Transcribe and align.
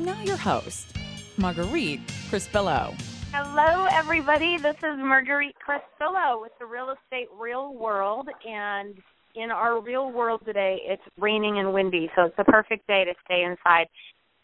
Now, 0.00 0.20
your 0.24 0.36
host, 0.36 0.96
Marguerite 1.36 2.04
Crispillo. 2.28 2.92
Hello, 3.32 3.86
everybody. 3.92 4.58
This 4.58 4.74
is 4.78 4.98
Marguerite 4.98 5.54
Crispillo 5.64 6.42
with 6.42 6.50
the 6.58 6.66
Real 6.66 6.90
Estate 6.90 7.28
Real 7.38 7.72
World. 7.72 8.28
And 8.44 8.96
in 9.36 9.52
our 9.52 9.80
real 9.80 10.10
world 10.10 10.40
today, 10.44 10.80
it's 10.82 11.04
raining 11.20 11.60
and 11.60 11.72
windy, 11.72 12.10
so 12.16 12.24
it's 12.24 12.36
the 12.36 12.42
perfect 12.42 12.84
day 12.88 13.04
to 13.04 13.14
stay 13.24 13.44
inside 13.44 13.86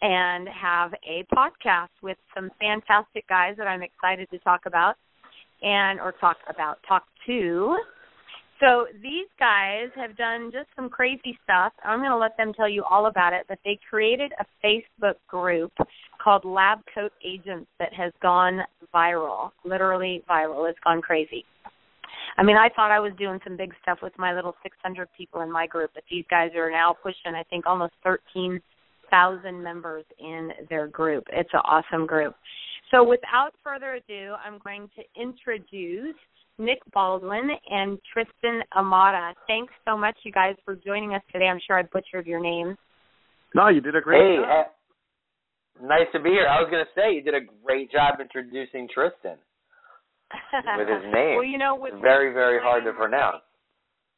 and 0.01 0.49
have 0.49 0.95
a 1.03 1.27
podcast 1.35 1.89
with 2.01 2.19
some 2.37 2.51
fantastic 2.61 3.27
guys 3.29 3.57
that 3.57 3.67
I'm 3.67 3.83
excited 3.83 4.31
to 4.31 4.39
talk 4.39 4.61
about 4.67 4.95
and 5.61 5.99
or 5.99 6.13
talk 6.13 6.37
about 6.49 6.79
talk 6.87 7.03
to. 7.27 7.77
So 8.61 8.87
these 9.03 9.29
guys 9.39 9.89
have 9.95 10.17
done 10.17 10.51
just 10.53 10.67
some 10.75 10.89
crazy 10.89 11.39
stuff. 11.45 11.73
I'm 11.85 12.01
going 12.01 12.11
to 12.11 12.17
let 12.17 12.37
them 12.37 12.53
tell 12.53 12.69
you 12.69 12.83
all 12.83 13.07
about 13.07 13.33
it, 13.33 13.45
but 13.49 13.59
they 13.65 13.79
created 13.89 14.33
a 14.41 14.45
Facebook 14.65 15.15
group 15.29 15.73
called 16.23 16.45
Lab 16.45 16.81
Coat 16.93 17.13
Agents 17.25 17.69
that 17.79 17.93
has 17.95 18.13
gone 18.21 18.61
viral, 18.93 19.51
literally 19.65 20.25
viral. 20.29 20.69
It's 20.69 20.79
gone 20.83 21.01
crazy. 21.01 21.45
I 22.37 22.43
mean, 22.43 22.57
I 22.57 22.69
thought 22.75 22.91
I 22.91 23.01
was 23.01 23.13
doing 23.19 23.39
some 23.45 23.57
big 23.57 23.73
stuff 23.83 23.99
with 24.03 24.13
my 24.19 24.35
little 24.35 24.55
600 24.63 25.09
people 25.17 25.43
in 25.43 25.51
my 25.51 25.67
group, 25.67 25.91
but 25.95 26.05
these 26.11 26.25
guys 26.29 26.51
are 26.57 26.71
now 26.71 26.97
pushing, 27.01 27.35
I 27.35 27.45
think, 27.45 27.67
almost 27.67 27.93
13 28.05 28.61
thousand 29.11 29.63
members 29.63 30.05
in 30.19 30.51
their 30.69 30.87
group. 30.87 31.25
It's 31.33 31.51
an 31.53 31.61
awesome 31.65 32.07
group. 32.07 32.35
So 32.91 33.05
without 33.05 33.53
further 33.63 33.95
ado, 33.95 34.35
I'm 34.45 34.59
going 34.65 34.89
to 34.97 35.21
introduce 35.21 36.17
Nick 36.59 36.79
Baldwin 36.93 37.51
and 37.71 37.99
Tristan 38.13 38.63
Ahumada. 38.77 39.33
Thanks 39.47 39.73
so 39.87 39.97
much, 39.97 40.17
you 40.25 40.33
guys, 40.33 40.55
for 40.65 40.75
joining 40.75 41.15
us 41.15 41.23
today. 41.33 41.47
I'm 41.47 41.61
sure 41.67 41.79
I 41.79 41.83
butchered 41.83 42.27
your 42.27 42.41
names. 42.41 42.77
No, 43.55 43.69
you 43.69 43.81
did 43.81 43.97
a 43.97 44.01
great 44.01 44.21
hey, 44.21 44.43
job. 44.43 44.67
Uh, 44.67 45.87
nice 45.87 46.07
to 46.13 46.21
be 46.21 46.31
here. 46.31 46.47
I 46.47 46.61
was 46.61 46.69
going 46.71 46.85
to 46.85 46.93
say 46.95 47.15
you 47.15 47.23
did 47.23 47.35
a 47.35 47.47
great 47.65 47.91
job 47.91 48.21
introducing 48.21 48.89
Tristan 48.93 49.39
with 50.77 50.89
his 50.89 51.05
name. 51.15 51.37
well, 51.37 51.45
you 51.45 51.59
know, 51.59 51.77
with 51.77 51.95
very 52.03 52.33
very 52.33 52.61
hard 52.61 52.85
to 52.85 52.93
pronounce. 52.93 53.43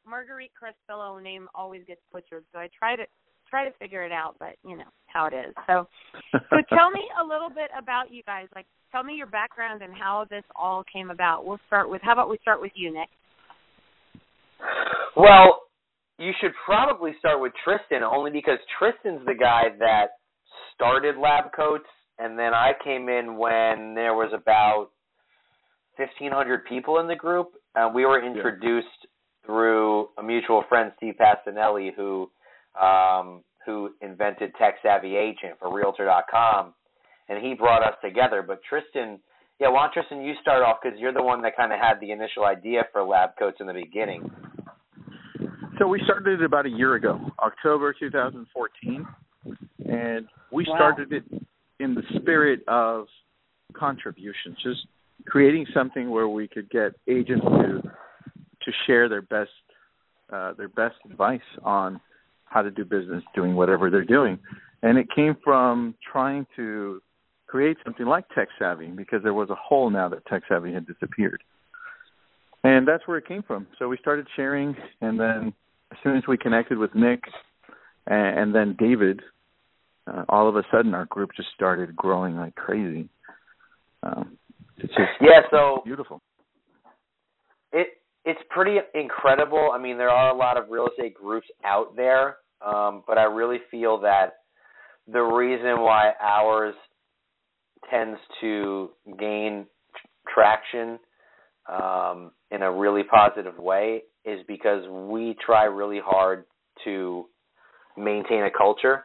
Marguerite 0.07 0.51
Crispillo 0.57 1.23
name 1.23 1.47
always 1.55 1.83
gets 1.87 2.01
butchered, 2.13 2.45
so 2.53 2.59
I 2.59 2.69
try 2.77 2.97
to 2.97 3.05
try 3.49 3.65
to 3.65 3.71
figure 3.79 4.05
it 4.05 4.13
out, 4.13 4.37
but 4.39 4.57
you 4.65 4.77
know 4.77 4.91
how 5.07 5.27
it 5.27 5.35
is. 5.35 5.55
So, 5.67 5.87
so 6.33 6.57
tell 6.71 6.91
me 6.91 7.03
a 7.21 7.25
little 7.25 7.51
bit 7.51 7.71
about 7.77 8.11
you 8.11 8.23
guys. 8.23 8.47
Like, 8.55 8.67
tell 8.93 9.03
me 9.03 9.15
your 9.15 9.27
background 9.27 9.83
and 9.83 9.93
how 9.95 10.27
this 10.31 10.45
all 10.55 10.85
came 10.93 11.11
about. 11.11 11.47
We'll 11.47 11.61
start 11.67 11.91
with. 11.91 12.03
How 12.03 12.13
about 12.13 12.31
we 12.31 12.39
start 12.43 12.61
with 12.61 12.73
you, 12.75 12.93
Nick? 12.93 13.09
Well, 15.17 15.63
you 16.19 16.33
should 16.41 16.53
probably 16.65 17.13
start 17.19 17.41
with 17.41 17.53
Tristan, 17.65 18.03
only 18.03 18.31
because 18.31 18.59
Tristan's 18.79 19.25
the 19.27 19.35
guy 19.35 19.65
that 19.79 20.09
started 20.75 21.17
Lab 21.17 21.53
Coats, 21.55 21.89
and 22.19 22.39
then 22.39 22.55
I 22.55 22.73
came 22.85 23.09
in 23.09 23.37
when 23.37 23.95
there 23.95 24.15
was 24.15 24.31
about 24.35 24.89
fifteen 25.97 26.31
hundred 26.33 26.65
people 26.67 26.99
in 26.99 27.09
the 27.09 27.17
group. 27.17 27.53
and 27.75 27.95
we 27.95 28.05
were 28.05 28.25
introduced 28.25 28.87
yeah. 29.03 29.47
through 29.47 30.09
a 30.19 30.23
mutual 30.23 30.65
friend, 30.69 30.93
Steve 30.97 31.15
Pacinelli, 31.21 31.95
who 31.95 32.31
um, 32.81 33.43
who 33.65 33.91
invented 34.01 34.53
Tech 34.59 34.75
Savvy 34.83 35.17
Agent 35.17 35.59
for 35.59 35.75
Realtor.com, 35.75 36.75
and 37.31 37.45
he 37.45 37.55
brought 37.55 37.83
us 37.83 37.95
together. 38.05 38.45
But 38.47 38.61
Tristan, 38.69 39.21
yeah, 39.61 39.71
why 39.71 39.85
don't 39.85 39.95
Tristan 39.95 40.23
you 40.23 40.35
start 40.43 40.63
off 40.63 40.79
because 40.83 40.99
you're 40.99 41.15
the 41.15 41.23
one 41.23 41.41
that 41.43 41.57
kind 41.57 41.73
of 41.73 41.79
had 41.79 41.95
the 42.01 42.11
initial 42.11 42.45
idea 42.45 42.83
for 42.93 43.03
Lab 43.05 43.31
Coats 43.39 43.59
in 43.61 43.67
the 43.67 43.73
beginning. 43.73 44.29
So 45.79 45.87
we 45.87 46.01
started 46.05 46.41
it 46.41 46.45
about 46.45 46.67
a 46.67 46.71
year 46.71 46.97
ago, 46.97 47.19
October 47.39 47.95
2014, 47.99 49.07
and 49.89 50.27
we 50.53 50.67
wow. 50.69 50.77
started 50.77 51.13
it 51.13 51.25
in 51.79 51.95
the 51.95 52.03
spirit 52.17 52.61
of 52.69 53.07
contributions, 53.75 54.57
just 54.63 54.81
creating 55.27 55.65
something 55.73 56.11
where 56.11 56.29
we 56.29 56.49
could 56.49 56.69
get 56.69 56.93
agents 57.09 57.47
to 57.47 57.83
to 58.63 58.73
share 58.87 59.09
their 59.09 59.23
best 59.23 59.51
uh, 60.31 60.53
their 60.55 60.69
best 60.69 60.97
advice 61.11 61.41
on 61.63 61.99
how 62.45 62.61
to 62.61 62.71
do 62.71 62.85
business 62.85 63.23
doing 63.35 63.55
whatever 63.55 63.89
they're 63.89 64.05
doing. 64.05 64.39
And 64.83 64.99
it 64.99 65.07
came 65.15 65.37
from 65.43 65.95
trying 66.13 66.47
to 66.57 67.01
create 67.51 67.77
something 67.85 68.07
like 68.07 68.25
Tech 68.35 68.49
Savvy 68.59 68.87
because 68.87 69.23
there 69.25 69.35
was 69.35 69.51
a 69.51 69.57
hole 69.57 69.91
now 69.91 70.09
that 70.09 70.25
Tech 70.27 70.43
Savvy 70.49 70.73
had 70.73 70.87
disappeared. 70.87 71.43
And 72.63 72.87
that's 72.87 73.07
where 73.09 73.19
it 73.19 73.27
came 73.27 73.43
from. 73.43 73.67
So 73.79 73.89
we 73.89 73.97
started 73.99 74.27
sharing, 74.37 74.77
and 75.01 75.19
then 75.19 75.53
as 75.91 75.99
soon 76.05 76.17
as 76.17 76.23
we 76.29 76.37
connected 76.37 76.79
with 76.79 76.95
Nick 76.95 77.25
and, 78.07 78.39
and 78.39 78.55
then 78.55 78.77
David, 78.79 79.21
uh, 80.07 80.25
all 80.29 80.49
of 80.49 80.57
a 80.57 80.63
sudden 80.71 80.95
our 80.95 81.07
group 81.07 81.31
just 81.37 81.49
started 81.55 81.97
growing 81.97 82.37
like 82.37 82.55
crazy. 82.55 83.09
Um, 84.03 84.39
it's 84.77 84.93
just 84.95 85.11
yeah, 85.21 85.41
so 85.51 85.83
beautiful. 85.85 86.21
It 87.73 87.89
it's 88.25 88.41
pretty 88.51 88.77
incredible. 88.95 89.71
I 89.75 89.79
mean, 89.79 89.99
there 89.99 90.11
are 90.11 90.31
a 90.31 90.37
lot 90.37 90.57
of 90.57 90.71
real 90.71 90.87
estate 90.87 91.15
groups 91.15 91.47
out 91.65 91.97
there, 91.97 92.37
um, 92.65 93.03
but 93.07 93.19
I 93.19 93.25
really 93.25 93.59
feel 93.71 94.01
that 94.03 94.41
the 95.11 95.21
reason 95.21 95.81
why 95.81 96.13
ours 96.21 96.75
tends 97.91 98.19
to 98.41 98.91
gain 99.19 99.67
traction 100.33 100.99
um, 101.69 102.33
in 102.51 102.63
a 102.63 102.71
really 102.73 103.03
positive 103.03 103.59
way 103.59 104.03
is 104.25 104.41
because 104.47 104.85
we 105.09 105.37
try 105.45 105.65
really 105.65 106.01
hard 106.05 106.45
to 106.85 107.27
maintain 107.97 108.43
a 108.45 108.51
culture. 108.51 109.05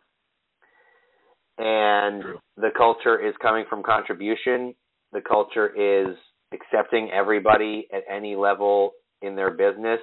And 1.58 2.22
True. 2.22 2.40
the 2.58 2.69
culture 2.75 3.19
is 3.25 3.34
coming 3.41 3.66
from 3.69 3.81
contribution. 3.84 4.75
The 5.14 5.22
culture 5.22 5.68
is 5.68 6.16
accepting 6.53 7.12
everybody 7.12 7.88
at 7.94 8.03
any 8.14 8.35
level 8.35 8.91
in 9.22 9.35
their 9.35 9.52
business 9.52 10.00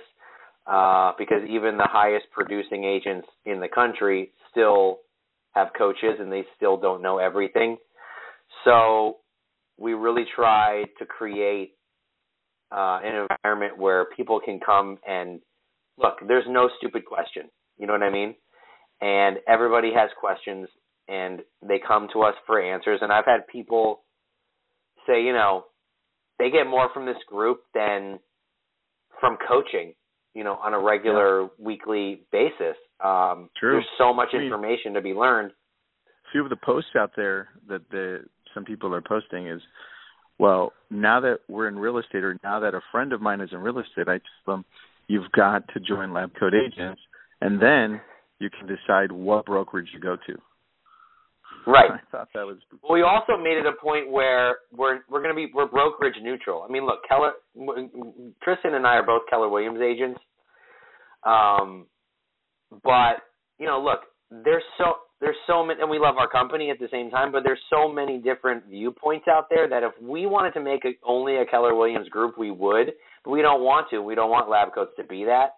uh, 0.66 1.12
because 1.18 1.42
even 1.48 1.76
the 1.76 1.88
highest 1.88 2.26
producing 2.30 2.84
agents 2.84 3.26
in 3.44 3.60
the 3.60 3.68
country 3.68 4.30
still 4.50 5.00
have 5.52 5.68
coaches 5.76 6.16
and 6.18 6.32
they 6.32 6.44
still 6.56 6.78
don't 6.78 7.02
know 7.02 7.18
everything. 7.18 7.76
So 8.64 9.18
we 9.78 9.94
really 9.94 10.24
try 10.34 10.84
to 10.98 11.06
create 11.06 11.72
uh, 12.70 13.00
an 13.02 13.26
environment 13.44 13.78
where 13.78 14.06
people 14.16 14.40
can 14.44 14.60
come 14.64 14.98
and 15.06 15.40
look. 15.98 16.14
There's 16.26 16.44
no 16.48 16.68
stupid 16.78 17.04
question. 17.04 17.50
You 17.78 17.86
know 17.86 17.92
what 17.92 18.02
I 18.02 18.10
mean? 18.10 18.34
And 19.00 19.38
everybody 19.48 19.90
has 19.94 20.10
questions, 20.18 20.68
and 21.08 21.40
they 21.66 21.80
come 21.86 22.08
to 22.12 22.22
us 22.22 22.34
for 22.46 22.62
answers. 22.62 23.00
And 23.02 23.12
I've 23.12 23.24
had 23.24 23.46
people 23.50 24.02
say, 25.06 25.22
you 25.22 25.32
know, 25.32 25.64
they 26.38 26.50
get 26.50 26.66
more 26.66 26.88
from 26.94 27.06
this 27.06 27.16
group 27.26 27.62
than 27.74 28.20
from 29.20 29.36
coaching, 29.48 29.94
you 30.34 30.44
know, 30.44 30.54
on 30.54 30.74
a 30.74 30.78
regular 30.78 31.42
yeah. 31.42 31.48
weekly 31.58 32.22
basis. 32.30 32.76
Um, 33.04 33.50
True. 33.58 33.72
There's 33.72 33.84
so 33.98 34.14
much 34.14 34.28
I 34.32 34.38
mean, 34.38 34.46
information 34.46 34.94
to 34.94 35.00
be 35.00 35.12
learned. 35.12 35.50
A 35.50 36.30
few 36.32 36.44
of 36.44 36.50
the 36.50 36.56
posts 36.56 36.90
out 36.96 37.12
there 37.16 37.48
that 37.68 37.82
the 37.90 38.24
some 38.54 38.64
people 38.64 38.94
are 38.94 39.02
posting 39.02 39.48
is, 39.48 39.60
well, 40.38 40.72
now 40.90 41.20
that 41.20 41.38
we're 41.48 41.68
in 41.68 41.78
real 41.78 41.98
estate, 41.98 42.24
or 42.24 42.38
now 42.42 42.60
that 42.60 42.74
a 42.74 42.80
friend 42.90 43.12
of 43.12 43.20
mine 43.20 43.40
is 43.40 43.50
in 43.52 43.58
real 43.58 43.78
estate, 43.78 44.08
I 44.08 44.18
tell 44.44 44.56
them, 44.56 44.64
you've 45.08 45.30
got 45.32 45.68
to 45.74 45.80
join 45.80 46.12
Lab 46.12 46.32
Coat 46.38 46.52
Agents, 46.54 47.00
and 47.40 47.60
then 47.60 48.00
you 48.38 48.50
can 48.50 48.66
decide 48.66 49.12
what 49.12 49.46
brokerage 49.46 49.88
you 49.92 50.00
go 50.00 50.16
to. 50.26 50.38
Right. 51.66 51.90
I 51.92 52.00
thought 52.10 52.28
that 52.34 52.46
was. 52.46 52.58
Well, 52.82 52.92
we 52.92 53.02
also 53.02 53.40
made 53.42 53.56
it 53.56 53.66
a 53.66 53.80
point 53.80 54.10
where 54.10 54.56
we're 54.76 55.00
we're 55.08 55.22
going 55.22 55.34
to 55.34 55.36
be 55.36 55.50
we're 55.54 55.66
brokerage 55.66 56.16
neutral. 56.22 56.64
I 56.68 56.72
mean, 56.72 56.86
look, 56.86 57.00
Keller, 57.08 57.32
Tristan 58.42 58.74
and 58.74 58.86
I 58.86 58.94
are 58.96 59.06
both 59.06 59.22
Keller 59.30 59.48
Williams 59.48 59.80
agents. 59.80 60.20
Um, 61.24 61.86
but 62.82 63.22
you 63.58 63.66
know, 63.66 63.80
look, 63.80 64.00
there's 64.44 64.64
so 64.78 64.94
there's 65.22 65.36
so 65.46 65.64
many, 65.64 65.80
and 65.80 65.88
we 65.88 65.98
love 65.98 66.16
our 66.18 66.28
company 66.28 66.70
at 66.70 66.78
the 66.78 66.88
same 66.92 67.10
time. 67.10 67.32
But 67.32 67.44
there's 67.44 67.60
so 67.70 67.90
many 67.90 68.18
different 68.18 68.66
viewpoints 68.66 69.26
out 69.30 69.46
there 69.48 69.68
that 69.68 69.82
if 69.82 69.92
we 70.02 70.26
wanted 70.26 70.52
to 70.54 70.60
make 70.60 70.84
a, 70.84 70.90
only 71.02 71.36
a 71.36 71.46
Keller 71.46 71.74
Williams 71.74 72.08
group, 72.08 72.36
we 72.36 72.50
would. 72.50 72.92
But 73.24 73.30
we 73.30 73.40
don't 73.40 73.62
want 73.62 73.86
to. 73.90 74.02
We 74.02 74.14
don't 74.14 74.30
want 74.30 74.50
Lab 74.50 74.74
Coats 74.74 74.92
to 74.98 75.04
be 75.04 75.24
that 75.24 75.52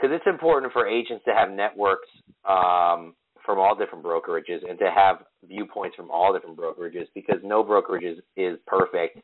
because 0.00 0.14
it's 0.14 0.26
important 0.26 0.72
for 0.72 0.86
agents 0.86 1.24
to 1.26 1.34
have 1.34 1.50
networks. 1.50 2.08
Um, 2.48 3.14
from 3.48 3.58
all 3.58 3.74
different 3.74 4.04
brokerages 4.04 4.58
and 4.68 4.78
to 4.78 4.90
have 4.94 5.24
viewpoints 5.48 5.96
from 5.96 6.10
all 6.10 6.34
different 6.34 6.54
brokerages 6.54 7.06
because 7.14 7.38
no 7.42 7.64
brokerage 7.64 8.04
is, 8.04 8.18
is 8.36 8.58
perfect 8.66 9.20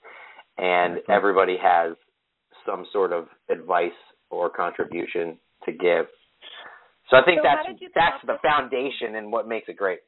and 0.56 1.00
everybody 1.10 1.58
has 1.62 1.92
some 2.64 2.86
sort 2.90 3.12
of 3.12 3.26
advice 3.50 3.90
or 4.30 4.48
contribution 4.48 5.36
to 5.66 5.72
give. 5.72 6.06
So 7.10 7.16
I 7.16 7.24
think 7.24 7.40
So 7.40 7.48
that's 7.48 7.66
did 7.66 7.80
you 7.80 7.88
come 7.92 8.02
that's 8.02 8.24
the 8.26 8.38
foundation 8.46 9.16
and 9.16 9.30
what 9.30 9.48
makes 9.48 9.68
it 9.68 9.76
great. 9.76 10.00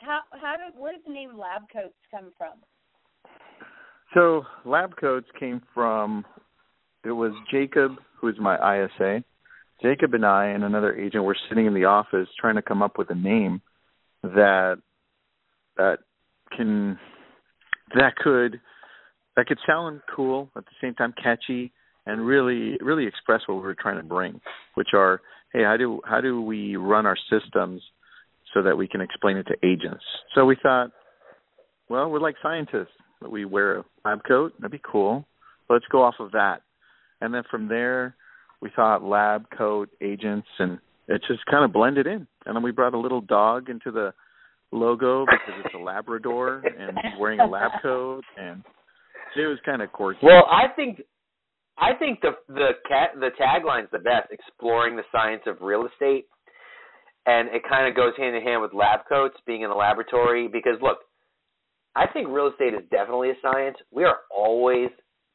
How 0.00 0.20
how 0.40 0.56
did 0.56 0.78
where 0.78 0.92
did 0.92 1.02
the 1.06 1.12
name 1.12 1.38
Lab 1.38 1.62
Coats 1.72 1.94
come 2.10 2.32
from? 2.38 2.54
So 4.14 4.44
lab 4.64 4.96
coats 4.96 5.26
came 5.38 5.60
from 5.74 6.24
it 7.04 7.10
was 7.10 7.32
Jacob, 7.50 7.92
who 8.20 8.28
is 8.28 8.36
my 8.40 8.56
ISA. 8.56 9.22
Jacob 9.82 10.14
and 10.14 10.24
I 10.24 10.46
and 10.46 10.64
another 10.64 10.96
agent 10.96 11.24
were 11.24 11.36
sitting 11.48 11.66
in 11.66 11.74
the 11.74 11.84
office 11.84 12.28
trying 12.40 12.54
to 12.54 12.62
come 12.62 12.82
up 12.82 12.98
with 12.98 13.10
a 13.10 13.14
name 13.14 13.60
that 14.22 14.76
that 15.76 15.98
can 16.56 16.98
that 17.94 18.16
could 18.16 18.60
that 19.36 19.46
could 19.46 19.58
sound 19.66 20.00
cool 20.14 20.50
at 20.56 20.64
the 20.64 20.70
same 20.80 20.94
time 20.94 21.12
catchy 21.22 21.72
and 22.06 22.26
really 22.26 22.78
really 22.80 23.06
express 23.06 23.42
what 23.46 23.56
we 23.56 23.62
were 23.62 23.74
trying 23.74 23.98
to 23.98 24.02
bring, 24.02 24.40
which 24.74 24.88
are 24.94 25.20
hey 25.56 25.64
how 25.64 25.76
do 25.76 26.00
how 26.04 26.20
do 26.20 26.42
we 26.42 26.76
run 26.76 27.06
our 27.06 27.16
systems 27.30 27.82
so 28.56 28.62
that 28.62 28.76
we 28.76 28.88
can 28.88 29.00
explain 29.00 29.36
it 29.36 29.46
to 29.48 29.54
agents. 29.66 30.04
So 30.34 30.44
we 30.44 30.56
thought, 30.62 30.90
well, 31.88 32.10
we're 32.10 32.20
like 32.20 32.36
scientists. 32.42 32.92
We 33.28 33.44
wear 33.44 33.78
a 33.78 33.84
lab 34.04 34.20
coat. 34.26 34.54
That'd 34.58 34.72
be 34.72 34.80
cool. 34.84 35.26
Let's 35.68 35.84
go 35.90 36.02
off 36.02 36.14
of 36.20 36.32
that. 36.32 36.62
And 37.20 37.34
then 37.34 37.42
from 37.50 37.68
there, 37.68 38.14
we 38.60 38.70
thought 38.74 39.02
lab 39.02 39.46
coat 39.56 39.88
agents, 40.02 40.46
and 40.58 40.78
it 41.08 41.22
just 41.28 41.44
kind 41.50 41.64
of 41.64 41.72
blended 41.72 42.06
in. 42.06 42.26
And 42.46 42.56
then 42.56 42.62
we 42.62 42.72
brought 42.72 42.94
a 42.94 42.98
little 42.98 43.20
dog 43.20 43.68
into 43.68 43.90
the 43.90 44.12
logo 44.72 45.24
because 45.24 45.62
it's 45.64 45.74
a 45.74 45.78
Labrador 45.78 46.62
and 46.78 46.98
he's 47.02 47.20
wearing 47.20 47.40
a 47.40 47.46
lab 47.46 47.70
coat, 47.82 48.22
and 48.38 48.62
it 49.36 49.46
was 49.46 49.58
kind 49.64 49.82
of 49.82 49.92
quirky. 49.92 50.20
Well, 50.22 50.46
I 50.50 50.74
think 50.74 51.02
I 51.78 51.94
think 51.98 52.20
the 52.20 52.32
the 52.48 52.70
cat 52.88 53.10
the 53.14 53.30
tagline's 53.40 53.90
the 53.92 53.98
best, 53.98 54.30
exploring 54.30 54.96
the 54.96 55.04
science 55.12 55.42
of 55.46 55.60
real 55.60 55.86
estate. 55.86 56.26
And 57.26 57.48
it 57.48 57.62
kind 57.68 57.88
of 57.88 57.96
goes 57.96 58.12
hand 58.16 58.36
in 58.36 58.42
hand 58.42 58.62
with 58.62 58.72
lab 58.72 59.00
coats 59.08 59.36
being 59.46 59.62
in 59.62 59.68
the 59.68 59.74
laboratory 59.74 60.48
because 60.48 60.80
look, 60.80 60.98
I 61.96 62.06
think 62.06 62.28
real 62.28 62.48
estate 62.48 62.72
is 62.74 62.88
definitely 62.90 63.30
a 63.30 63.34
science. 63.42 63.76
We 63.90 64.04
are 64.04 64.18
always 64.30 64.90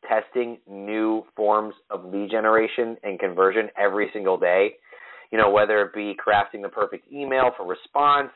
testing 0.08 0.58
new 0.68 1.24
forms 1.36 1.76
of 1.90 2.06
lead 2.06 2.32
generation 2.32 2.98
and 3.04 3.20
conversion 3.20 3.70
every 3.78 4.10
single 4.14 4.38
day. 4.38 4.76
You 5.32 5.38
know, 5.38 5.50
whether 5.50 5.82
it 5.82 5.94
be 5.94 6.16
crafting 6.16 6.62
the 6.62 6.70
perfect 6.70 7.12
email 7.12 7.52
for 7.56 7.68
response, 7.68 8.32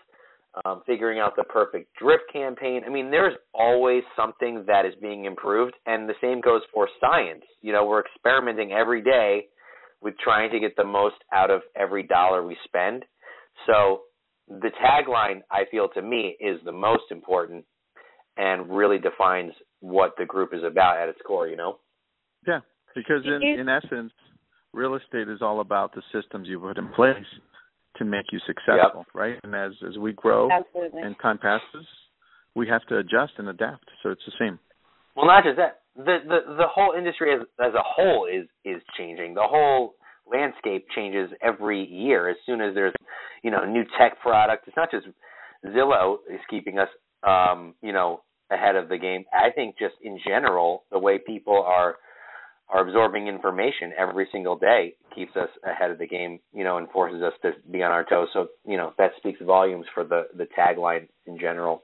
um, 0.64 0.82
figuring 0.86 1.20
out 1.20 1.36
the 1.36 1.44
perfect 1.44 1.90
drip 2.00 2.22
campaign. 2.32 2.82
I 2.86 2.90
mean, 2.90 3.12
there's 3.12 3.36
always 3.54 4.04
something 4.16 4.64
that 4.68 4.86
is 4.86 4.94
being 5.02 5.26
improved, 5.26 5.74
and 5.86 6.08
the 6.08 6.14
same 6.22 6.42
goes 6.42 6.62
for 6.74 6.88
science. 7.02 7.44
You 7.62 7.74
know, 7.74 7.86
we're 7.86 8.02
experimenting 8.02 8.72
every 8.72 9.02
day 9.02 9.48
with 10.02 10.14
trying 10.24 10.52
to 10.52 10.60
get 10.60 10.76
the 10.76 10.86
most 10.86 11.16
out 11.34 11.52
of 11.52 11.62
every 11.76 12.04
dollar 12.04 12.46
we 12.46 12.56
spend. 12.64 13.04
So 13.66 14.02
the 14.48 14.70
tagline, 14.84 15.42
I 15.52 15.64
feel 15.72 15.90
to 15.96 16.02
me, 16.02 16.38
is 16.40 16.60
the 16.64 16.72
most 16.72 17.04
important 17.12 17.66
and 18.38 18.70
really 18.70 19.00
defines 19.00 19.54
what 19.80 20.14
the 20.18 20.26
group 20.26 20.54
is 20.54 20.64
about 20.64 20.98
at 21.00 21.10
its 21.10 21.20
core. 21.26 21.48
You 21.48 21.58
know. 21.58 21.80
Yeah, 22.48 22.60
because 22.96 23.26
in 23.26 23.42
in 23.60 23.68
essence, 23.68 24.12
real 24.74 24.96
estate 24.96 25.28
is 25.28 25.42
all 25.42 25.60
about 25.62 25.94
the 25.96 26.04
systems 26.14 26.48
you 26.48 26.60
put 26.60 26.78
in 26.78 26.88
place 26.90 27.26
to 27.98 28.06
make 28.06 28.26
you 28.32 28.40
successful, 28.46 29.06
right? 29.14 29.40
And 29.44 29.56
as 29.56 29.72
as 29.88 29.98
we 29.98 30.14
grow 30.14 30.50
Absolutely. 30.52 31.02
and 31.02 31.16
time 31.22 31.38
passes, 31.38 31.88
we 32.56 32.68
have 32.68 32.86
to 32.88 32.98
adjust 32.98 33.34
and 33.38 33.50
adapt. 33.50 33.86
So 34.04 34.10
it's 34.10 34.22
the 34.26 34.34
same. 34.40 34.60
Well, 35.16 35.28
not 35.28 35.44
just 35.44 35.58
that. 35.58 35.82
The 35.96 36.18
the 36.28 36.56
the 36.58 36.68
whole 36.68 36.94
industry 36.98 37.34
as 37.34 37.42
as 37.60 37.74
a 37.74 37.84
whole 37.84 38.28
is 38.32 38.48
is 38.64 38.82
changing. 38.98 39.34
The 39.34 39.44
whole 39.44 39.96
landscape 40.30 40.88
changes 40.96 41.30
every 41.42 41.86
year. 41.86 42.30
As 42.30 42.38
soon 42.46 42.62
as 42.62 42.74
there's 42.74 42.94
you 43.44 43.52
know 43.52 43.66
new 43.66 43.84
tech 44.00 44.20
product, 44.22 44.68
it's 44.68 44.78
not 44.78 44.92
just 44.92 45.08
Zillow 45.66 46.18
is 46.30 46.40
keeping 46.50 46.80
us 46.80 46.90
um, 47.24 47.76
you 47.82 47.94
know 47.94 48.22
ahead 48.52 48.76
of 48.76 48.90
the 48.90 48.98
game. 48.98 49.24
I 49.34 49.52
think 49.52 49.78
just 49.80 49.96
in 50.02 50.20
general, 50.28 50.84
the 50.92 51.00
way 51.00 51.18
people 51.18 51.64
are 51.66 51.96
are 52.70 52.88
absorbing 52.88 53.28
information 53.28 53.94
every 53.98 54.28
single 54.32 54.58
day 54.58 54.96
keeps 55.14 55.36
us 55.36 55.50
ahead 55.64 55.92
of 55.92 55.98
the 56.00 56.08
game. 56.08 56.40
You 56.54 56.64
know, 56.64 56.78
and 56.78 56.90
forces 56.90 57.22
us 57.22 57.34
to 57.44 57.52
be 57.72 57.84
on 57.84 57.92
our 57.92 58.04
toes. 58.04 58.30
So 58.34 58.48
you 58.66 58.78
know 58.78 58.94
that 58.98 59.12
speaks 59.18 59.40
volumes 59.42 59.86
for 59.94 60.04
the 60.04 60.28
the 60.36 60.48
tagline 60.58 61.08
in 61.26 61.38
general. 61.40 61.84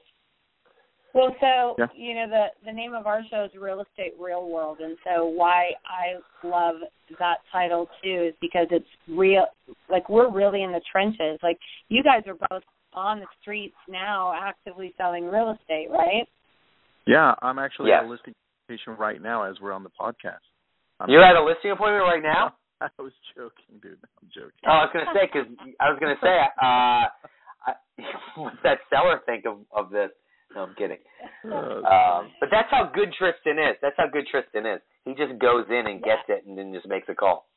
Well, 1.14 1.36
so 1.40 1.76
Yeah. 1.78 1.86
you 1.94 2.14
know 2.14 2.26
the 2.28 2.46
the 2.64 2.72
name 2.72 2.94
of 2.94 3.06
our 3.06 3.22
show 3.30 3.44
is 3.44 3.50
Real 3.54 3.80
Estate 3.82 4.14
Real 4.18 4.48
World, 4.48 4.78
and 4.80 4.96
so 5.04 5.26
why 5.26 5.72
I 5.86 6.16
love 6.46 6.76
that 7.18 7.38
title 7.52 7.88
too 8.02 8.28
is 8.30 8.34
because 8.40 8.66
it's 8.70 8.88
real. 9.08 9.46
Like 9.90 10.08
we're 10.08 10.30
really 10.30 10.62
in 10.62 10.72
the 10.72 10.80
trenches. 10.90 11.38
Like 11.42 11.58
you 11.88 12.02
guys 12.02 12.22
are 12.26 12.36
both 12.50 12.62
on 12.94 13.20
the 13.20 13.26
streets 13.40 13.76
now, 13.88 14.32
actively 14.34 14.94
selling 14.96 15.24
real 15.24 15.56
estate, 15.58 15.88
right? 15.90 16.28
Yeah, 17.06 17.34
I'm 17.42 17.58
actually 17.58 17.88
Yes. 17.90 18.04
a 18.04 18.08
listing 18.08 18.34
application 18.64 18.96
right 18.96 19.20
now 19.20 19.42
as 19.44 19.60
we're 19.60 19.72
on 19.72 19.82
the 19.82 19.90
podcast. 19.90 20.40
I'm 21.02 21.10
You're 21.10 21.24
at 21.24 21.34
a 21.34 21.42
listing 21.42 21.72
appointment 21.72 22.06
right 22.06 22.22
now. 22.22 22.54
I 22.80 22.86
was 23.02 23.10
joking, 23.34 23.82
dude. 23.82 23.98
I'm 24.22 24.30
joking. 24.30 24.62
Oh, 24.66 24.70
I 24.70 24.86
was 24.86 24.90
gonna 24.94 25.10
say 25.10 25.26
because 25.26 25.50
I 25.80 25.90
was 25.90 25.98
gonna 25.98 26.14
say, 26.22 26.46
uh, 26.62 27.10
I, 27.66 27.74
what's 28.38 28.62
that 28.62 28.78
seller 28.86 29.18
think 29.26 29.44
of 29.44 29.66
of 29.74 29.90
this? 29.90 30.14
No, 30.54 30.62
I'm 30.62 30.74
kidding. 30.78 31.02
Uh, 31.44 31.82
Um, 31.90 32.30
but 32.38 32.50
that's 32.52 32.70
how 32.70 32.88
good 32.94 33.12
Tristan 33.18 33.58
is. 33.58 33.74
That's 33.82 33.96
how 33.98 34.06
good 34.06 34.28
Tristan 34.30 34.66
is. 34.66 34.78
He 35.04 35.14
just 35.18 35.34
goes 35.42 35.66
in 35.70 35.88
and 35.90 36.00
gets 36.02 36.22
it, 36.28 36.46
and 36.46 36.56
then 36.56 36.72
just 36.72 36.86
makes 36.86 37.08
a 37.08 37.14
call. 37.14 37.48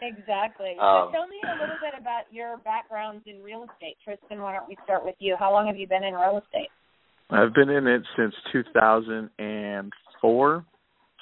Exactly. 0.00 0.78
Um, 0.80 1.10
so 1.10 1.12
tell 1.12 1.26
me 1.26 1.40
a 1.42 1.58
little 1.60 1.74
bit 1.82 1.94
about 1.98 2.30
your 2.30 2.58
backgrounds 2.58 3.24
in 3.26 3.42
real 3.42 3.66
estate, 3.66 3.96
Tristan. 4.04 4.40
Why 4.40 4.52
don't 4.54 4.68
we 4.68 4.76
start 4.84 5.04
with 5.04 5.16
you? 5.18 5.34
How 5.38 5.50
long 5.52 5.66
have 5.66 5.76
you 5.76 5.88
been 5.88 6.04
in 6.04 6.14
real 6.14 6.38
estate? 6.38 6.70
I've 7.30 7.52
been 7.52 7.68
in 7.68 7.86
it 7.86 8.02
since 8.16 8.34
2004. 8.52 10.64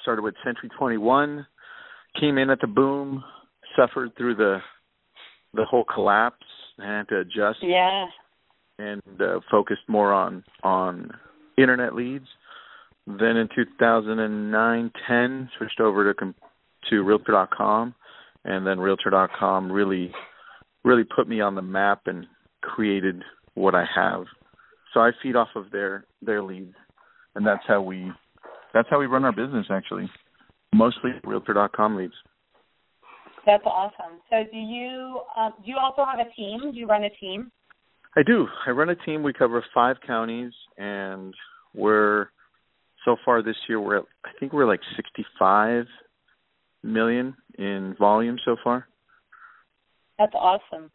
Started 0.01 0.21
with 0.21 0.35
Century 0.43 0.69
21. 0.77 1.45
Came 2.19 2.37
in 2.37 2.49
at 2.49 2.61
the 2.61 2.67
boom. 2.67 3.23
Suffered 3.75 4.11
through 4.17 4.35
the 4.35 4.59
the 5.53 5.65
whole 5.65 5.83
collapse. 5.83 6.45
and 6.77 6.87
Had 6.87 7.07
to 7.09 7.19
adjust 7.19 7.59
Yeah. 7.61 8.05
and 8.77 9.01
uh, 9.19 9.39
focused 9.51 9.87
more 9.87 10.13
on 10.13 10.43
on 10.63 11.11
internet 11.57 11.95
leads. 11.95 12.27
Then 13.07 13.37
in 13.37 13.49
2009, 13.55 14.91
10 15.07 15.49
switched 15.57 15.79
over 15.79 16.13
to 16.13 16.33
to 16.89 17.03
Realtor.com, 17.03 17.93
and 18.45 18.65
then 18.65 18.79
Realtor.com 18.79 19.71
really 19.71 20.11
really 20.83 21.03
put 21.03 21.27
me 21.27 21.41
on 21.41 21.55
the 21.55 21.61
map 21.61 22.01
and 22.05 22.25
created 22.61 23.21
what 23.55 23.75
I 23.75 23.85
have. 23.95 24.25
So 24.93 25.01
I 25.01 25.11
feed 25.21 25.35
off 25.35 25.49
of 25.55 25.71
their 25.71 26.05
their 26.21 26.41
leads, 26.41 26.75
and 27.35 27.45
that's 27.45 27.63
how 27.67 27.81
we 27.81 28.11
that's 28.73 28.87
how 28.89 28.99
we 28.99 29.05
run 29.05 29.25
our 29.25 29.31
business 29.31 29.67
actually. 29.69 30.09
Mostly 30.73 31.11
Realtor.com 31.23 31.95
leads. 31.95 32.13
That's 33.45 33.63
awesome. 33.65 34.19
So 34.29 34.43
do 34.51 34.57
you 34.57 35.21
um, 35.37 35.53
do 35.63 35.71
you 35.71 35.77
also 35.77 36.05
have 36.05 36.19
a 36.19 36.29
team? 36.35 36.71
Do 36.71 36.77
you 36.77 36.87
run 36.87 37.03
a 37.03 37.09
team? 37.09 37.51
I 38.15 38.23
do. 38.23 38.47
I 38.65 38.71
run 38.71 38.89
a 38.89 38.95
team. 38.95 39.23
We 39.23 39.33
cover 39.33 39.63
five 39.73 39.97
counties, 40.05 40.51
and 40.77 41.33
we're 41.73 42.27
so 43.05 43.15
far 43.23 43.41
this 43.41 43.55
year 43.67 43.79
we're 43.79 43.97
at 43.97 44.03
I 44.25 44.29
think 44.39 44.53
we're 44.53 44.67
like 44.67 44.81
65 44.95 45.85
million 46.83 47.35
in 47.57 47.95
volume 47.97 48.37
so 48.45 48.55
far. 48.63 48.87
That's 50.17 50.33
awesome. 50.35 50.91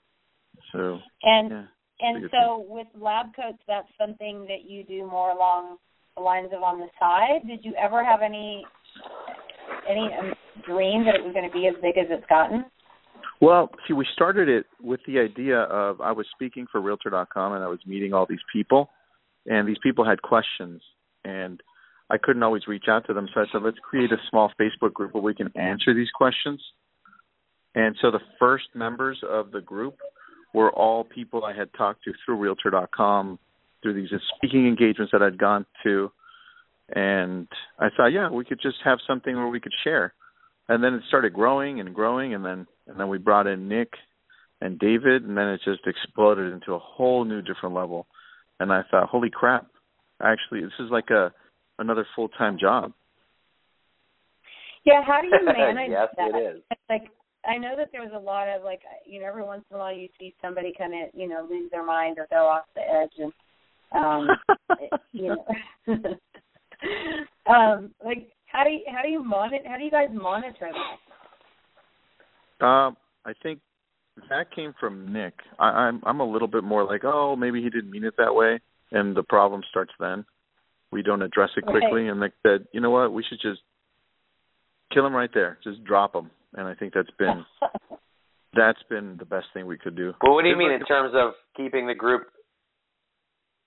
So 0.73 0.99
And 1.23 1.51
yeah, 1.51 1.65
and 2.01 2.31
so 2.31 2.65
with 2.69 2.87
lab 2.99 3.35
coats, 3.35 3.63
that's 3.67 3.89
something 3.99 4.47
that 4.49 4.69
you 4.69 4.85
do 4.85 5.07
more 5.07 5.31
along 5.31 5.79
the 6.17 6.23
lines 6.23 6.51
of 6.55 6.63
on 6.63 6.79
the 6.79 6.87
side. 6.99 7.47
Did 7.47 7.65
you 7.65 7.75
ever 7.75 8.05
have 8.05 8.21
any 8.23 8.65
any 9.89 10.09
um, 10.19 10.33
dream 10.67 11.05
that 11.05 11.15
it 11.15 11.25
was 11.25 11.33
going 11.33 11.49
to 11.49 11.53
be 11.53 11.67
as 11.67 11.75
big 11.83 11.99
as 11.99 12.07
it's 12.11 12.27
gotten? 12.29 12.65
Well, 13.41 13.71
see, 13.87 13.93
we 13.95 14.07
started 14.15 14.49
it 14.49 14.67
with 14.81 15.01
the 15.07 15.19
idea 15.19 15.61
of 15.63 16.01
I 16.01 16.13
was 16.13 16.27
speaking 16.35 16.67
for 16.71 16.81
Realtor.com 16.81 17.53
and 17.53 17.65
I 17.65 17.69
was 17.69 17.81
meeting 17.87 18.15
all 18.15 18.27
these 18.29 18.45
people, 18.53 18.91
and 19.47 19.69
these 19.69 19.77
people 19.83 20.05
had 20.05 20.23
questions, 20.23 20.81
and 21.25 21.61
I 22.11 22.17
couldn't 22.17 22.43
always 22.43 22.67
reach 22.67 22.85
out 22.89 23.07
to 23.07 23.15
them. 23.15 23.29
So 23.35 23.41
I 23.41 23.45
said, 23.53 23.63
let's 23.63 23.79
create 23.83 24.13
a 24.13 24.17
small 24.31 24.53
Facebook 24.61 24.93
group 24.93 25.15
where 25.15 25.23
we 25.23 25.35
can 25.35 25.51
answer 25.57 25.95
these 25.95 26.11
questions. 26.15 26.63
And 27.75 27.97
so 28.01 28.11
the 28.11 28.21
first 28.39 28.67
members 28.75 29.19
of 29.29 29.51
the 29.51 29.61
group 29.61 29.97
were 30.55 30.71
all 30.71 31.03
people 31.03 31.45
I 31.45 31.55
had 31.55 31.69
talked 31.77 32.05
to 32.05 32.13
through 32.25 32.37
Realtor.com, 32.37 33.39
through 33.85 33.95
these 33.95 34.11
speaking 34.37 34.67
engagements 34.67 35.13
that 35.13 35.23
I'd 35.23 35.39
gone 35.39 35.67
to, 35.85 36.11
and 36.89 37.47
I 37.79 37.89
thought, 37.97 38.09
yeah, 38.09 38.31
we 38.31 38.45
could 38.45 38.61
just 38.61 38.79
have 38.85 38.99
something 39.07 39.37
where 39.37 39.49
we 39.49 39.61
could 39.61 39.73
share 39.85 40.15
and 40.69 40.83
then 40.83 40.95
it 40.95 41.03
started 41.09 41.33
growing 41.33 41.81
and 41.81 41.95
growing 41.95 42.35
and 42.35 42.45
then 42.45 42.67
and 42.87 42.99
then 42.99 43.09
we 43.09 43.19
brought 43.19 43.47
in 43.47 43.69
Nick 43.69 43.93
and 44.61 44.79
David, 44.79 45.25
and 45.25 45.37
then 45.37 45.49
it 45.49 45.61
just 45.65 45.87
exploded 45.87 46.53
into 46.53 46.73
a 46.73 46.79
whole 46.79 47.25
new 47.25 47.43
different 47.43 47.75
level. 47.75 48.07
And 48.61 48.73
I 48.73 48.83
thought, 48.91 49.09
holy 49.09 49.31
crap! 49.31 49.67
Actually, 50.23 50.61
this 50.63 50.73
is 50.79 50.91
like 50.91 51.11
a 51.11 51.33
another 51.79 52.07
full 52.15 52.29
time 52.29 52.59
job. 52.59 52.93
Yeah, 54.85 55.03
how 55.07 55.21
do 55.21 55.29
you 55.29 55.45
manage 55.45 55.91
yes, 55.91 56.09
that? 56.17 56.35
it 56.35 56.57
is. 56.57 56.63
Like, 56.89 57.05
I 57.47 57.57
know 57.59 57.75
that 57.77 57.89
there's 57.93 58.13
a 58.15 58.19
lot 58.19 58.49
of 58.49 58.63
like, 58.63 58.81
you 59.07 59.21
know, 59.21 59.27
every 59.27 59.43
once 59.43 59.65
in 59.71 59.77
a 59.77 59.79
while 59.79 59.95
you 59.95 60.09
see 60.19 60.35
somebody 60.41 60.73
kind 60.77 60.93
of, 60.95 61.11
you 61.15 61.29
know, 61.29 61.47
lose 61.49 61.71
their 61.71 61.85
mind 61.85 62.19
or 62.19 62.27
go 62.31 62.47
off 62.47 62.65
the 62.75 62.83
edge, 62.83 63.13
and 63.19 63.33
um, 63.95 64.29
you 65.13 65.29
know, 65.29 65.45
um, 67.53 67.91
like 68.05 68.29
how 68.47 68.65
do 68.65 68.71
you 68.71 68.81
how 68.95 69.03
do 69.03 69.09
you 69.09 69.23
monitor 69.23 69.65
how 69.67 69.77
do 69.77 69.85
you 69.85 69.91
guys 69.91 70.09
monitor 70.13 70.71
that? 72.61 72.65
Um, 72.65 72.97
I 73.25 73.33
think 73.43 73.61
that 74.31 74.55
came 74.55 74.75
from 74.79 75.13
Nick. 75.13 75.35
I, 75.59 75.67
I'm 75.67 76.01
I'm 76.05 76.21
a 76.21 76.31
little 76.31 76.49
bit 76.49 76.65
more 76.65 76.85
like, 76.85 77.05
oh, 77.05 77.37
maybe 77.37 77.63
he 77.63 77.71
didn't 77.71 77.91
mean 77.91 78.05
it 78.05 78.15
that 78.19 78.35
way, 78.35 78.61
and 78.93 79.17
the 79.17 79.23
problem 79.23 79.63
starts 79.71 79.93
then. 79.99 80.25
We 80.93 81.03
don't 81.03 81.23
address 81.23 81.51
it 81.57 81.65
quickly, 81.67 82.03
Right. 82.03 82.11
and 82.11 82.21
Nick 82.21 82.33
said, 82.47 82.67
you 82.73 82.81
know 82.81 82.91
what, 82.91 83.13
we 83.13 83.25
should 83.29 83.41
just 83.43 83.61
kill 84.93 85.05
him 85.05 85.15
right 85.15 85.31
there, 85.35 85.59
just 85.65 85.83
drop 85.83 86.15
him. 86.15 86.31
And 86.57 86.69
I 86.69 86.75
think 86.75 86.95
that's 86.95 87.11
been 87.19 87.45
that's 88.55 88.83
been 88.89 89.17
the 89.19 89.25
best 89.25 89.47
thing 89.53 89.67
we 89.67 89.77
could 89.77 89.97
do. 89.97 90.13
Well, 90.23 90.35
what 90.35 90.43
do 90.43 90.49
you 90.49 90.55
It's 90.55 90.59
mean 90.59 90.71
like 90.71 90.81
in 90.83 90.87
terms 90.87 91.13
of 91.17 91.33
keeping 91.57 91.89
the 91.89 91.95
group 91.95 92.29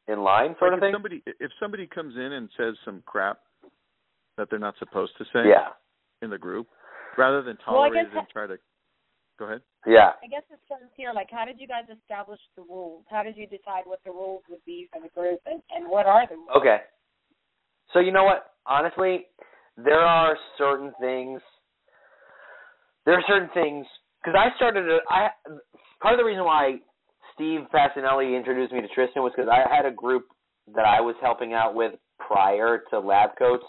in 0.07 0.21
line, 0.23 0.55
sort 0.59 0.71
like 0.71 0.77
of 0.77 0.81
thing? 0.81 0.89
if 0.89 0.93
somebody 0.95 1.23
if 1.39 1.51
somebody 1.59 1.87
comes 1.87 2.15
in 2.15 2.33
and 2.33 2.49
says 2.57 2.75
some 2.85 3.03
crap 3.05 3.39
that 4.37 4.49
they're 4.49 4.59
not 4.59 4.75
supposed 4.79 5.11
to 5.17 5.25
say 5.25 5.49
Yeah, 5.49 5.69
in 6.21 6.29
the 6.29 6.37
group, 6.37 6.67
rather 7.17 7.41
than 7.41 7.57
Well, 7.67 7.75
tolerate 7.83 8.05
guess 8.05 8.13
it 8.13 8.17
and 8.19 8.27
try 8.29 8.47
to 8.47 8.57
go 9.39 9.45
ahead. 9.45 9.61
yeah. 9.85 10.11
I 10.23 10.27
guess 10.27 10.43
it 10.51 10.59
starts 10.65 10.85
here. 10.95 11.11
Like, 11.13 11.29
how 11.31 11.45
did 11.45 11.59
you 11.59 11.67
guys 11.67 11.83
establish 11.89 12.39
the 12.55 12.61
rules? 12.63 13.03
How 13.09 13.23
did 13.23 13.35
you 13.37 13.47
decide 13.47 13.83
what 13.85 13.99
the 14.05 14.11
rules 14.11 14.43
would 14.49 14.63
be 14.65 14.87
for 14.93 15.01
the 15.01 15.09
group, 15.09 15.39
and, 15.45 15.61
and 15.75 15.87
what 15.89 16.05
are 16.05 16.25
the 16.27 16.35
rules? 16.35 16.49
Okay. 16.57 16.77
So 17.93 17.99
you 17.99 18.11
know 18.11 18.23
what? 18.25 18.53
Honestly, 18.65 19.25
there 19.77 20.01
are 20.01 20.37
certain 20.57 20.91
things. 20.99 21.41
There 23.05 23.15
are 23.15 23.23
certain 23.27 23.49
things 23.53 23.85
because 24.21 24.35
I 24.37 24.55
started. 24.57 24.87
A, 24.89 24.99
I 25.09 25.29
part 26.01 26.13
of 26.13 26.17
the 26.19 26.25
reason 26.25 26.43
why 26.43 26.77
Steve 27.37 27.61
Pacinelli 27.71 28.35
introduced 28.35 28.73
me 28.73 28.81
to 28.81 28.87
Tristan 28.87 29.21
was 29.21 29.31
because 29.35 29.49
I 29.49 29.63
had 29.73 29.85
a 29.85 29.91
group 29.91 30.25
that 30.73 30.85
I 30.85 31.01
was 31.01 31.15
helping 31.21 31.53
out 31.53 31.75
with 31.75 31.93
prior 32.19 32.81
to 32.89 32.99
Lab 32.99 33.29
Coats, 33.37 33.63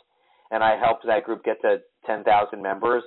and 0.51 0.65
I 0.65 0.79
helped 0.83 1.05
that 1.07 1.25
group 1.25 1.45
get 1.45 1.61
to 1.61 1.77
ten 2.07 2.25
thousand 2.25 2.63
members. 2.63 3.03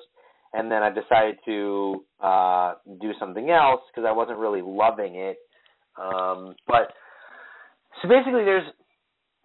And 0.54 0.70
then 0.70 0.84
I 0.84 0.90
decided 0.90 1.38
to 1.46 2.06
uh, 2.20 2.74
do 3.02 3.12
something 3.20 3.50
else 3.50 3.82
because 3.90 4.08
I 4.08 4.12
wasn't 4.12 4.38
really 4.38 4.62
loving 4.62 5.16
it. 5.16 5.38
Um, 6.00 6.54
but 6.68 6.94
so 8.02 8.08
basically, 8.08 8.44
there's 8.44 8.68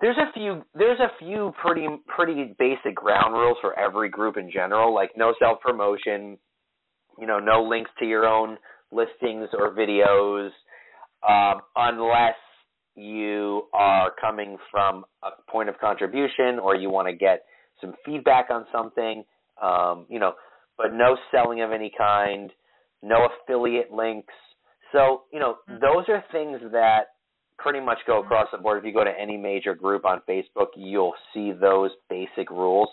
there's 0.02 0.18
a 0.18 0.30
few 0.34 0.62
there's 0.74 1.00
a 1.00 1.16
few 1.18 1.54
pretty 1.62 1.86
pretty 2.06 2.54
basic 2.58 2.94
ground 2.94 3.32
rules 3.32 3.56
for 3.62 3.78
every 3.78 4.10
group 4.10 4.36
in 4.36 4.50
general, 4.50 4.94
like 4.94 5.12
no 5.16 5.32
self 5.38 5.60
promotion, 5.60 6.36
you 7.18 7.26
know, 7.26 7.38
no 7.38 7.62
links 7.62 7.90
to 8.00 8.04
your 8.04 8.26
own 8.26 8.58
listings 8.92 9.48
or 9.58 9.74
videos, 9.74 10.50
um, 11.28 11.60
unless 11.74 12.36
you 12.94 13.64
are 13.74 14.10
coming 14.20 14.56
from 14.70 15.04
a 15.22 15.30
point 15.50 15.68
of 15.68 15.78
contribution 15.78 16.58
or 16.62 16.74
you 16.74 16.90
want 16.90 17.08
to 17.08 17.14
get 17.14 17.44
some 17.80 17.94
feedback 18.04 18.46
on 18.50 18.66
something, 18.72 19.24
um, 19.62 20.06
you 20.08 20.18
know, 20.18 20.32
but 20.78 20.92
no 20.92 21.16
selling 21.30 21.62
of 21.62 21.72
any 21.72 21.92
kind, 21.96 22.50
no 23.02 23.28
affiliate 23.44 23.92
links. 23.92 24.32
So, 24.92 25.22
you 25.32 25.38
know, 25.38 25.56
those 25.68 26.04
are 26.08 26.24
things 26.32 26.60
that 26.72 27.08
pretty 27.58 27.80
much 27.80 27.98
go 28.06 28.22
across 28.22 28.48
the 28.52 28.58
board. 28.58 28.78
If 28.78 28.84
you 28.84 28.92
go 28.92 29.04
to 29.04 29.12
any 29.18 29.36
major 29.36 29.74
group 29.74 30.04
on 30.04 30.22
Facebook, 30.28 30.68
you'll 30.76 31.14
see 31.34 31.52
those 31.52 31.90
basic 32.08 32.50
rules. 32.50 32.88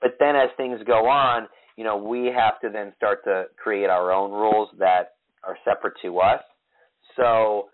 But 0.00 0.12
then 0.18 0.36
as 0.36 0.50
things 0.56 0.80
go 0.86 1.06
on, 1.06 1.48
you 1.76 1.84
know, 1.84 1.96
we 1.96 2.26
have 2.26 2.60
to 2.60 2.70
then 2.72 2.92
start 2.96 3.24
to 3.24 3.44
create 3.56 3.90
our 3.90 4.12
own 4.12 4.30
rules 4.30 4.68
that 4.78 5.14
are 5.46 5.56
separate 5.64 5.94
to 6.02 6.18
us. 6.18 6.40
So, 7.16 7.68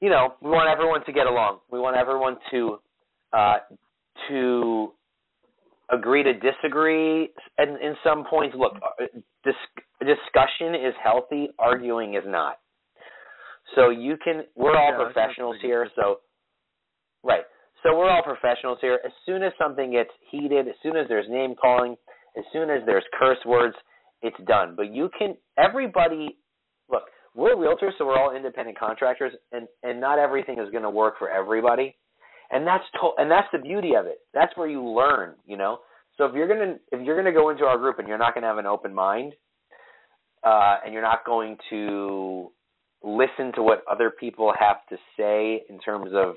you 0.00 0.10
know, 0.10 0.34
we 0.42 0.50
want 0.50 0.68
everyone 0.68 1.04
to 1.06 1.12
get 1.12 1.26
along. 1.26 1.60
We 1.70 1.78
want 1.78 1.96
everyone 1.96 2.36
to 2.50 2.78
uh, 3.32 3.56
to 4.28 4.92
agree 5.90 6.22
to 6.22 6.32
disagree. 6.34 7.30
And 7.58 7.80
in 7.80 7.94
some 8.04 8.24
points 8.28 8.56
look 8.58 8.74
uh, 8.76 9.06
dis- 9.44 9.54
discussion 10.00 10.74
is 10.74 10.94
healthy 11.02 11.48
arguing 11.58 12.14
is 12.14 12.24
not. 12.26 12.58
So 13.74 13.90
you 13.90 14.16
can 14.22 14.44
we're 14.54 14.76
all 14.76 14.92
Yeah, 14.98 15.04
professionals 15.12 15.56
here 15.62 15.88
so 15.96 16.20
right. 17.22 17.44
So 17.82 17.96
we're 17.96 18.10
all 18.10 18.22
professionals 18.22 18.78
here. 18.80 19.00
As 19.04 19.12
soon 19.24 19.42
as 19.42 19.52
something 19.58 19.92
gets 19.92 20.10
heated 20.30 20.68
as 20.68 20.74
soon 20.82 20.96
as 20.96 21.06
there's 21.08 21.28
name 21.28 21.54
calling 21.60 21.96
as 22.36 22.44
soon 22.52 22.68
as 22.70 22.82
there's 22.84 23.04
curse 23.18 23.38
words 23.46 23.74
it's 24.22 24.36
done. 24.46 24.74
But 24.76 24.92
you 24.92 25.10
can 25.18 25.36
everybody 25.58 26.36
look 26.90 27.04
we're 27.36 27.54
realtors 27.54 27.92
so 27.98 28.06
we're 28.06 28.18
all 28.18 28.34
independent 28.34 28.78
contractors 28.78 29.32
and 29.52 29.68
and 29.82 30.00
not 30.00 30.18
everything 30.18 30.58
is 30.58 30.70
going 30.70 30.82
to 30.82 30.90
work 30.90 31.14
for 31.18 31.30
everybody 31.30 31.94
and 32.50 32.66
that's 32.66 32.84
to- 33.00 33.12
and 33.18 33.30
that's 33.30 33.48
the 33.52 33.58
beauty 33.58 33.94
of 33.96 34.06
it. 34.06 34.18
That's 34.32 34.56
where 34.56 34.68
you 34.68 34.82
learn, 34.84 35.34
you 35.46 35.56
know. 35.56 35.80
So 36.16 36.24
if 36.26 36.34
you're 36.34 36.48
gonna 36.48 36.76
if 36.92 37.04
you're 37.04 37.16
gonna 37.16 37.32
go 37.34 37.50
into 37.50 37.64
our 37.64 37.76
group 37.76 37.98
and 37.98 38.06
you're 38.08 38.18
not 38.18 38.34
gonna 38.34 38.46
have 38.46 38.58
an 38.58 38.66
open 38.66 38.94
mind, 38.94 39.34
uh, 40.44 40.76
and 40.84 40.92
you're 40.92 41.02
not 41.02 41.24
going 41.24 41.56
to 41.70 42.50
listen 43.02 43.52
to 43.54 43.62
what 43.62 43.82
other 43.90 44.10
people 44.10 44.52
have 44.58 44.76
to 44.90 44.96
say 45.16 45.64
in 45.68 45.78
terms 45.80 46.10
of 46.14 46.36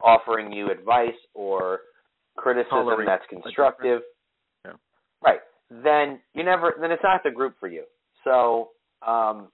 offering 0.00 0.52
you 0.52 0.70
advice 0.70 1.10
or 1.34 1.80
criticism 2.36 2.70
Tolerate 2.84 3.06
that's 3.06 3.26
constructive, 3.28 4.02
different- 4.64 4.80
right? 5.22 5.40
Then 5.70 6.20
you 6.34 6.44
never 6.44 6.74
then 6.80 6.92
it's 6.92 7.02
not 7.02 7.22
the 7.24 7.30
group 7.30 7.56
for 7.58 7.68
you. 7.68 7.84
So 8.24 8.70
um, 9.06 9.48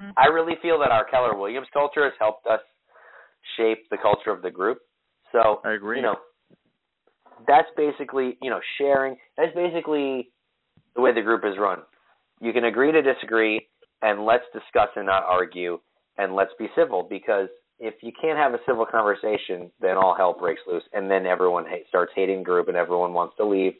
Mm-hmm. 0.00 0.10
I 0.16 0.26
really 0.26 0.54
feel 0.60 0.78
that 0.80 0.90
our 0.90 1.04
Keller 1.04 1.36
Williams 1.36 1.68
culture 1.72 2.04
has 2.04 2.12
helped 2.18 2.46
us 2.46 2.60
shape 3.56 3.88
the 3.90 3.96
culture 3.96 4.30
of 4.30 4.42
the 4.42 4.50
group. 4.50 4.78
So 5.32 5.60
I 5.64 5.72
agree. 5.72 5.98
you 5.98 6.02
know, 6.02 6.16
that's 7.46 7.68
basically 7.76 8.36
you 8.42 8.50
know 8.50 8.60
sharing. 8.78 9.16
That's 9.36 9.54
basically 9.54 10.30
the 10.94 11.00
way 11.00 11.12
the 11.12 11.22
group 11.22 11.42
is 11.44 11.58
run. 11.58 11.80
You 12.40 12.52
can 12.52 12.64
agree 12.64 12.92
to 12.92 13.02
disagree, 13.02 13.68
and 14.02 14.24
let's 14.24 14.44
discuss 14.52 14.88
and 14.96 15.06
not 15.06 15.24
argue, 15.24 15.78
and 16.18 16.34
let's 16.34 16.52
be 16.58 16.66
civil. 16.76 17.06
Because 17.08 17.48
if 17.80 17.94
you 18.02 18.12
can't 18.20 18.38
have 18.38 18.54
a 18.54 18.58
civil 18.66 18.86
conversation, 18.86 19.70
then 19.80 19.96
all 19.96 20.14
hell 20.16 20.34
breaks 20.38 20.60
loose, 20.66 20.84
and 20.92 21.10
then 21.10 21.26
everyone 21.26 21.64
ha- 21.68 21.84
starts 21.88 22.12
hating 22.14 22.38
the 22.38 22.44
group, 22.44 22.68
and 22.68 22.76
everyone 22.76 23.12
wants 23.12 23.34
to 23.36 23.44
leave. 23.44 23.74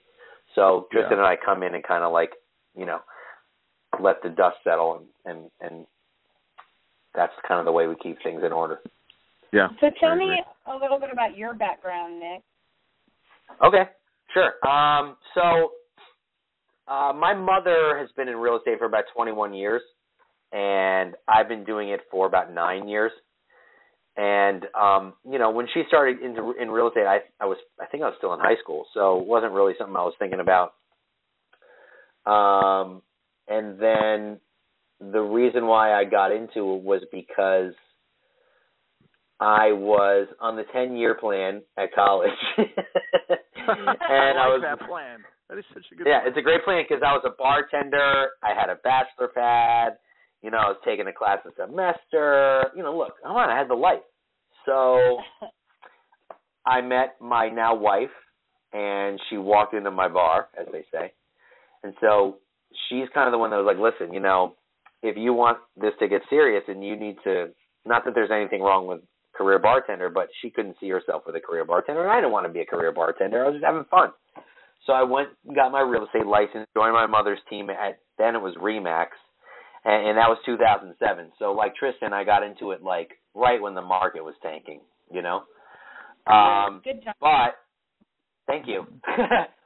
So 0.54 0.87
Yeah. 0.92 1.00
Tristan 1.00 1.18
and 1.18 1.26
I 1.26 1.37
come 1.37 1.62
in 1.62 1.75
and 1.75 1.85
kind 1.85 2.04
of 2.04 2.12
like 2.12 2.30
you 2.76 2.87
know 2.87 2.99
let 4.00 4.23
the 4.23 4.28
dust 4.28 4.56
settle, 4.64 4.97
and 4.97 5.06
and 5.25 5.50
and 5.61 5.87
that's 7.14 7.33
kind 7.47 7.61
of 7.61 7.66
the 7.66 7.73
way 7.73 7.87
we 7.87 7.94
keep 8.02 8.23
things 8.23 8.42
in 8.44 8.52
order. 8.52 8.80
Yeah. 9.52 9.68
So 9.80 9.90
tell 10.00 10.16
me 10.16 10.42
a 10.66 10.76
little 10.76 10.99
bit 10.99 11.11
about 11.12 11.37
your 11.37 11.54
background, 11.54 12.18
Nick. 12.18 12.42
Okay, 13.64 13.90
sure. 14.33 14.68
Um, 14.68 15.16
so 15.35 15.73
uh, 16.88 17.12
my 17.12 17.35
mother 17.35 17.97
has 17.99 18.09
been 18.16 18.28
in 18.28 18.37
real 18.37 18.56
estate 18.56 18.78
for 18.78 18.87
about 18.87 19.04
21 19.14 19.54
years, 19.54 19.83
and 20.52 21.14
I've 21.28 21.49
been 21.49 21.64
doing 21.64 21.90
it 21.90 22.00
for 22.11 22.26
about 22.26 22.52
nine 22.52 22.88
years. 22.88 23.12
And 24.16 24.66
um, 24.80 25.14
you 25.28 25.38
know, 25.38 25.50
when 25.50 25.66
she 25.75 25.83
started 25.88 26.21
into 26.21 26.52
in 26.61 26.71
real 26.71 26.88
estate, 26.88 27.06
I 27.06 27.18
I 27.40 27.47
was 27.47 27.59
I 27.80 27.87
think 27.87 28.04
I 28.04 28.06
was 28.06 28.14
still 28.18 28.33
in 28.33 28.38
high 28.38 28.56
school, 28.62 28.87
so 28.94 29.18
it 29.18 29.26
wasn't 29.26 29.52
really 29.52 29.73
something 29.76 29.97
I 29.97 30.02
was 30.02 30.14
thinking 30.21 30.38
about. 30.38 30.75
Um, 32.25 33.02
and 33.49 33.78
then 33.78 34.40
the 35.13 35.21
reason 35.21 35.67
why 35.67 35.93
I 35.93 36.05
got 36.05 36.33
into 36.33 36.75
it 36.75 36.83
was 36.83 37.03
because 37.13 37.73
I 39.41 39.73
was 39.73 40.29
on 40.41 40.57
the 40.57 40.65
10 40.73 40.97
year 40.97 41.15
plan 41.15 41.63
at 41.77 41.93
college. 41.95 42.31
and 42.57 42.69
I, 43.69 44.47
like 44.49 44.63
was 44.63 44.63
that 44.63 44.89
plan. 44.89 45.19
That 45.49 45.59
is 45.59 45.65
such 45.75 45.85
a 45.93 45.95
good 45.95 46.07
yeah, 46.07 46.21
plan. 46.21 46.29
it's 46.29 46.39
a 46.39 46.43
great 46.43 46.65
plan 46.65 46.85
because 46.89 47.03
I 47.05 47.13
was 47.13 47.23
a 47.27 47.35
bartender. 47.37 48.31
I 48.43 48.55
had 48.59 48.71
a 48.71 48.77
bachelor 48.77 49.29
pad. 49.35 49.99
You 50.43 50.51
know, 50.51 50.59
I 50.59 50.69
was 50.69 50.77
taking 50.85 51.07
a 51.07 51.13
class 51.13 51.39
a 51.45 51.51
semester. 51.57 52.65
You 52.77 52.83
know, 52.83 52.97
look, 52.97 53.15
come 53.23 53.37
on, 53.37 53.51
I 53.51 53.59
had 53.59 53.69
the 53.69 53.75
life. 53.75 54.05
So 54.65 55.19
I 56.67 56.81
met 56.81 57.17
my 57.21 57.49
now 57.49 57.75
wife, 57.75 58.15
and 58.73 59.21
she 59.29 59.37
walked 59.37 59.75
into 59.75 59.91
my 59.91 60.09
bar, 60.09 60.49
as 60.59 60.67
they 60.73 60.85
say. 60.93 61.13
And 61.83 61.95
so 62.01 62.39
she's 62.89 63.09
kind 63.13 63.29
of 63.29 63.33
the 63.33 63.39
one 63.39 63.51
that 63.51 63.57
was 63.57 63.67
like, 63.67 63.79
listen, 63.79 64.15
you 64.15 64.21
know, 64.21 64.57
if 65.05 65.19
you 65.19 65.35
want 65.35 65.59
this 65.77 65.93
to 66.01 66.09
get 66.09 66.23
serious, 66.31 66.65
and 66.67 66.83
you 66.83 66.97
need 66.97 67.17
to, 67.25 67.49
not 67.85 68.05
that 68.07 68.15
there's 68.15 68.31
anything 68.33 68.63
wrong 68.63 68.87
with 68.87 69.01
career 69.37 69.59
bartender, 69.59 70.09
but 70.09 70.29
she 70.41 70.49
couldn't 70.49 70.77
see 70.81 70.89
herself 70.89 71.25
with 71.27 71.37
a 71.37 71.41
career 71.41 71.67
bartender, 71.67 72.03
and 72.03 72.11
I 72.11 72.17
didn't 72.17 72.33
want 72.33 72.47
to 72.47 72.53
be 72.53 72.61
a 72.61 72.67
career 72.67 72.91
bartender. 72.91 73.45
I 73.45 73.49
was 73.49 73.55
just 73.57 73.65
having 73.65 73.85
fun. 73.91 74.11
So 74.87 74.95
I 74.95 75.03
went, 75.03 75.29
got 75.55 75.73
my 75.73 75.81
real 75.81 76.07
estate 76.07 76.27
license, 76.27 76.67
joined 76.75 76.95
my 76.95 77.07
mother's 77.07 77.39
team 77.51 77.69
at 77.69 77.99
then 78.17 78.35
it 78.35 78.41
was 78.41 78.55
Remax, 78.57 79.09
and, 79.85 80.09
and 80.09 80.19
that 80.19 80.29
was 80.29 80.39
2007. 80.47 81.33
So 81.39 81.53
like 81.53 81.75
Tristan, 81.77 82.13
I 82.13 82.25
got 82.25 82.43
into 82.43 82.71
it 82.71 82.83
like 82.83 83.11
right 83.35 83.61
when 83.61 83.75
the 83.75 83.83
market 83.83 84.25
was 84.25 84.35
tanking, 84.43 84.81
you 85.13 85.21
know. 85.21 85.43
Um, 86.27 86.81
Good 86.85 87.05
job. 87.05 87.15
But 87.21 87.59
thank 88.47 88.67
you. 88.67 88.87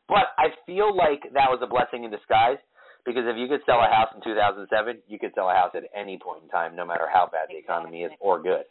but 0.09 0.35
I 0.39 0.49
feel 0.67 0.97
like 0.97 1.23
that 1.35 1.47
was 1.51 1.61
a 1.63 1.67
blessing 1.67 2.05
in 2.05 2.11
disguise 2.11 2.59
because 3.09 3.25
if 3.25 3.41
you 3.41 3.49
could 3.49 3.65
sell 3.65 3.81
a 3.81 3.89
house 3.89 4.13
in 4.15 4.21
2007, 4.21 4.69
you 5.09 5.19
could 5.19 5.33
sell 5.35 5.49
a 5.49 5.57
house 5.57 5.73
at 5.73 5.89
any 5.97 6.21
point 6.21 6.45
in 6.45 6.49
time, 6.53 6.77
no 6.77 6.85
matter 6.85 7.09
how 7.09 7.29
bad 7.31 7.49
the 7.49 7.57
economy 7.57 8.05
is 8.05 8.13
or 8.21 8.43
good. 8.43 8.69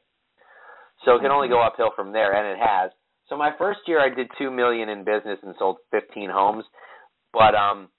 So 1.06 1.18
it 1.18 1.22
can 1.22 1.32
only 1.32 1.50
go 1.50 1.62
uphill 1.62 1.92
from 1.96 2.14
there, 2.14 2.34
and 2.38 2.46
it 2.46 2.62
has. 2.62 2.92
So 3.30 3.38
my 3.38 3.52
first 3.58 3.82
year, 3.88 4.00
I 4.00 4.14
did 4.14 4.30
two 4.38 4.50
million 4.50 4.90
in 4.90 5.04
business 5.04 5.40
and 5.42 5.56
sold 5.58 5.78
15 5.92 6.30
homes. 6.30 6.64
But 7.34 7.56
um, 7.56 7.90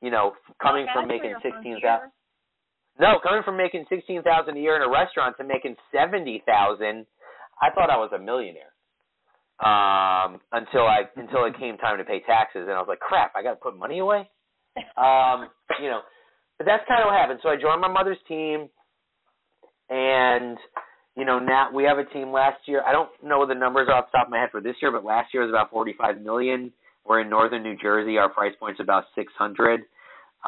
you 0.00 0.10
know, 0.10 0.32
coming 0.62 0.86
from 0.92 1.08
making 1.08 1.30
your 1.30 1.40
first 1.40 1.56
16 1.62 1.66
year. 1.66 1.80
thousand. 1.82 2.10
No, 2.98 3.18
coming 3.22 3.42
from 3.44 3.56
making 3.56 3.86
sixteen 3.88 4.22
thousand 4.22 4.56
a 4.56 4.60
year 4.60 4.74
in 4.74 4.82
a 4.82 4.90
restaurant 4.90 5.36
to 5.38 5.44
making 5.44 5.76
seventy 5.94 6.42
thousand, 6.44 7.06
I 7.62 7.70
thought 7.70 7.90
I 7.90 7.96
was 7.96 8.10
a 8.14 8.18
millionaire. 8.18 8.74
Um, 9.58 10.40
until 10.50 10.82
I 10.82 11.06
until 11.16 11.44
it 11.46 11.58
came 11.58 11.78
time 11.78 11.98
to 11.98 12.04
pay 12.04 12.20
taxes, 12.26 12.66
and 12.66 12.72
I 12.72 12.78
was 12.78 12.88
like, 12.88 13.00
crap, 13.00 13.32
I 13.36 13.42
got 13.42 13.50
to 13.50 13.62
put 13.62 13.78
money 13.78 14.00
away. 14.00 14.28
Um, 14.98 15.48
you 15.80 15.88
know, 15.88 16.00
but 16.58 16.66
that's 16.66 16.82
kind 16.88 17.00
of 17.00 17.06
what 17.06 17.18
happened. 17.18 17.40
So 17.42 17.48
I 17.48 17.56
joined 17.56 17.80
my 17.80 17.88
mother's 17.88 18.18
team, 18.26 18.68
and 19.88 20.58
you 21.16 21.24
know 21.24 21.38
now 21.38 21.70
we 21.72 21.84
have 21.84 21.98
a 21.98 22.04
team. 22.04 22.32
Last 22.32 22.58
year, 22.66 22.82
I 22.84 22.92
don't 22.92 23.08
know 23.22 23.46
the 23.46 23.54
numbers 23.54 23.88
off 23.92 24.06
the 24.10 24.18
top 24.18 24.26
of 24.26 24.30
my 24.30 24.40
head 24.40 24.50
for 24.50 24.60
this 24.60 24.76
year, 24.82 24.90
but 24.90 25.04
last 25.04 25.32
year 25.32 25.42
was 25.42 25.50
about 25.50 25.70
forty-five 25.70 26.20
million. 26.20 26.72
We're 27.06 27.20
in 27.20 27.30
northern 27.30 27.62
New 27.62 27.76
Jersey. 27.76 28.18
Our 28.18 28.28
price 28.28 28.54
point's 28.58 28.80
about 28.80 29.04
six 29.14 29.32
hundred. 29.38 29.82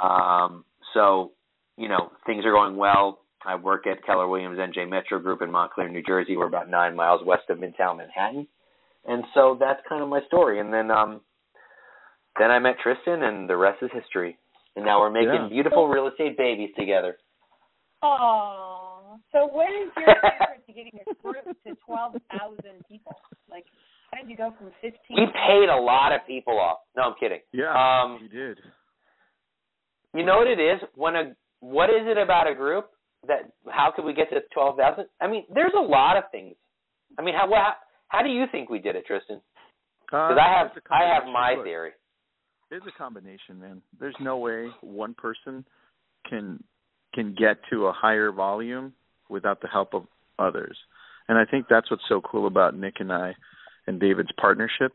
Um, 0.00 0.64
so 0.94 1.32
you 1.76 1.88
know 1.88 2.10
things 2.26 2.44
are 2.44 2.52
going 2.52 2.76
well. 2.76 3.20
I 3.44 3.54
work 3.54 3.86
at 3.86 4.04
Keller 4.04 4.28
Williams 4.28 4.58
NJ 4.58 4.88
Metro 4.88 5.18
Group 5.18 5.42
in 5.42 5.50
Montclair, 5.50 5.88
New 5.88 6.02
Jersey. 6.02 6.36
We're 6.36 6.46
about 6.46 6.68
nine 6.68 6.94
miles 6.94 7.22
west 7.24 7.44
of 7.48 7.58
Midtown 7.58 7.98
Manhattan, 7.98 8.46
and 9.06 9.24
so 9.32 9.56
that's 9.58 9.80
kind 9.88 10.02
of 10.02 10.08
my 10.08 10.20
story. 10.26 10.60
And 10.60 10.72
then 10.72 10.90
um, 10.90 11.20
then 12.38 12.50
I 12.50 12.58
met 12.58 12.76
Tristan, 12.82 13.22
and 13.22 13.48
the 13.48 13.56
rest 13.56 13.82
is 13.82 13.90
history. 13.92 14.38
And 14.76 14.84
now 14.84 15.00
we're 15.00 15.10
making 15.10 15.34
Yeah. 15.34 15.48
beautiful 15.48 15.88
real 15.88 16.06
estate 16.06 16.36
babies 16.36 16.70
together. 16.78 17.18
Oh, 18.02 19.18
so 19.32 19.46
what 19.46 19.68
is 19.70 19.90
your 19.96 20.14
secret 20.14 20.66
to 20.66 20.72
getting 20.72 20.98
a 21.06 21.14
group 21.22 21.44
to 21.66 21.74
twelve 21.84 22.16
thousand 22.32 22.86
people? 22.88 23.12
Like, 23.50 23.64
how 24.12 24.20
did 24.20 24.30
you 24.30 24.36
go 24.36 24.54
from 24.56 24.70
fifteen? 24.80 25.16
We 25.18 25.26
paid 25.26 25.68
a 25.68 25.76
lot 25.76 26.12
of 26.12 26.20
people 26.26 26.58
off. 26.58 26.78
No, 26.96 27.02
I'm 27.02 27.14
kidding. 27.20 27.40
Yeah, 27.52 27.72
Um, 27.74 28.18
you 28.22 28.28
did. 28.28 28.58
You 30.14 30.24
know 30.24 30.38
what 30.38 30.46
it 30.46 30.58
is? 30.58 30.80
When 30.94 31.14
a 31.16 31.36
what 31.60 31.90
is 31.90 32.06
it 32.06 32.16
about 32.16 32.46
a 32.48 32.54
group 32.54 32.90
that 33.28 33.50
how 33.68 33.90
could 33.94 34.04
we 34.06 34.14
get 34.14 34.30
to 34.30 34.40
twelve 34.52 34.76
thousand? 34.78 35.06
I 35.20 35.26
mean, 35.26 35.44
there's 35.52 35.74
a 35.76 35.80
lot 35.82 36.16
of 36.16 36.24
things. 36.32 36.54
I 37.18 37.22
mean, 37.22 37.34
how 37.34 37.48
how, 37.52 37.74
how 38.08 38.22
do 38.22 38.30
you 38.30 38.46
think 38.50 38.70
we 38.70 38.78
did 38.78 38.96
it, 38.96 39.04
Tristan? 39.06 39.42
Because 40.06 40.38
Uh, 40.38 40.40
I 40.40 40.48
have 40.48 40.68
it's 40.74 40.86
a 40.90 40.94
I 40.94 41.02
have 41.12 41.26
my 41.26 41.56
theory. 41.62 41.92
It's 42.70 42.86
a 42.86 42.96
combination, 42.96 43.58
man. 43.60 43.82
There's 43.98 44.14
no 44.20 44.38
way 44.38 44.68
one 44.80 45.14
person 45.14 45.64
can 46.28 46.62
can 47.12 47.34
get 47.36 47.56
to 47.70 47.86
a 47.86 47.92
higher 47.92 48.30
volume 48.30 48.92
without 49.28 49.60
the 49.60 49.66
help 49.66 49.94
of 49.94 50.04
others. 50.38 50.76
And 51.28 51.36
I 51.36 51.44
think 51.44 51.66
that's 51.68 51.90
what's 51.90 52.04
so 52.08 52.20
cool 52.20 52.46
about 52.46 52.76
Nick 52.76 52.94
and 53.00 53.12
I 53.12 53.34
and 53.86 53.98
David's 53.98 54.30
partnership 54.40 54.92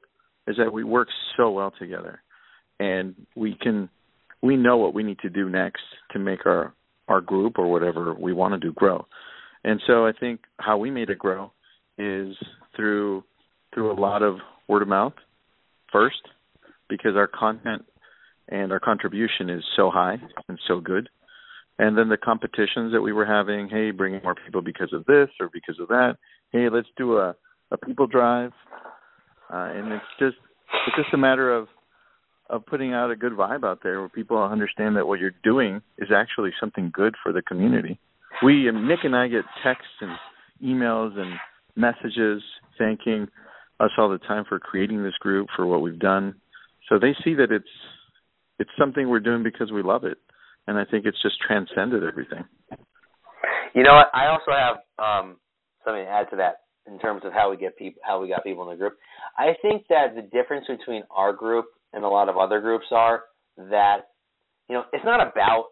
is 0.47 0.55
that 0.57 0.71
we 0.71 0.83
work 0.85 1.09
so 1.35 1.51
well 1.51 1.73
together. 1.77 2.21
And 2.79 3.15
we 3.35 3.57
can 3.61 3.89
we 4.41 4.55
know 4.55 4.77
what 4.77 4.93
we 4.93 5.03
need 5.03 5.19
to 5.19 5.29
do 5.29 5.49
next 5.49 5.83
to 6.11 6.19
make 6.19 6.45
our 6.45 6.73
our 7.09 7.19
group 7.19 7.59
or 7.59 7.69
whatever 7.69 8.13
we 8.13 8.31
want 8.31 8.53
to 8.53 8.59
do 8.59 8.71
grow. 8.71 9.05
And 9.65 9.81
so 9.85 10.05
I 10.05 10.13
think 10.17 10.41
how 10.59 10.77
we 10.77 10.91
made 10.91 11.09
it 11.09 11.19
grow 11.19 11.51
is 11.97 12.35
through 12.75 13.25
through 13.73 13.91
a 13.91 13.99
lot 13.99 14.23
of 14.23 14.37
word 14.69 14.81
of 14.81 14.87
mouth 14.87 15.13
first 15.91 16.21
because 16.89 17.15
our 17.15 17.27
content 17.27 17.85
and 18.49 18.71
our 18.71 18.79
contribution 18.79 19.49
is 19.49 19.63
so 19.75 19.89
high 19.89 20.17
and 20.47 20.59
so 20.67 20.79
good. 20.79 21.09
And 21.77 21.97
then 21.97 22.09
the 22.09 22.17
competitions 22.17 22.93
that 22.93 23.01
we 23.01 23.11
were 23.11 23.25
having, 23.25 23.67
hey, 23.67 23.91
bringing 23.91 24.21
more 24.23 24.35
people 24.35 24.61
because 24.61 24.93
of 24.93 25.05
this 25.05 25.29
or 25.39 25.49
because 25.51 25.77
of 25.79 25.89
that. 25.89 26.15
Hey, 26.51 26.69
let's 26.71 26.87
do 26.97 27.17
a 27.17 27.35
a 27.71 27.77
people 27.77 28.07
drive. 28.07 28.51
Uh, 29.51 29.69
and 29.73 29.91
it's 29.91 30.05
just 30.19 30.37
it's 30.87 30.95
just 30.95 31.13
a 31.13 31.17
matter 31.17 31.53
of 31.53 31.67
of 32.49 32.65
putting 32.65 32.93
out 32.93 33.09
a 33.09 33.15
good 33.15 33.33
vibe 33.33 33.63
out 33.63 33.79
there 33.81 33.99
where 33.99 34.09
people 34.09 34.41
understand 34.41 34.95
that 34.95 35.07
what 35.07 35.19
you're 35.19 35.31
doing 35.43 35.81
is 35.97 36.09
actually 36.15 36.51
something 36.59 36.91
good 36.93 37.15
for 37.21 37.33
the 37.33 37.41
community. 37.41 37.99
We 38.43 38.69
Nick 38.71 38.99
and 39.03 39.15
I 39.15 39.27
get 39.27 39.43
texts 39.63 39.87
and 40.01 40.11
emails 40.63 41.17
and 41.17 41.33
messages 41.75 42.41
thanking 42.77 43.27
us 43.79 43.91
all 43.97 44.09
the 44.09 44.19
time 44.19 44.45
for 44.47 44.59
creating 44.59 45.03
this 45.03 45.15
group 45.19 45.47
for 45.55 45.65
what 45.65 45.81
we've 45.81 45.99
done. 45.99 46.35
So 46.89 46.99
they 46.99 47.15
see 47.23 47.33
that 47.35 47.51
it's 47.51 47.65
it's 48.59 48.69
something 48.79 49.09
we're 49.09 49.19
doing 49.19 49.43
because 49.43 49.71
we 49.71 49.83
love 49.83 50.03
it, 50.03 50.17
and 50.67 50.77
I 50.77 50.85
think 50.85 51.05
it's 51.05 51.21
just 51.21 51.35
transcended 51.45 52.03
everything. 52.03 52.45
You 53.73 53.83
know? 53.83 54.01
I 54.13 54.27
also 54.27 54.51
have 54.51 54.77
um, 54.97 55.37
something 55.83 56.03
to 56.03 56.09
add 56.09 56.29
to 56.31 56.37
that 56.37 56.61
in 56.87 56.99
terms 56.99 57.23
of 57.25 57.33
how 57.33 57.49
we 57.49 57.57
get 57.57 57.77
people, 57.77 58.01
how 58.05 58.21
we 58.21 58.29
got 58.29 58.43
people 58.43 58.63
in 58.63 58.69
the 58.69 58.79
group. 58.79 58.97
I 59.37 59.53
think 59.61 59.83
that 59.89 60.15
the 60.15 60.21
difference 60.21 60.65
between 60.67 61.03
our 61.11 61.33
group 61.33 61.65
and 61.93 62.03
a 62.03 62.07
lot 62.07 62.29
of 62.29 62.37
other 62.37 62.61
groups 62.61 62.85
are 62.91 63.23
that 63.57 63.97
you 64.69 64.75
know 64.75 64.83
it's 64.93 65.05
not 65.05 65.25
about 65.25 65.65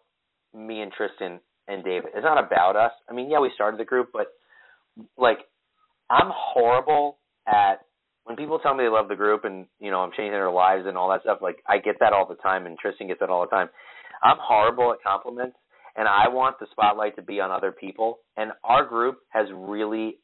me 0.53 0.81
and 0.81 0.91
Tristan 0.91 1.39
and 1.67 1.83
David. 1.83 2.11
It's 2.13 2.23
not 2.23 2.43
about 2.43 2.75
us. 2.75 2.91
I 3.09 3.13
mean, 3.13 3.29
yeah, 3.29 3.39
we 3.39 3.51
started 3.55 3.79
the 3.79 3.85
group, 3.85 4.09
but 4.11 4.27
like 5.17 5.39
I'm 6.09 6.31
horrible 6.33 7.17
at 7.47 7.85
when 8.25 8.35
people 8.37 8.59
tell 8.59 8.73
me 8.73 8.83
they 8.83 8.89
love 8.89 9.09
the 9.09 9.15
group 9.15 9.45
and 9.45 9.65
you 9.79 9.91
know 9.91 9.99
I'm 9.99 10.11
changing 10.11 10.31
their 10.31 10.51
lives 10.51 10.85
and 10.87 10.97
all 10.97 11.09
that 11.09 11.21
stuff. 11.21 11.39
Like 11.41 11.57
I 11.67 11.77
get 11.77 11.95
that 11.99 12.13
all 12.13 12.27
the 12.27 12.35
time, 12.35 12.65
and 12.65 12.77
Tristan 12.77 13.07
gets 13.07 13.19
that 13.19 13.29
all 13.29 13.41
the 13.41 13.55
time. 13.55 13.69
I'm 14.23 14.37
horrible 14.39 14.93
at 14.93 15.03
compliments 15.05 15.57
and 15.95 16.07
I 16.07 16.27
want 16.29 16.59
the 16.59 16.67
spotlight 16.71 17.15
to 17.17 17.21
be 17.21 17.39
on 17.39 17.51
other 17.51 17.71
people. 17.71 18.19
And 18.37 18.51
our 18.63 18.85
group 18.85 19.19
has 19.29 19.47
really 19.53 20.17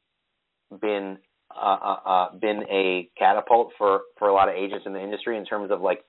been 0.82 1.18
uh, 1.56 1.78
uh, 1.82 2.00
uh, 2.06 2.38
been 2.40 2.62
a 2.70 3.10
catapult 3.18 3.72
for 3.78 4.02
for 4.18 4.28
a 4.28 4.34
lot 4.34 4.50
of 4.50 4.56
agents 4.56 4.86
in 4.86 4.94
the 4.94 5.02
industry 5.02 5.38
in 5.38 5.46
terms 5.46 5.72
of 5.72 5.82
like, 5.82 6.02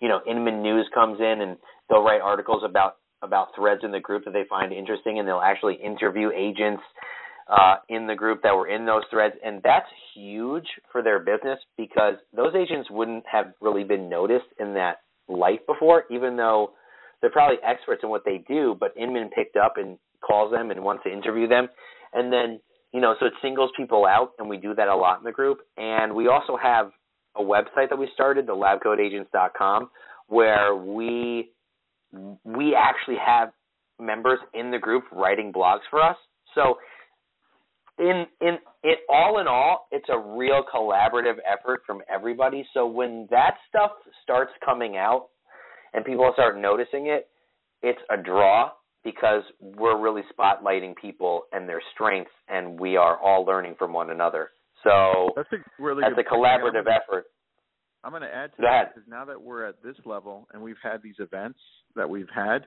you 0.00 0.08
know, 0.08 0.20
Inman 0.28 0.62
News 0.62 0.88
comes 0.94 1.18
in 1.18 1.40
and 1.40 1.56
they'll 1.88 2.02
write 2.02 2.20
articles 2.20 2.62
about 2.64 2.96
about 3.22 3.48
threads 3.56 3.80
in 3.82 3.90
the 3.90 4.00
group 4.00 4.24
that 4.24 4.32
they 4.32 4.44
find 4.48 4.72
interesting, 4.72 5.18
and 5.18 5.26
they'll 5.26 5.40
actually 5.40 5.74
interview 5.74 6.30
agents 6.30 6.82
uh, 7.48 7.76
in 7.88 8.06
the 8.06 8.14
group 8.14 8.42
that 8.42 8.54
were 8.54 8.68
in 8.68 8.86
those 8.86 9.02
threads, 9.10 9.34
and 9.44 9.60
that's 9.62 9.86
huge 10.14 10.66
for 10.90 11.02
their 11.02 11.18
business 11.18 11.58
because 11.76 12.14
those 12.34 12.54
agents 12.54 12.90
wouldn't 12.90 13.24
have 13.30 13.52
really 13.60 13.84
been 13.84 14.08
noticed 14.08 14.46
in 14.58 14.74
that 14.74 14.98
light 15.28 15.66
before, 15.66 16.04
even 16.10 16.36
though 16.36 16.72
they're 17.20 17.30
probably 17.30 17.56
experts 17.66 18.02
in 18.02 18.10
what 18.10 18.24
they 18.24 18.44
do, 18.48 18.76
but 18.78 18.94
Inman 18.96 19.30
picked 19.34 19.56
up 19.56 19.74
and 19.76 19.98
calls 20.26 20.52
them 20.52 20.70
and 20.70 20.82
wants 20.82 21.04
to 21.04 21.12
interview 21.12 21.48
them. 21.48 21.68
And 22.12 22.32
then, 22.32 22.60
you 22.92 23.00
know, 23.00 23.14
so 23.18 23.26
it 23.26 23.32
singles 23.42 23.70
people 23.76 24.06
out, 24.06 24.32
and 24.38 24.48
we 24.48 24.56
do 24.56 24.74
that 24.74 24.88
a 24.88 24.96
lot 24.96 25.18
in 25.18 25.24
the 25.24 25.32
group. 25.32 25.58
And 25.76 26.14
we 26.14 26.28
also 26.28 26.56
have 26.56 26.90
a 27.36 27.42
website 27.42 27.90
that 27.90 27.98
we 27.98 28.08
started, 28.14 28.46
the 28.46 28.52
labcoatagents.com, 28.52 29.90
where 30.28 30.74
we 30.76 31.50
we 32.44 32.76
actually 32.76 33.16
have 33.24 33.50
members 34.00 34.38
in 34.54 34.70
the 34.70 34.78
group 34.78 35.04
writing 35.10 35.52
blogs 35.52 35.80
for 35.90 36.00
us. 36.00 36.16
So 36.54 36.76
in 37.98 38.26
in 38.40 38.58
it 38.82 38.98
all 39.08 39.40
in 39.40 39.46
all, 39.46 39.86
it's 39.90 40.08
a 40.08 40.18
real 40.18 40.62
collaborative 40.74 41.36
effort 41.46 41.82
from 41.86 42.02
everybody. 42.12 42.66
So 42.74 42.86
when 42.86 43.26
that 43.30 43.54
stuff 43.68 43.92
starts 44.22 44.52
coming 44.64 44.96
out 44.96 45.28
and 45.92 46.04
people 46.04 46.28
start 46.34 46.58
noticing 46.58 47.06
it, 47.06 47.28
it's 47.82 48.00
a 48.10 48.16
draw 48.16 48.70
because 49.04 49.42
we're 49.60 50.00
really 50.00 50.22
spotlighting 50.36 50.94
people 50.96 51.42
and 51.52 51.68
their 51.68 51.82
strengths, 51.94 52.30
and 52.48 52.80
we 52.80 52.96
are 52.96 53.18
all 53.18 53.44
learning 53.44 53.74
from 53.78 53.92
one 53.92 54.10
another. 54.10 54.48
So 54.82 55.30
That's 55.36 55.48
a 55.52 55.82
really 55.82 56.02
that's 56.02 56.12
a 56.12 56.28
point. 56.28 56.44
collaborative 56.44 56.86
effort. 56.86 57.26
I'm 58.02 58.10
going 58.10 58.22
to 58.22 58.34
add 58.34 58.50
to 58.56 58.62
Go 58.62 58.68
that 58.68 58.94
because 58.94 59.08
now 59.08 59.24
that 59.24 59.40
we're 59.40 59.64
at 59.66 59.82
this 59.82 59.96
level 60.04 60.46
and 60.52 60.62
we've 60.62 60.76
had 60.82 61.02
these 61.02 61.14
events 61.18 61.58
that 61.96 62.08
we've 62.08 62.28
had, 62.34 62.66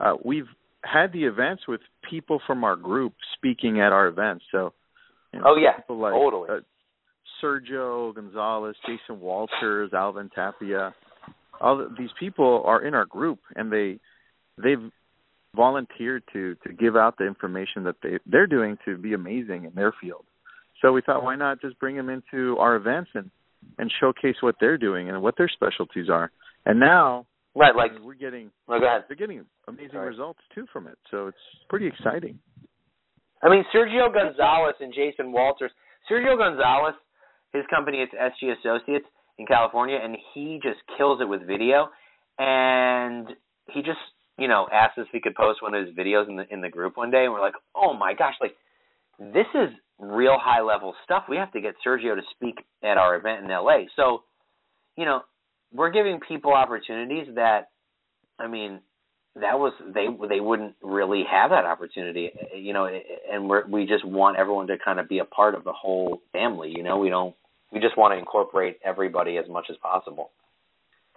uh, 0.00 0.14
we've 0.24 0.48
had 0.86 1.12
the 1.12 1.24
events 1.24 1.62
with 1.68 1.80
people 2.08 2.40
from 2.46 2.64
our 2.64 2.76
group 2.76 3.14
speaking 3.36 3.80
at 3.80 3.92
our 3.92 4.06
events. 4.08 4.44
So, 4.52 4.72
you 5.32 5.40
know, 5.40 5.46
Oh, 5.48 5.56
yeah, 5.56 5.76
people 5.76 5.98
like 5.98 6.12
totally. 6.12 6.48
uh, 6.50 6.60
Sergio 7.42 8.14
Gonzalez, 8.14 8.76
Jason 8.86 9.20
Walters, 9.20 9.90
Alvin 9.92 10.30
Tapia. 10.34 10.94
All 11.60 11.78
the, 11.78 11.94
these 11.98 12.10
people 12.18 12.62
are 12.66 12.82
in 12.82 12.94
our 12.94 13.04
group, 13.06 13.40
and 13.54 13.72
they 13.72 13.98
they've 14.62 14.90
volunteered 15.54 16.22
to 16.32 16.54
to 16.66 16.72
give 16.72 16.96
out 16.96 17.16
the 17.18 17.26
information 17.26 17.84
that 17.84 17.96
they 18.02 18.18
they're 18.26 18.46
doing 18.46 18.76
to 18.84 18.96
be 18.96 19.12
amazing 19.14 19.64
in 19.64 19.72
their 19.74 19.92
field. 20.00 20.24
So 20.82 20.92
we 20.92 21.00
thought, 21.00 21.24
why 21.24 21.36
not 21.36 21.60
just 21.62 21.78
bring 21.78 21.96
them 21.96 22.10
into 22.10 22.58
our 22.58 22.76
events 22.76 23.10
and 23.14 23.30
and 23.78 23.90
showcase 24.00 24.36
what 24.40 24.56
they're 24.60 24.78
doing 24.78 25.08
and 25.08 25.22
what 25.22 25.36
their 25.36 25.48
specialties 25.48 26.08
are. 26.10 26.30
And 26.64 26.78
now 26.78 27.26
Right, 27.56 27.74
like 27.74 27.92
and 27.92 28.04
we're 28.04 28.14
getting 28.14 28.50
no, 28.68 28.78
go 28.78 28.86
ahead. 28.86 29.04
they're 29.08 29.16
getting 29.16 29.42
amazing 29.66 29.92
Sorry. 29.92 30.08
results 30.08 30.40
too 30.54 30.66
from 30.70 30.86
it. 30.86 30.98
So 31.10 31.28
it's 31.28 31.38
pretty 31.70 31.86
exciting. 31.86 32.38
I 33.42 33.48
mean, 33.48 33.64
Sergio 33.74 34.12
Gonzalez 34.12 34.74
and 34.80 34.92
Jason 34.92 35.32
Walters. 35.32 35.70
Sergio 36.10 36.36
Gonzalez, 36.36 36.94
his 37.52 37.64
company 37.70 37.98
it's 37.98 38.12
SG 38.12 38.52
Associates 38.58 39.06
in 39.38 39.46
California, 39.46 39.98
and 40.02 40.16
he 40.34 40.60
just 40.62 40.80
kills 40.98 41.20
it 41.22 41.28
with 41.28 41.46
video. 41.46 41.88
And 42.38 43.28
he 43.70 43.80
just, 43.80 43.98
you 44.38 44.48
know, 44.48 44.68
asked 44.70 44.98
us 44.98 45.06
if 45.06 45.12
he 45.12 45.20
could 45.20 45.34
post 45.34 45.62
one 45.62 45.74
of 45.74 45.86
his 45.86 45.94
videos 45.96 46.28
in 46.28 46.36
the 46.36 46.44
in 46.52 46.60
the 46.60 46.68
group 46.68 46.98
one 46.98 47.10
day, 47.10 47.24
and 47.24 47.32
we're 47.32 47.40
like, 47.40 47.54
oh 47.74 47.94
my 47.94 48.12
gosh, 48.12 48.34
like 48.40 48.54
this 49.18 49.46
is 49.54 49.70
real 49.98 50.36
high 50.38 50.60
level 50.60 50.94
stuff. 51.04 51.24
We 51.28 51.36
have 51.36 51.52
to 51.52 51.60
get 51.62 51.74
Sergio 51.86 52.14
to 52.14 52.22
speak 52.34 52.58
at 52.84 52.98
our 52.98 53.16
event 53.16 53.44
in 53.44 53.48
LA. 53.48 53.84
So, 53.96 54.24
you 54.96 55.06
know, 55.06 55.22
we're 55.72 55.90
giving 55.90 56.20
people 56.26 56.52
opportunities 56.52 57.26
that, 57.34 57.70
I 58.38 58.46
mean, 58.46 58.80
that 59.34 59.58
was 59.58 59.72
they 59.94 60.06
they 60.28 60.40
wouldn't 60.40 60.74
really 60.82 61.22
have 61.30 61.50
that 61.50 61.66
opportunity, 61.66 62.30
you 62.56 62.72
know, 62.72 62.88
and 63.30 63.48
we're, 63.48 63.66
we 63.66 63.84
just 63.84 64.04
want 64.04 64.38
everyone 64.38 64.66
to 64.68 64.78
kind 64.82 64.98
of 64.98 65.08
be 65.08 65.18
a 65.18 65.26
part 65.26 65.54
of 65.54 65.62
the 65.64 65.72
whole 65.72 66.22
family. 66.32 66.72
You 66.74 66.82
know, 66.82 66.96
we 66.98 67.10
don't 67.10 67.34
we 67.70 67.80
just 67.80 67.98
want 67.98 68.14
to 68.14 68.18
incorporate 68.18 68.78
everybody 68.84 69.36
as 69.36 69.44
much 69.48 69.66
as 69.68 69.76
possible. 69.76 70.30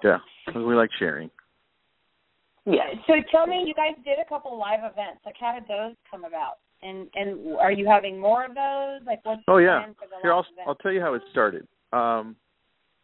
Yeah, 0.04 0.18
we 0.54 0.76
like 0.76 0.90
sharing. 1.00 1.30
Yeah. 2.66 2.92
So 3.08 3.14
tell 3.32 3.48
me, 3.48 3.64
you 3.66 3.74
guys 3.74 3.96
did 4.04 4.18
a 4.20 4.28
couple 4.28 4.58
live 4.58 4.80
events. 4.80 5.22
Like, 5.26 5.36
how 5.40 5.54
did 5.54 5.64
those 5.68 5.96
come 6.12 6.26
about? 6.26 6.56
And 6.82 7.08
and 7.16 7.58
are 7.58 7.72
you 7.72 7.88
having 7.88 8.20
more 8.20 8.46
of 8.46 8.54
those? 8.54 9.06
Like, 9.06 9.20
what's 9.24 9.42
the 9.46 9.54
Oh 9.54 9.58
yeah. 9.58 9.80
plan 9.80 9.96
for 9.98 10.08
the 10.08 10.16
Here, 10.22 10.34
I'll 10.34 10.46
live? 10.58 10.68
I'll 10.68 10.76
tell 10.76 10.92
you 10.92 11.02
how 11.02 11.14
it 11.14 11.22
started. 11.32 11.68
Um, 11.94 12.36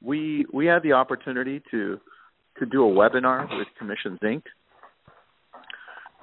we 0.05 0.45
we 0.53 0.65
had 0.65 0.83
the 0.83 0.93
opportunity 0.93 1.61
to 1.71 1.99
to 2.59 2.65
do 2.65 2.87
a 2.87 2.91
webinar 2.91 3.47
with 3.57 3.67
Commissions 3.77 4.19
Inc. 4.23 4.43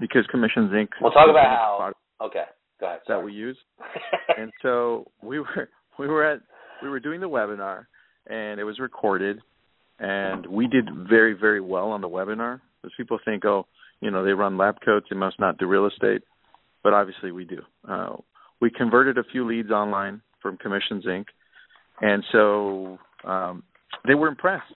Because 0.01 0.27
Commissions 0.31 0.71
Inc. 0.73 0.89
We'll 1.01 1.13
talk 1.13 1.29
about 1.29 1.35
one 1.79 1.89
of 1.89 1.95
the 1.95 1.95
how- 2.21 2.27
Okay. 2.27 2.45
Go 2.81 2.87
ahead. 2.87 3.01
that 3.07 3.15
sorry. 3.15 3.25
we 3.27 3.33
use, 3.33 3.57
and 4.39 4.53
so 4.63 5.07
we 5.23 5.39
were 5.41 5.69
we 5.99 6.07
were 6.09 6.25
at 6.25 6.41
we 6.83 6.89
were 6.89 7.01
doing 7.01 7.21
the 7.21 7.29
webinar, 7.29 7.87
and 8.27 8.59
it 8.59 8.65
was 8.65 8.79
recorded, 8.81 9.41
and 9.99 10.47
we 10.47 10.67
did 10.67 10.89
very 11.09 11.33
very 11.35 11.61
well 11.61 11.91
on 11.91 12.01
the 12.01 12.09
webinar. 12.09 12.61
Because 12.81 12.95
people 12.97 13.19
think, 13.25 13.45
oh, 13.45 13.67
you 14.01 14.11
know, 14.11 14.25
they 14.25 14.33
run 14.33 14.57
lab 14.59 14.77
coats, 14.85 15.07
they 15.11 15.17
must 15.17 15.39
not 15.39 15.59
do 15.59 15.67
real 15.67 15.87
estate, 15.87 16.23
but 16.83 16.93
obviously 16.93 17.31
we 17.31 17.45
do. 17.45 17.61
Uh, 17.89 18.17
we 18.61 18.71
converted 18.71 19.19
a 19.19 19.25
few 19.31 19.47
leads 19.47 19.71
online 19.71 20.21
from 20.41 20.57
Commissions 20.57 21.05
Inc. 21.05 21.27
And 22.01 22.25
so 22.33 22.99
um, 23.25 23.63
they 24.07 24.15
were 24.15 24.29
impressed. 24.29 24.75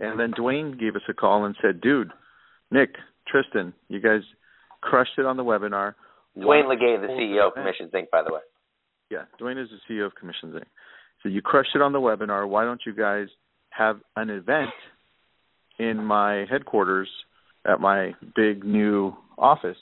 And 0.00 0.18
then 0.18 0.32
Dwayne 0.32 0.78
gave 0.78 0.96
us 0.96 1.02
a 1.08 1.14
call 1.14 1.44
and 1.44 1.56
said, 1.62 1.80
"Dude, 1.80 2.10
Nick, 2.70 2.96
Tristan, 3.28 3.72
you 3.88 4.00
guys 4.00 4.22
crushed 4.80 5.18
it 5.18 5.24
on 5.24 5.36
the 5.36 5.44
webinar. 5.44 5.94
Dwayne 6.36 6.64
Legay, 6.64 7.00
the 7.00 7.08
CEO 7.08 7.48
of. 7.48 7.54
Commissions 7.54 7.92
Inc. 7.92 8.10
By 8.10 8.22
the 8.22 8.32
way. 8.32 8.40
Yeah, 9.10 9.24
Dwayne 9.40 9.62
is 9.62 9.68
the 9.70 9.78
CEO 9.88 10.06
of 10.06 10.14
Commissions 10.14 10.54
Inc. 10.56 10.64
So 11.22 11.28
you 11.28 11.42
crushed 11.42 11.74
it 11.74 11.82
on 11.82 11.92
the 11.92 12.00
webinar. 12.00 12.48
Why 12.48 12.64
don't 12.64 12.80
you 12.84 12.92
guys 12.92 13.28
have 13.70 14.00
an 14.16 14.30
event 14.30 14.70
in 15.78 16.04
my 16.04 16.44
headquarters 16.50 17.08
at 17.64 17.80
my 17.80 18.14
big 18.34 18.64
new 18.64 19.16
office?" 19.38 19.78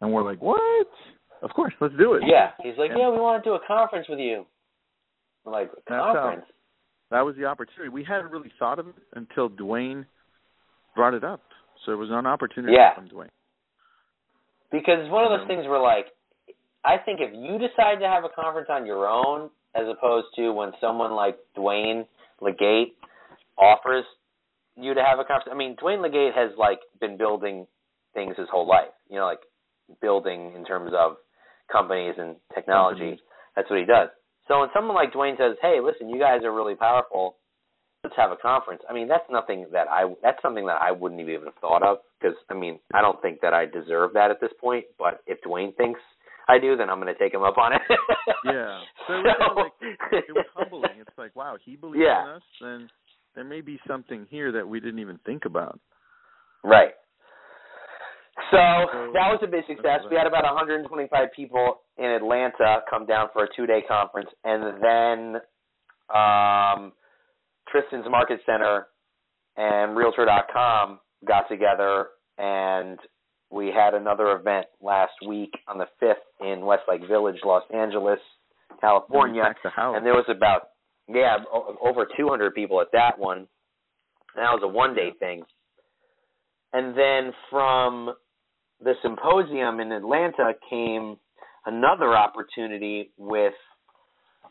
And 0.00 0.12
we're 0.12 0.22
like, 0.22 0.42
"What? 0.42 0.86
Of 1.40 1.50
course, 1.54 1.72
let's 1.80 1.94
do 1.96 2.14
it." 2.14 2.22
Yeah. 2.26 2.52
He's 2.62 2.76
like, 2.76 2.90
And- 2.90 3.00
yeah, 3.00 3.08
we 3.10 3.18
want 3.18 3.42
to 3.42 3.48
do 3.48 3.54
a 3.54 3.60
conference 3.66 4.08
with 4.08 4.18
you. 4.18 4.44
I'm 5.46 5.52
like, 5.52 5.70
a 5.72 5.80
conference? 5.88 6.44
That 7.10 7.24
was 7.24 7.36
the 7.36 7.44
opportunity. 7.46 7.88
We 7.88 8.04
hadn't 8.04 8.30
really 8.30 8.52
thought 8.58 8.78
of 8.78 8.88
it 8.88 8.94
until 9.14 9.48
Dwayne 9.48 10.06
brought 10.94 11.14
it 11.14 11.24
up. 11.24 11.40
So 11.84 11.92
it 11.92 11.96
was 11.96 12.10
an 12.10 12.26
opportunity 12.26 12.74
Yeah. 12.74 12.94
from 12.94 13.08
Dwayne. 13.08 13.30
Because 14.70 15.00
it's 15.00 15.10
one 15.10 15.24
of 15.24 15.30
those 15.30 15.46
things 15.46 15.66
where, 15.66 15.78
like, 15.80 16.12
I 16.84 16.98
think 16.98 17.20
if 17.20 17.32
you 17.32 17.58
decide 17.58 18.00
to 18.00 18.08
have 18.08 18.24
a 18.24 18.28
conference 18.28 18.68
on 18.68 18.84
your 18.84 19.06
own, 19.06 19.50
as 19.74 19.86
opposed 19.88 20.34
to 20.36 20.52
when 20.52 20.72
someone 20.80 21.12
like 21.12 21.38
Dwayne 21.56 22.06
Legate 22.40 22.96
offers 23.56 24.04
you 24.76 24.94
to 24.94 25.02
have 25.02 25.18
a 25.18 25.24
conference. 25.24 25.50
I 25.52 25.56
mean, 25.56 25.76
Dwayne 25.76 26.02
Legate 26.02 26.34
has 26.34 26.50
like 26.56 26.80
been 27.00 27.16
building 27.16 27.66
things 28.14 28.36
his 28.36 28.48
whole 28.50 28.66
life. 28.66 28.90
You 29.08 29.16
know, 29.16 29.26
like 29.26 29.40
building 30.00 30.52
in 30.54 30.64
terms 30.64 30.92
of 30.94 31.16
companies 31.70 32.14
and 32.18 32.36
technology. 32.54 33.00
Companies. 33.00 33.20
That's 33.56 33.70
what 33.70 33.78
he 33.80 33.84
does. 33.84 34.08
So 34.48 34.60
when 34.60 34.68
someone 34.74 34.96
like 34.96 35.12
Dwayne 35.12 35.36
says, 35.36 35.56
"Hey, 35.60 35.78
listen, 35.82 36.08
you 36.08 36.18
guys 36.18 36.42
are 36.44 36.52
really 36.52 36.74
powerful. 36.74 37.36
Let's 38.02 38.16
have 38.16 38.30
a 38.30 38.36
conference." 38.36 38.82
I 38.88 38.92
mean, 38.94 39.06
that's 39.08 39.28
nothing 39.30 39.66
that 39.72 39.88
I 39.88 40.12
that's 40.22 40.40
something 40.42 40.66
that 40.66 40.80
I 40.80 40.90
wouldn't 40.90 41.20
even 41.20 41.44
have 41.44 41.54
thought 41.60 41.82
of 41.82 41.98
because 42.20 42.36
I 42.50 42.54
mean, 42.54 42.78
I 42.94 43.00
don't 43.02 43.20
think 43.22 43.40
that 43.42 43.52
I 43.54 43.66
deserve 43.66 44.12
that 44.14 44.30
at 44.30 44.40
this 44.40 44.52
point. 44.60 44.84
But 44.98 45.20
if 45.26 45.38
Dwayne 45.42 45.76
thinks 45.76 46.00
I 46.48 46.58
do, 46.58 46.76
then 46.76 46.88
I'm 46.88 47.00
going 47.00 47.12
to 47.12 47.18
take 47.18 47.34
him 47.34 47.42
up 47.42 47.58
on 47.58 47.72
it. 47.74 47.82
Yeah. 48.44 48.80
So 49.06 49.14
it 49.14 49.24
was 49.24 49.36
kind 49.38 49.50
of 49.50 49.56
like 49.56 50.24
it 50.28 50.32
was 50.32 50.46
humbling. 50.54 50.90
It's 51.00 51.18
like, 51.18 51.34
wow, 51.34 51.56
he 51.64 51.76
believes 51.76 52.02
Yeah. 52.06 52.22
in 52.22 52.28
us, 52.36 52.42
then 52.60 52.88
there 53.34 53.44
may 53.44 53.60
be 53.60 53.80
something 53.86 54.26
here 54.30 54.52
that 54.52 54.66
we 54.68 54.80
didn't 54.80 55.00
even 55.00 55.18
think 55.26 55.44
about. 55.44 55.80
Right. 56.62 56.92
So 58.50 58.56
that 59.12 59.28
was 59.28 59.40
a 59.42 59.46
big 59.46 59.64
success. 59.66 60.00
We 60.10 60.16
had 60.16 60.26
about 60.26 60.44
125 60.44 61.28
people 61.34 61.80
in 61.98 62.06
Atlanta 62.06 62.80
come 62.88 63.04
down 63.04 63.28
for 63.32 63.44
a 63.44 63.48
two-day 63.54 63.82
conference, 63.86 64.30
and 64.44 64.82
then 64.82 65.40
um, 66.14 66.92
Tristan's 67.68 68.06
Market 68.08 68.40
Center 68.46 68.86
and 69.56 69.96
Realtor.com 69.96 71.00
got 71.26 71.48
together, 71.48 72.06
and 72.38 72.98
we 73.50 73.68
had 73.68 73.94
another 73.94 74.32
event 74.32 74.66
last 74.80 75.12
week 75.26 75.52
on 75.66 75.78
the 75.78 75.86
5th 76.02 76.14
in 76.40 76.64
Westlake 76.64 77.06
Village, 77.08 77.36
Los 77.44 77.64
Angeles, 77.74 78.20
California. 78.80 79.42
The 79.62 79.70
house. 79.70 79.94
And 79.96 80.06
there 80.06 80.14
was 80.14 80.26
about 80.28 80.70
yeah 81.08 81.36
over 81.82 82.06
200 82.16 82.54
people 82.54 82.80
at 82.80 82.88
that 82.92 83.18
one. 83.18 83.38
And 83.38 84.44
that 84.44 84.52
was 84.52 84.60
a 84.62 84.68
one 84.68 84.94
day 84.94 85.10
thing. 85.18 85.42
And 86.72 86.96
then 86.96 87.32
from 87.50 88.14
the 88.82 88.94
symposium 89.02 89.80
in 89.80 89.92
Atlanta 89.92 90.52
came 90.70 91.16
another 91.66 92.16
opportunity 92.16 93.10
with 93.16 93.54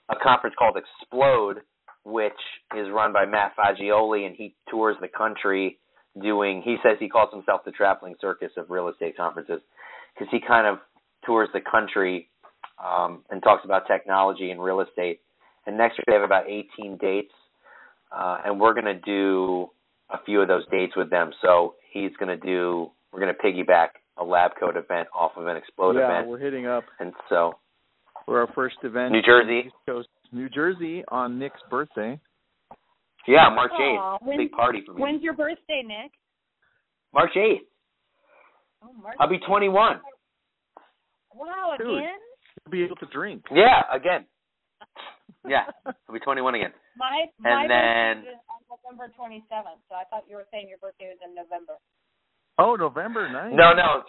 a 0.09 0.15
conference 0.21 0.55
called 0.57 0.77
Explode, 0.77 1.61
which 2.03 2.33
is 2.75 2.87
run 2.91 3.13
by 3.13 3.25
Matt 3.25 3.53
Fagioli, 3.57 4.25
and 4.25 4.35
he 4.35 4.55
tours 4.69 4.95
the 5.01 5.07
country 5.07 5.79
doing. 6.21 6.61
He 6.63 6.77
says 6.83 6.97
he 6.99 7.09
calls 7.09 7.33
himself 7.33 7.61
the 7.65 7.71
traveling 7.71 8.15
circus 8.19 8.51
of 8.57 8.69
real 8.69 8.89
estate 8.89 9.17
conferences 9.17 9.61
because 10.13 10.29
he 10.31 10.39
kind 10.45 10.67
of 10.67 10.79
tours 11.25 11.49
the 11.53 11.59
country 11.59 12.29
um, 12.83 13.23
and 13.29 13.41
talks 13.41 13.65
about 13.65 13.87
technology 13.87 14.51
and 14.51 14.61
real 14.61 14.81
estate. 14.81 15.21
And 15.65 15.77
next 15.77 15.97
year 15.97 16.03
they 16.07 16.13
have 16.13 16.23
about 16.23 16.45
18 16.47 16.97
dates, 16.97 17.33
uh, 18.15 18.39
and 18.45 18.59
we're 18.59 18.73
going 18.73 18.85
to 18.85 18.99
do 18.99 19.69
a 20.09 20.17
few 20.25 20.41
of 20.41 20.47
those 20.47 20.63
dates 20.71 20.93
with 20.95 21.09
them. 21.09 21.31
So 21.41 21.75
he's 21.91 22.11
going 22.19 22.29
to 22.29 22.45
do. 22.45 22.91
We're 23.11 23.19
going 23.19 23.33
to 23.33 23.41
piggyback 23.41 23.89
a 24.19 24.23
lab 24.23 24.51
coat 24.59 24.75
event 24.77 25.07
off 25.13 25.31
of 25.37 25.47
an 25.47 25.55
explode 25.57 25.95
yeah, 25.95 26.05
event, 26.11 26.27
we're 26.27 26.39
hitting 26.39 26.65
up 26.65 26.83
and 26.99 27.13
so 27.29 27.53
for 28.25 28.39
our 28.41 28.47
first 28.53 28.77
event. 28.83 29.11
New 29.11 29.21
Jersey. 29.21 29.71
Coast, 29.85 30.09
New 30.31 30.49
Jersey 30.49 31.03
on 31.09 31.37
Nick's 31.39 31.61
birthday. 31.69 32.19
yeah, 33.27 33.49
March 33.53 33.71
Aw, 33.73 34.17
8th, 34.19 34.25
when- 34.27 34.37
big 34.37 34.51
party 34.51 34.81
for 34.85 34.93
me. 34.93 35.01
When's 35.01 35.21
your 35.23 35.33
birthday, 35.33 35.83
Nick? 35.85 36.11
March 37.13 37.31
8th, 37.35 37.65
Oh, 38.83 38.93
March. 39.01 39.15
I'll 39.19 39.29
be 39.29 39.39
21. 39.39 40.01
Wow, 41.35 41.75
Dude. 41.77 41.97
again? 41.97 42.19
You'll 42.65 42.71
be 42.71 42.83
able 42.83 42.95
to 42.97 43.05
drink. 43.13 43.43
Yeah, 43.51 43.81
again. 43.93 44.25
Yeah, 45.47 45.63
I'll 45.85 46.13
be 46.13 46.19
21 46.19 46.55
again. 46.55 46.73
My 46.97 47.25
my 47.39 47.61
And 47.63 47.71
then- 47.71 48.17
birthday 48.25 48.31
is 48.35 48.43
on 48.49 48.59
November 48.69 49.13
27th, 49.17 49.79
so 49.87 49.95
I 49.95 50.03
thought 50.09 50.23
you 50.27 50.35
were 50.35 50.47
saying 50.51 50.67
your 50.67 50.77
birthday 50.79 51.07
was 51.09 51.17
in 51.23 51.33
November. 51.35 51.77
Oh, 52.59 52.75
November 52.75 53.27
9th. 53.29 53.51
No, 53.55 53.73
no, 53.73 54.03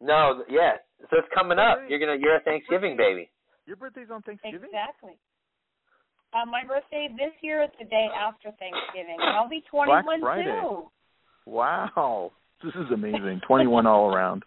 no. 0.00 0.44
Yeah, 0.48 0.72
so 1.10 1.18
it's 1.18 1.28
coming 1.34 1.58
up. 1.58 1.78
You're 1.88 1.98
gonna, 1.98 2.16
you're 2.20 2.36
a 2.36 2.40
Thanksgiving 2.40 2.96
baby. 2.96 3.30
Your 3.66 3.76
birthday's 3.76 4.08
on 4.12 4.22
Thanksgiving? 4.22 4.60
Exactly. 4.64 5.12
Uh, 6.34 6.46
my 6.46 6.62
birthday 6.66 7.08
this 7.16 7.32
year 7.42 7.62
is 7.62 7.70
the 7.78 7.84
day 7.84 8.08
after 8.16 8.50
Thanksgiving, 8.58 9.16
and 9.20 9.36
I'll 9.36 9.48
be 9.48 9.62
21 9.70 10.04
Black 10.04 10.20
Friday. 10.20 10.44
too. 10.60 10.88
Wow. 11.46 12.32
This 12.64 12.74
is 12.74 12.90
amazing. 12.92 13.40
21 13.46 13.86
all 13.86 14.12
around. 14.14 14.42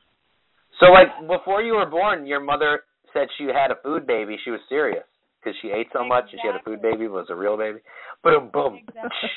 So, 0.79 0.87
like, 0.87 1.07
before 1.27 1.61
you 1.61 1.73
were 1.75 1.85
born, 1.85 2.25
your 2.25 2.39
mother 2.41 2.81
said 3.13 3.27
she 3.37 3.45
had 3.45 3.71
a 3.71 3.75
food 3.83 4.05
baby. 4.07 4.37
She 4.43 4.51
was 4.51 4.59
serious 4.67 5.03
because 5.39 5.55
she 5.61 5.69
ate 5.69 5.87
so 5.93 6.03
much 6.03 6.25
and 6.31 6.39
she 6.41 6.47
had 6.47 6.55
a 6.55 6.63
food 6.63 6.81
baby. 6.81 7.07
Was 7.07 7.27
a 7.29 7.35
real 7.35 7.57
baby. 7.57 7.79
Boom, 8.23 8.49
boom. 8.51 8.79
Exactly. 8.87 9.29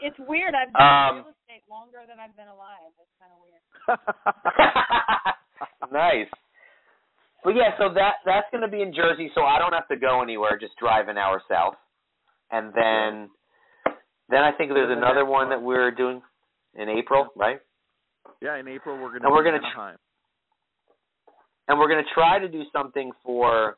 It's 0.00 0.16
weird. 0.28 0.54
I've 0.54 0.72
been 0.72 0.80
Um, 0.82 1.16
real 1.24 1.34
estate 1.50 1.62
longer 1.70 1.98
than 2.08 2.18
I've 2.20 2.36
been 2.36 2.48
alive. 2.48 2.92
It's 2.98 3.10
kind 3.18 3.32
of 3.34 3.38
weird. 3.42 3.62
nice. 5.92 6.30
But 7.42 7.56
yeah, 7.56 7.70
so 7.78 7.92
that 7.94 8.20
that's 8.26 8.46
going 8.52 8.62
to 8.62 8.68
be 8.68 8.82
in 8.82 8.92
Jersey, 8.94 9.30
so 9.34 9.42
I 9.42 9.58
don't 9.58 9.72
have 9.72 9.88
to 9.88 9.96
go 9.96 10.22
anywhere. 10.22 10.58
Just 10.60 10.76
drive 10.78 11.08
an 11.08 11.16
hour 11.16 11.42
south, 11.48 11.74
and 12.50 12.72
then 12.74 13.30
then 14.28 14.42
I 14.42 14.52
think 14.52 14.70
there's 14.72 14.94
another 14.96 15.24
one 15.24 15.48
that 15.50 15.60
we're 15.60 15.90
doing. 15.90 16.22
in 16.74 16.88
April, 16.88 17.28
right? 17.36 17.58
Yeah, 18.42 18.58
in 18.58 18.68
April 18.68 18.96
we're 18.96 19.08
going 19.08 19.22
to. 19.22 19.26
And 19.26 19.34
we're 19.34 19.42
going 19.42 19.60
to 19.60 19.66
Anaheim. 19.66 19.96
and 21.68 21.78
we're 21.78 21.88
going 21.88 22.04
to 22.04 22.10
try 22.14 22.38
to 22.38 22.48
do 22.48 22.62
something 22.72 23.10
for 23.24 23.76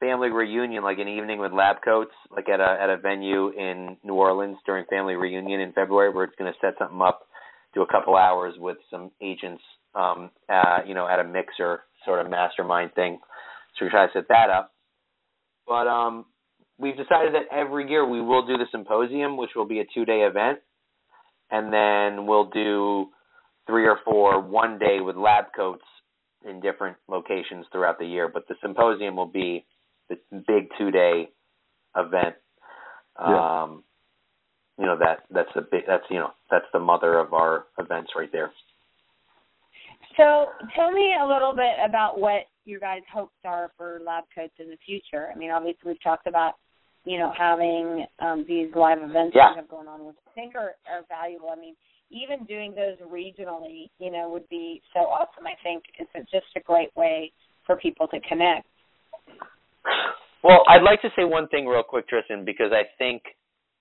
family 0.00 0.28
reunion, 0.30 0.82
like 0.82 0.98
an 0.98 1.08
evening 1.08 1.38
with 1.38 1.52
lab 1.52 1.76
coats, 1.84 2.12
like 2.30 2.48
at 2.48 2.60
a 2.60 2.78
at 2.80 2.90
a 2.90 2.96
venue 2.96 3.48
in 3.50 3.96
New 4.04 4.14
Orleans 4.14 4.58
during 4.66 4.84
family 4.86 5.14
reunion 5.14 5.60
in 5.60 5.72
February. 5.72 6.12
Where 6.12 6.24
it's 6.24 6.34
going 6.38 6.52
to 6.52 6.58
set 6.60 6.74
something 6.78 7.00
up, 7.00 7.26
do 7.74 7.82
a 7.82 7.86
couple 7.86 8.16
hours 8.16 8.54
with 8.58 8.76
some 8.90 9.10
agents, 9.22 9.62
um, 9.94 10.30
uh, 10.48 10.78
you 10.86 10.94
know, 10.94 11.08
at 11.08 11.20
a 11.20 11.24
mixer 11.24 11.80
sort 12.04 12.24
of 12.24 12.30
mastermind 12.30 12.92
thing. 12.94 13.18
So 13.78 13.84
we 13.84 13.90
try 13.90 14.06
to 14.06 14.12
set 14.12 14.28
that 14.28 14.50
up. 14.50 14.72
But 15.66 15.86
um, 15.88 16.26
we've 16.78 16.96
decided 16.96 17.34
that 17.34 17.52
every 17.54 17.88
year 17.88 18.08
we 18.08 18.20
will 18.20 18.46
do 18.46 18.56
the 18.56 18.66
symposium, 18.70 19.36
which 19.36 19.50
will 19.56 19.66
be 19.66 19.80
a 19.80 19.84
two 19.94 20.04
day 20.04 20.20
event, 20.20 20.60
and 21.50 21.72
then 21.72 22.26
we'll 22.26 22.50
do 22.50 23.06
three 23.66 23.86
or 23.86 23.98
four 24.04 24.40
one 24.40 24.78
day 24.78 24.98
with 25.00 25.16
lab 25.16 25.46
coats 25.54 25.84
in 26.48 26.60
different 26.60 26.96
locations 27.08 27.66
throughout 27.72 27.98
the 27.98 28.06
year. 28.06 28.30
But 28.32 28.46
the 28.48 28.54
symposium 28.62 29.16
will 29.16 29.26
be 29.26 29.64
the 30.08 30.16
big 30.46 30.68
two 30.78 30.90
day 30.90 31.30
event. 31.96 32.36
Yeah. 33.20 33.62
Um, 33.62 33.82
you 34.78 34.84
know 34.84 34.98
that 34.98 35.20
that's 35.30 35.48
the 35.54 35.62
big 35.62 35.82
that's 35.86 36.04
you 36.10 36.18
know 36.18 36.30
that's 36.50 36.66
the 36.72 36.78
mother 36.78 37.18
of 37.18 37.32
our 37.32 37.66
events 37.78 38.10
right 38.16 38.30
there. 38.30 38.50
So 40.16 40.46
tell 40.74 40.90
me 40.90 41.14
a 41.20 41.26
little 41.26 41.54
bit 41.54 41.76
about 41.84 42.18
what 42.18 42.42
your 42.64 42.80
guys' 42.80 43.02
hopes 43.12 43.36
are 43.44 43.70
for 43.76 44.00
lab 44.04 44.24
coats 44.34 44.54
in 44.58 44.68
the 44.68 44.78
future. 44.84 45.28
I 45.34 45.38
mean, 45.38 45.50
obviously 45.50 45.92
we've 45.92 46.02
talked 46.02 46.26
about, 46.26 46.54
you 47.04 47.18
know, 47.18 47.32
having 47.36 48.06
um, 48.20 48.44
these 48.48 48.68
live 48.74 48.98
events 48.98 49.36
Yeah. 49.36 49.50
that 49.50 49.56
have 49.56 49.68
going 49.68 49.88
on, 49.88 50.06
which 50.06 50.16
I 50.26 50.30
think 50.32 50.54
are, 50.54 50.72
are 50.90 51.04
valuable. 51.08 51.50
I 51.50 51.60
mean, 51.60 51.76
even 52.10 52.44
doing 52.46 52.74
those 52.74 52.96
regionally, 53.06 53.90
you 53.98 54.10
know, 54.10 54.30
would 54.30 54.48
be 54.48 54.80
so 54.94 55.00
awesome. 55.00 55.46
I 55.46 55.54
think 55.62 55.84
it's 55.98 56.30
just 56.30 56.46
a 56.56 56.60
great 56.60 56.94
way 56.96 57.32
for 57.66 57.76
people 57.76 58.08
to 58.08 58.20
connect. 58.20 58.66
Well, 60.44 60.62
I'd 60.68 60.82
like 60.82 61.02
to 61.02 61.08
say 61.16 61.24
one 61.24 61.48
thing 61.48 61.66
real 61.66 61.82
quick, 61.82 62.08
Tristan, 62.08 62.44
because 62.44 62.70
I 62.72 62.82
think 62.98 63.22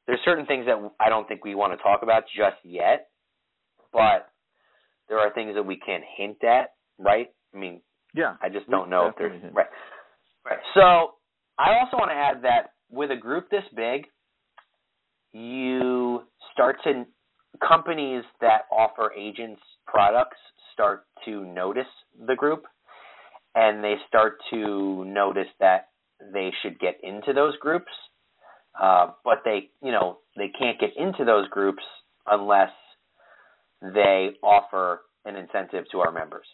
there's 0.07 0.19
certain 0.25 0.45
things 0.45 0.65
that 0.65 0.77
I 0.99 1.09
don't 1.09 1.27
think 1.27 1.43
we 1.43 1.55
want 1.55 1.73
to 1.77 1.83
talk 1.83 2.01
about 2.01 2.23
just 2.35 2.57
yet, 2.63 3.09
but 3.93 4.31
there 5.09 5.19
are 5.19 5.31
things 5.33 5.53
that 5.55 5.63
we 5.63 5.77
can 5.77 6.01
hint 6.17 6.43
at, 6.43 6.73
right? 6.97 7.29
I 7.53 7.57
mean, 7.57 7.81
Yeah. 8.13 8.35
I 8.41 8.49
just 8.49 8.69
don't 8.69 8.89
know 8.89 9.07
if 9.07 9.15
there's 9.17 9.39
hint. 9.41 9.53
right. 9.53 9.67
Right. 10.45 10.59
So 10.73 11.15
I 11.59 11.77
also 11.79 11.97
want 11.97 12.11
to 12.11 12.15
add 12.15 12.41
that 12.43 12.73
with 12.91 13.11
a 13.11 13.15
group 13.15 13.49
this 13.49 13.63
big, 13.75 14.07
you 15.33 16.23
start 16.53 16.77
to 16.83 17.05
companies 17.67 18.23
that 18.41 18.61
offer 18.71 19.11
agents 19.13 19.61
products 19.87 20.37
start 20.73 21.05
to 21.25 21.45
notice 21.45 21.87
the 22.27 22.35
group 22.35 22.65
and 23.55 23.83
they 23.83 23.95
start 24.07 24.37
to 24.51 25.05
notice 25.05 25.47
that 25.59 25.89
they 26.33 26.51
should 26.61 26.79
get 26.79 26.95
into 27.03 27.33
those 27.33 27.57
groups. 27.57 27.91
Uh, 28.79 29.11
but 29.23 29.39
they 29.45 29.69
you 29.81 29.91
know 29.91 30.17
they 30.35 30.49
can't 30.59 30.79
get 30.79 30.91
into 30.97 31.23
those 31.25 31.47
groups 31.49 31.83
unless 32.27 32.71
they 33.81 34.31
offer 34.43 35.01
an 35.25 35.35
incentive 35.35 35.85
to 35.91 35.99
our 35.99 36.11
members. 36.11 36.45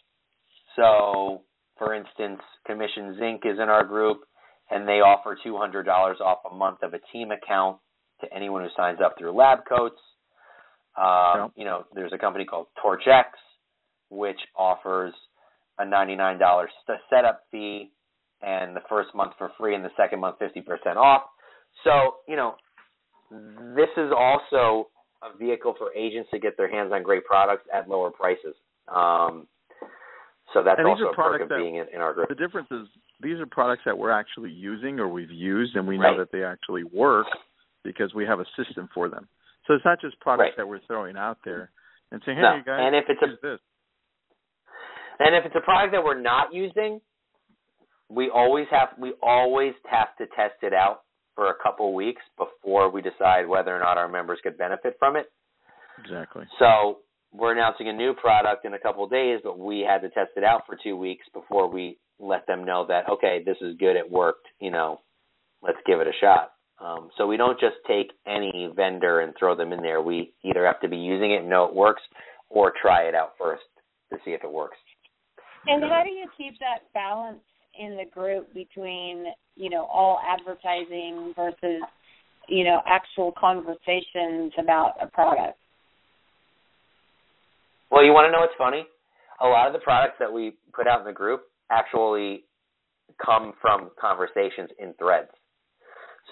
So 0.76 1.42
for 1.78 1.94
instance 1.94 2.40
Commissions 2.66 3.18
Inc 3.20 3.44
is 3.44 3.58
in 3.58 3.68
our 3.68 3.84
group 3.84 4.22
and 4.70 4.86
they 4.88 5.00
offer 5.00 5.36
$200 5.44 5.86
off 6.20 6.38
a 6.50 6.54
month 6.54 6.78
of 6.82 6.94
a 6.94 7.00
team 7.12 7.30
account 7.30 7.78
to 8.20 8.32
anyone 8.34 8.62
who 8.62 8.68
signs 8.76 8.98
up 9.04 9.16
through 9.18 9.32
lab 9.32 9.60
coats. 9.68 10.00
Um, 10.96 11.40
Yep. 11.40 11.50
You 11.56 11.64
know, 11.64 11.84
there's 11.94 12.12
a 12.12 12.18
company 12.18 12.44
called 12.44 12.66
TorchX, 12.82 13.24
which 14.10 14.38
offers 14.56 15.12
a 15.78 15.84
$99 15.84 16.66
setup 17.10 17.42
fee 17.50 17.90
and 18.42 18.74
the 18.74 18.80
first 18.88 19.14
month 19.14 19.32
for 19.38 19.50
free 19.58 19.74
and 19.74 19.84
the 19.84 19.90
second 19.96 20.20
month 20.20 20.36
50% 20.40 20.96
off. 20.96 21.22
So, 21.84 22.16
you 22.28 22.36
know, 22.36 22.56
this 23.74 23.88
is 23.96 24.12
also 24.16 24.88
a 25.22 25.36
vehicle 25.36 25.74
for 25.78 25.92
agents 25.94 26.28
to 26.32 26.38
get 26.38 26.56
their 26.56 26.70
hands 26.70 26.92
on 26.92 27.02
great 27.02 27.24
products 27.24 27.64
at 27.72 27.88
lower 27.88 28.10
prices. 28.10 28.54
Um, 28.88 29.46
so 30.52 30.62
that's 30.62 30.80
also 30.84 31.04
a 31.10 31.14
perk 31.14 31.40
of 31.42 31.48
that- 31.48 31.58
being 31.58 31.76
in, 31.76 31.86
in 31.94 32.00
our 32.00 32.12
group. 32.12 32.28
The 32.28 32.34
difference 32.34 32.68
is 32.70 32.86
these 33.20 33.38
are 33.38 33.46
products 33.46 33.82
that 33.86 33.96
we're 33.96 34.10
actually 34.10 34.50
using 34.50 34.98
or 34.98 35.08
we've 35.08 35.30
used, 35.30 35.76
and 35.76 35.86
we 35.86 35.96
know 35.96 36.08
Right. 36.10 36.18
that 36.18 36.32
they 36.32 36.44
actually 36.44 36.84
work 36.84 37.26
because 37.84 38.12
we 38.14 38.26
have 38.26 38.40
a 38.40 38.46
system 38.56 38.88
for 38.92 39.08
them. 39.08 39.28
So 39.66 39.74
it's 39.74 39.84
not 39.84 40.00
just 40.00 40.18
products 40.20 40.48
Right. 40.50 40.56
that 40.58 40.68
we're 40.68 40.80
throwing 40.80 41.16
out 41.16 41.38
there 41.44 41.70
and 42.10 42.20
saying, 42.24 42.36
"Hey, 42.36 42.42
No. 42.42 42.54
you 42.56 42.62
guys, 42.64 42.80
And 42.80 42.96
if 42.96 43.08
it's 43.08 43.22
a- 43.22 43.36
this." 43.40 43.60
And 45.20 45.34
if 45.36 45.46
it's 45.46 45.54
a 45.54 45.60
product 45.60 45.92
that 45.92 46.02
we're 46.02 46.18
not 46.20 46.52
using, 46.52 47.00
we 48.14 48.30
always 48.30 48.66
have 48.70 48.88
we 48.98 49.14
always 49.22 49.72
have 49.90 50.16
to 50.18 50.26
test 50.36 50.62
it 50.62 50.72
out 50.72 51.02
for 51.34 51.48
a 51.48 51.54
couple 51.62 51.94
weeks 51.94 52.22
before 52.36 52.90
we 52.90 53.00
decide 53.00 53.48
whether 53.48 53.74
or 53.74 53.80
not 53.80 53.96
our 53.96 54.08
members 54.08 54.38
could 54.42 54.58
benefit 54.58 54.96
from 54.98 55.16
it. 55.16 55.26
Exactly. 56.04 56.44
So 56.58 56.98
we're 57.32 57.52
announcing 57.52 57.88
a 57.88 57.92
new 57.92 58.12
product 58.12 58.66
in 58.66 58.74
a 58.74 58.78
couple 58.78 59.04
of 59.04 59.10
days, 59.10 59.40
but 59.42 59.58
we 59.58 59.80
had 59.80 60.02
to 60.02 60.10
test 60.10 60.32
it 60.36 60.44
out 60.44 60.62
for 60.66 60.76
two 60.82 60.96
weeks 60.96 61.24
before 61.32 61.68
we 61.68 61.98
let 62.18 62.46
them 62.46 62.64
know 62.64 62.84
that 62.88 63.08
okay, 63.08 63.42
this 63.44 63.56
is 63.62 63.76
good, 63.78 63.96
it 63.96 64.10
worked. 64.10 64.46
You 64.60 64.70
know, 64.70 65.00
let's 65.62 65.78
give 65.86 66.00
it 66.00 66.06
a 66.06 66.12
shot. 66.20 66.52
Um, 66.80 67.10
so 67.16 67.26
we 67.26 67.36
don't 67.36 67.60
just 67.60 67.76
take 67.86 68.10
any 68.26 68.68
vendor 68.74 69.20
and 69.20 69.32
throw 69.38 69.54
them 69.54 69.72
in 69.72 69.82
there. 69.82 70.02
We 70.02 70.32
either 70.42 70.66
have 70.66 70.80
to 70.80 70.88
be 70.88 70.96
using 70.96 71.32
it 71.32 71.40
and 71.40 71.48
know 71.48 71.64
it 71.64 71.74
works, 71.74 72.02
or 72.50 72.72
try 72.80 73.02
it 73.04 73.14
out 73.14 73.32
first 73.38 73.62
to 74.12 74.18
see 74.24 74.32
if 74.32 74.42
it 74.42 74.50
works. 74.50 74.76
And 75.66 75.84
how 75.84 76.02
do 76.02 76.10
you 76.10 76.26
keep 76.36 76.58
that 76.58 76.92
balance 76.92 77.38
in 77.78 77.96
the 77.96 78.04
group 78.12 78.52
between, 78.54 79.26
you 79.56 79.70
know, 79.70 79.84
all 79.84 80.20
advertising 80.26 81.32
versus, 81.34 81.82
you 82.48 82.64
know, 82.64 82.80
actual 82.86 83.32
conversations 83.38 84.52
about 84.58 84.94
a 85.00 85.06
product? 85.08 85.58
Well, 87.90 88.04
you 88.04 88.12
want 88.12 88.26
to 88.26 88.32
know 88.32 88.40
what's 88.40 88.56
funny? 88.56 88.86
A 89.40 89.46
lot 89.46 89.66
of 89.66 89.72
the 89.72 89.80
products 89.80 90.16
that 90.18 90.32
we 90.32 90.54
put 90.72 90.86
out 90.86 91.00
in 91.00 91.06
the 91.06 91.12
group 91.12 91.42
actually 91.70 92.44
come 93.24 93.52
from 93.60 93.90
conversations 94.00 94.70
in 94.78 94.94
threads. 94.94 95.30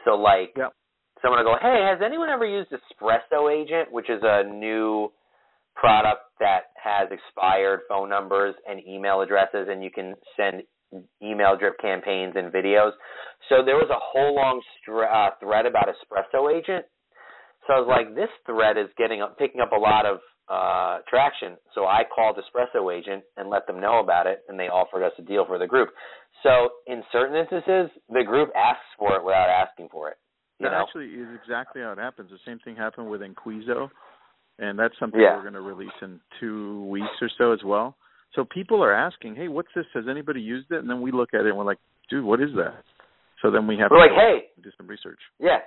So, 0.05 0.15
like, 0.15 0.57
Yep. 0.57 0.73
someone 1.21 1.45
will 1.45 1.55
go, 1.55 1.59
"Hey, 1.61 1.83
has 1.83 2.01
anyone 2.01 2.31
ever 2.31 2.47
used 2.47 2.71
Espresso 2.71 3.53
Agent, 3.53 3.91
which 3.91 4.09
is 4.09 4.23
a 4.23 4.45
new 4.45 5.13
product 5.75 6.23
that 6.39 6.71
has 6.77 7.11
expired 7.11 7.83
phone 7.89 8.09
numbers 8.09 8.55
and 8.67 8.81
email 8.87 9.21
addresses, 9.21 9.69
and 9.69 9.83
you 9.85 9.91
can 9.91 10.15
send 10.37 10.63
email 11.23 11.57
drip 11.57 11.79
campaigns 11.81 12.35
and 12.37 12.53
videos?" 12.53 12.93
So 13.49 13.63
there 13.65 13.77
was 13.77 13.91
a 13.91 13.99
whole 13.99 14.35
long 14.35 14.63
stre- 14.81 15.13
uh, 15.13 15.31
thread 15.41 15.67
about 15.67 15.89
Espresso 15.89 16.53
Agent. 16.53 16.87
So 17.67 17.75
I 17.75 17.79
was 17.79 17.89
like, 17.89 18.15
this 18.15 18.31
thread 18.47 18.77
is 18.77 18.89
getting 18.97 19.23
up, 19.23 19.39
picking 19.39 19.61
up 19.61 19.73
a 19.73 19.77
lot 19.77 20.07
of 20.07 20.19
uh, 20.51 20.99
traction. 21.09 21.57
So 21.75 21.85
I 21.85 22.03
called 22.13 22.37
Espresso 22.37 22.93
Agent 22.93 23.23
and 23.37 23.49
let 23.49 23.67
them 23.67 23.81
know 23.81 24.01
about 24.01 24.27
it, 24.27 24.43
and 24.49 24.59
they 24.59 24.69
offered 24.69 25.05
us 25.05 25.13
a 25.19 25.23
deal 25.23 25.45
for 25.47 25.59
the 25.59 25.67
group. 25.67 25.91
So 26.43 26.71
in 26.87 27.03
certain 27.13 27.37
instances, 27.37 27.91
the 28.09 28.25
group 28.25 28.51
asks 28.57 28.83
for 28.99 29.15
it 29.17 29.25
without 29.25 29.49
asking 29.49 29.89
for 29.93 30.09
it. 30.09 30.17
That 30.59 30.73
know? 30.73 30.85
actually 30.87 31.07
is 31.07 31.29
exactly 31.43 31.83
how 31.83 31.93
it 31.93 31.99
happens. 31.99 32.31
The 32.31 32.39
same 32.45 32.59
thing 32.65 32.77
happened 32.77 33.09
with 33.09 33.21
Inquizo, 33.21 33.91
and 34.59 34.79
that's 34.79 34.99
something 34.99 35.21
Yeah. 35.21 35.37
we're 35.37 35.43
going 35.43 35.55
to 35.55 35.61
release 35.61 35.97
in 36.03 36.21
two 36.41 36.85
weeks 36.87 37.07
or 37.23 37.31
so 37.39 37.53
as 37.53 37.63
well. 37.65 37.97
So 38.35 38.45
people 38.45 38.83
are 38.83 38.93
asking, 38.93 39.35
"Hey, 39.35 39.49
what's 39.49 39.69
this? 39.75 39.87
Has 39.95 40.05
anybody 40.09 40.41
used 40.41 40.71
it?" 40.71 40.79
And 40.79 40.89
then 40.89 41.01
we 41.01 41.11
look 41.11 41.35
at 41.35 41.41
it 41.41 41.49
and 41.49 41.59
we're 41.59 41.65
like, 41.65 41.81
"Dude, 42.09 42.25
what 42.25 42.41
is 42.41 42.51
that?" 42.57 42.85
So 43.43 43.51
then 43.51 43.67
we 43.67 43.77
have 43.79 43.91
We're 43.91 44.09
to 44.09 44.15
like, 44.15 44.21
hey, 44.21 44.51
do 44.63 44.71
some 44.77 44.87
research. 44.87 45.19
Yeah. 45.39 45.59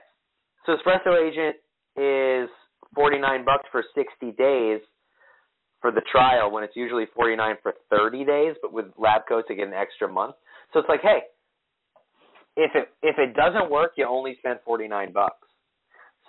So 0.65 0.75
Espresso 0.77 1.17
Agent 1.17 1.57
is 1.97 2.49
forty 2.95 3.19
nine 3.19 3.43
bucks 3.43 3.65
for 3.71 3.83
sixty 3.95 4.31
days 4.31 4.79
for 5.81 5.91
the 5.91 6.01
trial 6.11 6.51
when 6.51 6.63
it's 6.63 6.75
usually 6.75 7.05
forty 7.15 7.35
nine 7.35 7.55
for 7.61 7.73
thirty 7.89 8.23
days, 8.23 8.55
but 8.61 8.71
with 8.71 8.85
lab 8.97 9.23
coats 9.27 9.47
you 9.49 9.55
get 9.55 9.67
an 9.67 9.73
extra 9.73 10.07
month. 10.07 10.35
So 10.71 10.79
it's 10.79 10.89
like, 10.89 11.01
hey, 11.01 11.23
if 12.55 12.71
it 12.75 12.89
if 13.01 13.17
it 13.17 13.35
doesn't 13.35 13.69
work, 13.69 13.93
you 13.97 14.07
only 14.07 14.35
spend 14.39 14.59
forty 14.63 14.87
nine 14.87 15.11
bucks. 15.11 15.47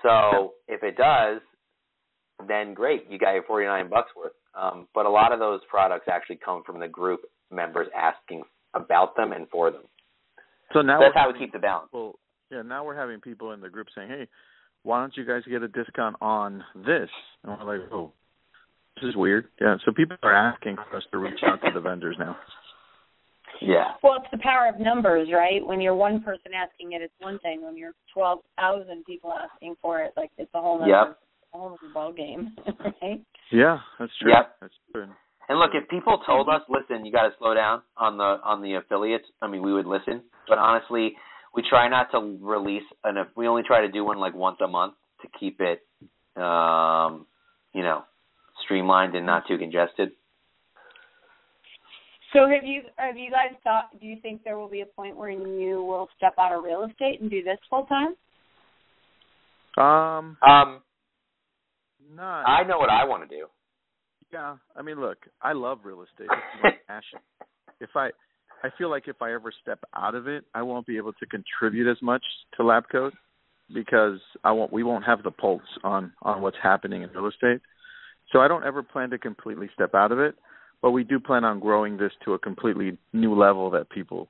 So 0.03 0.55
if 0.69 0.83
it 0.83 0.97
does, 0.97 1.41
then 2.49 2.75
great, 2.75 3.05
you 3.09 3.19
got 3.19 3.33
your 3.33 3.45
forty 3.45 3.67
nine 3.67 3.89
bucks 3.89 4.11
worth. 4.17 4.33
Um, 4.57 4.87
but 4.95 5.07
a 5.07 5.11
lot 5.11 5.33
of 5.33 5.39
those 5.39 5.61
products 5.69 6.07
actually 6.11 6.39
come 6.45 6.63
from 6.65 6.79
the 6.79 6.89
group 6.89 7.23
members 7.51 7.89
asking 7.97 8.43
about 8.75 9.17
them 9.17 9.33
and 9.33 9.49
for 9.49 9.71
them. 9.71 9.83
So 10.73 10.81
now 10.81 11.01
That's 11.01 11.15
how 11.15 11.31
we 11.33 11.39
keep 11.39 11.53
the 11.53 11.59
balance. 11.59 11.89
Well, 11.93 12.15
yeah, 12.51 12.63
now 12.63 12.85
we're 12.85 12.97
having 12.97 13.21
people 13.21 13.53
in 13.53 13.61
the 13.61 13.69
group 13.69 13.89
saying, 13.95 14.09
"Hey, 14.09 14.29
why 14.83 15.01
don't 15.01 15.17
you 15.17 15.25
guys 15.25 15.43
get 15.49 15.63
a 15.63 15.69
discount 15.69 16.17
on 16.21 16.65
this?" 16.75 17.11
And 17.43 17.59
we're 17.59 17.79
like, 17.79 17.93
"Oh, 17.93 18.13
this 18.97 19.09
is 19.09 19.17
weird." 19.17 19.49
Yeah, 19.61 19.77
so 19.85 19.93
people 19.93 20.17
are 20.23 20.35
asking 20.35 20.77
for 20.77 20.97
us 20.97 21.05
to 21.13 21.19
reach 21.19 21.41
out 21.45 21.61
to 21.63 21.71
the 21.73 21.81
vendors 21.81 22.17
now. 22.19 22.37
Yeah. 23.61 23.93
Well, 24.03 24.17
it's 24.17 24.31
the 24.33 24.39
power 24.39 24.69
of 24.69 24.81
numbers, 24.81 25.29
right? 25.33 25.65
When 25.65 25.81
you're 25.81 25.95
one 25.95 26.21
person 26.23 26.53
asking 26.55 26.93
it, 26.93 27.03
it's 27.03 27.15
one 27.21 27.39
thing. 27.39 27.63
When 27.63 27.77
you're 27.77 27.93
twelve 28.13 28.41
thousand 28.59 29.05
people 29.05 29.33
asking 29.33 29.77
for 29.81 30.01
it, 30.01 30.13
like 30.17 30.31
it's 30.39 30.51
a 30.55 30.61
whole 30.61 30.83
other, 30.83 30.89
Yep. 30.91 31.19
a 31.55 31.57
whole 31.59 31.69
other 31.69 31.93
ball 31.95 32.13
game, 32.13 32.57
right? 33.01 33.21
Yeah, 33.51 33.79
that's 33.99 34.13
true. 34.21 34.31
Yeah. 34.31 34.43
That's 34.61 34.75
true. 34.93 35.07
And 35.49 35.59
look, 35.59 35.71
if 35.75 35.89
people 35.89 36.23
told 36.27 36.49
us, 36.49 36.63
listen, 36.69 37.05
you 37.05 37.13
got 37.13 37.25
to 37.25 37.35
slow 37.39 37.55
down 37.55 37.83
on 37.97 38.17
the 38.17 38.41
on 38.43 38.63
the 38.63 38.75
affiliates, 38.75 39.27
I 39.43 39.49
mean, 39.49 39.63
we 39.63 39.73
would 39.73 39.87
listen. 39.87 40.23
But 40.49 40.59
honestly, 40.59 41.15
we 41.55 41.63
try 41.69 41.89
not 41.89 42.11
to 42.13 42.39
release 42.41 42.83
an. 43.05 43.17
We 43.37 43.47
only 43.47 43.63
try 43.63 43.83
to 43.83 43.93
do 43.93 44.05
one 44.05 44.19
like 44.19 44.35
once 44.35 44.57
a 44.65 44.69
month 44.69 44.95
to 45.23 45.29
keep 45.39 45.61
it, 45.61 45.83
um, 46.41 47.27
you 47.75 47.83
know, 47.83 48.05
streamlined 48.65 49.15
and 49.15 49.27
not 49.27 49.47
too 49.47 49.59
congested. 49.59 50.13
So 52.33 52.49
have 52.49 52.65
you 52.65 52.83
have 52.97 53.17
you 53.17 53.31
guys 53.31 53.55
thought? 53.63 53.91
Do 54.01 54.07
you 54.07 54.17
think 54.21 54.43
there 54.45 54.59
will 54.59 54.69
be 54.69 54.81
a 54.81 54.87
point 54.87 55.17
where 55.17 55.31
you 55.31 55.85
will 55.85 56.09
step 56.17 56.35
out 56.39 56.53
of 56.53 56.65
real 56.65 56.85
estate 56.91 57.21
and 57.21 57.31
do 57.31 57.43
this 57.45 57.59
full 57.71 57.87
time? 57.87 58.15
Um, 59.77 60.37
Um, 60.43 60.83
not. 62.15 62.45
I 62.45 62.65
know 62.65 62.79
what 62.79 62.91
I 62.91 63.05
want 63.05 63.29
to 63.29 63.37
do. 63.37 63.47
Yeah, 64.33 64.57
I 64.77 64.83
mean, 64.83 65.01
look, 65.01 65.19
I 65.43 65.53
love 65.53 65.81
real 65.85 66.03
estate. 66.03 66.29
It's 66.31 66.63
my 66.63 66.71
passion. 66.89 67.21
If 67.81 67.91
I, 67.95 68.11
I 68.65 68.71
feel 68.79 68.91
like 68.91 69.07
if 69.07 69.23
I 69.23 69.33
ever 69.33 69.53
step 69.63 69.79
out 69.95 70.15
of 70.15 70.27
it, 70.27 70.45
I 70.55 70.63
won't 70.63 70.87
be 70.87 70.97
able 70.97 71.13
to 71.15 71.27
contribute 71.27 71.91
as 71.91 72.01
much 72.03 72.23
to 72.57 72.65
Lab 72.65 72.85
Coat 72.91 73.13
because 73.73 74.19
I 74.43 74.53
won't. 74.53 74.73
We 74.73 74.83
won't 74.83 75.05
have 75.05 75.23
the 75.23 75.31
pulse 75.31 75.63
on 75.85 76.13
on 76.23 76.43
what's 76.43 76.57
happening 76.63 77.03
in 77.03 77.11
real 77.11 77.29
estate. 77.29 77.61
So 78.33 78.41
I 78.41 78.49
don't 78.49 78.65
ever 78.65 78.83
plan 78.83 79.11
to 79.11 79.19
completely 79.19 79.69
step 79.75 79.95
out 79.95 80.11
of 80.11 80.19
it, 80.19 80.35
but 80.83 80.91
we 80.91 81.05
do 81.05 81.21
plan 81.21 81.45
on 81.45 81.61
growing 81.61 81.97
this 81.97 82.13
to 82.25 82.33
a 82.35 82.39
completely 82.39 82.97
new 83.13 83.35
level 83.35 83.71
that 83.71 83.91
people 83.91 84.29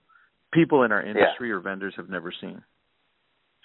people 0.53 0.83
in 0.85 0.93
our 0.93 1.03
industry 1.05 1.51
or 1.51 1.61
vendors 1.61 1.95
have 1.97 2.09
never 2.09 2.33
seen. 2.41 2.63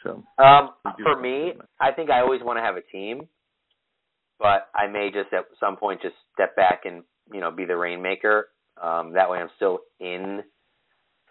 So 0.04 0.24
Um, 0.38 0.72
for 1.04 1.20
me. 1.20 1.54
I 1.80 1.92
think 1.92 2.10
I 2.10 2.22
always 2.22 2.42
want 2.42 2.58
to 2.58 2.64
have 2.64 2.78
a 2.78 2.82
team, 2.82 3.28
but 4.40 4.70
I 4.74 4.88
may 4.88 5.12
just 5.14 5.34
at 5.34 5.46
some 5.60 5.76
point 5.76 6.02
just 6.02 6.16
step 6.34 6.56
back 6.56 6.82
and 6.86 7.04
you 7.32 7.42
know 7.42 7.52
be 7.52 7.66
the 7.66 7.76
rainmaker. 7.76 8.50
Um, 8.82 9.14
that 9.14 9.30
way, 9.30 9.40
I'm 9.40 9.50
still 9.58 9.80
in 10.00 10.42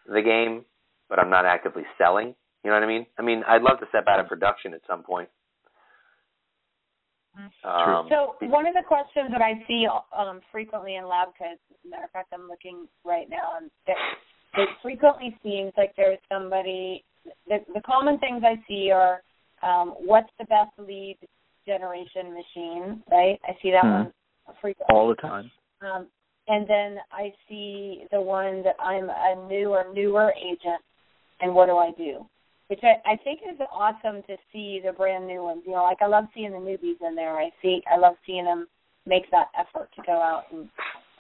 the 0.07 0.23
game, 0.23 0.65
but 1.09 1.19
I'm 1.19 1.31
not 1.31 1.47
actively 1.47 1.85
selling. 1.97 2.35
You 2.65 2.71
know 2.71 2.77
what 2.77 2.83
I 2.83 2.87
mean? 2.87 3.07
I 3.19 3.23
mean, 3.23 3.43
I'd 3.49 3.63
love 3.63 3.81
to 3.81 3.87
step 3.89 4.05
out 4.09 4.21
of 4.21 4.29
production 4.29 4.75
at 4.75 4.81
some 4.87 5.03
point. 5.03 5.29
Um, 7.65 8.09
So 8.11 8.35
one 8.49 8.67
of 8.67 8.75
the 8.75 8.83
questions 8.87 9.31
that 9.31 9.41
I 9.41 9.63
see 9.67 9.87
um, 10.17 10.41
frequently 10.51 10.97
in 10.97 11.07
lab 11.07 11.29
coats, 11.39 11.61
as 11.71 11.77
a 11.85 11.89
matter 11.89 12.05
of 12.05 12.11
fact, 12.11 12.33
I'm 12.35 12.49
looking 12.49 12.89
right 13.05 13.29
now, 13.31 13.57
and 13.61 13.71
that 13.87 13.97
it 14.61 14.69
frequently 14.83 15.37
seems 15.43 15.73
like 15.77 15.95
there's 15.97 16.19
somebody. 16.31 17.05
The, 17.47 17.59
the 17.75 17.81
common 17.83 18.19
things 18.19 18.43
I 18.45 18.57
see 18.67 18.91
are, 18.91 19.23
um, 19.63 19.95
what's 19.99 20.31
the 20.39 20.47
best 20.47 20.73
lead 20.79 21.19
generation 21.69 22.33
machine? 22.35 23.03
Right, 23.11 23.39
I 23.47 23.53
see 23.63 23.71
that 23.71 23.85
Hmm. 23.85 23.93
one 23.93 24.13
frequently. 24.61 24.97
all 24.97 25.09
the 25.09 25.15
time. 25.15 25.51
Um, 25.83 26.09
and 26.49 26.67
then 26.67 26.99
I 27.13 27.33
see 27.49 28.07
the 28.11 28.21
one 28.21 28.63
that 28.65 28.77
I'm 28.81 29.11
a 29.11 29.47
new 29.49 29.73
or 29.75 29.85
newer 29.93 30.33
agent, 30.37 30.83
and 31.41 31.55
what 31.55 31.67
do 31.67 31.77
I 31.77 31.91
do? 31.93 32.27
Which 32.69 32.81
I, 32.83 32.97
I 33.13 33.17
think 33.17 33.41
is 33.43 33.61
awesome 33.73 34.23
to 34.25 34.37
see 34.53 34.81
the 34.85 34.93
brand 34.93 35.27
new 35.27 35.43
ones. 35.45 35.63
You 35.67 35.73
know, 35.73 35.83
like 35.85 36.03
I 36.03 36.07
love 36.07 36.25
seeing 36.35 36.53
the 36.53 36.59
newbies 36.59 37.01
in 37.07 37.15
there. 37.15 37.37
I 37.39 37.51
see, 37.63 37.83
I 37.91 37.97
love 37.99 38.15
seeing 38.27 38.45
them 38.45 38.67
make 39.07 39.31
that 39.31 39.49
effort 39.59 39.89
to 39.97 40.03
go 40.07 40.21
out 40.21 40.45
and 40.53 40.69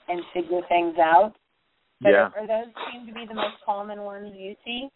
and 0.08 0.22
figure 0.32 0.62
things 0.68 0.96
out. 0.98 1.34
But 2.00 2.10
Yeah. 2.10 2.30
are, 2.34 2.40
are 2.40 2.46
those 2.46 2.72
seem 2.90 3.06
to 3.06 3.12
be 3.12 3.26
the 3.26 3.34
most 3.34 3.56
common 3.64 4.02
ones 4.02 4.32
you 4.36 4.54
see? 4.64 4.88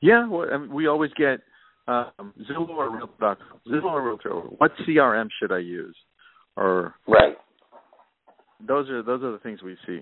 Yeah, 0.00 0.26
well, 0.26 0.48
I 0.52 0.58
mean, 0.58 0.72
we 0.72 0.86
always 0.86 1.12
get 1.14 1.40
um, 1.86 2.32
Zillow 2.50 2.68
or 2.68 2.96
Realtor. 2.96 3.36
Zillow 3.68 3.84
or 3.84 4.02
Realtor. 4.02 4.48
What 4.58 4.72
CRM 4.86 5.28
should 5.40 5.52
I 5.52 5.58
use? 5.58 5.96
Or 6.56 6.94
right. 7.08 7.36
those 8.66 8.88
are 8.88 9.02
those 9.02 9.22
are 9.22 9.32
the 9.32 9.40
things 9.40 9.60
we 9.62 9.76
see 9.86 10.00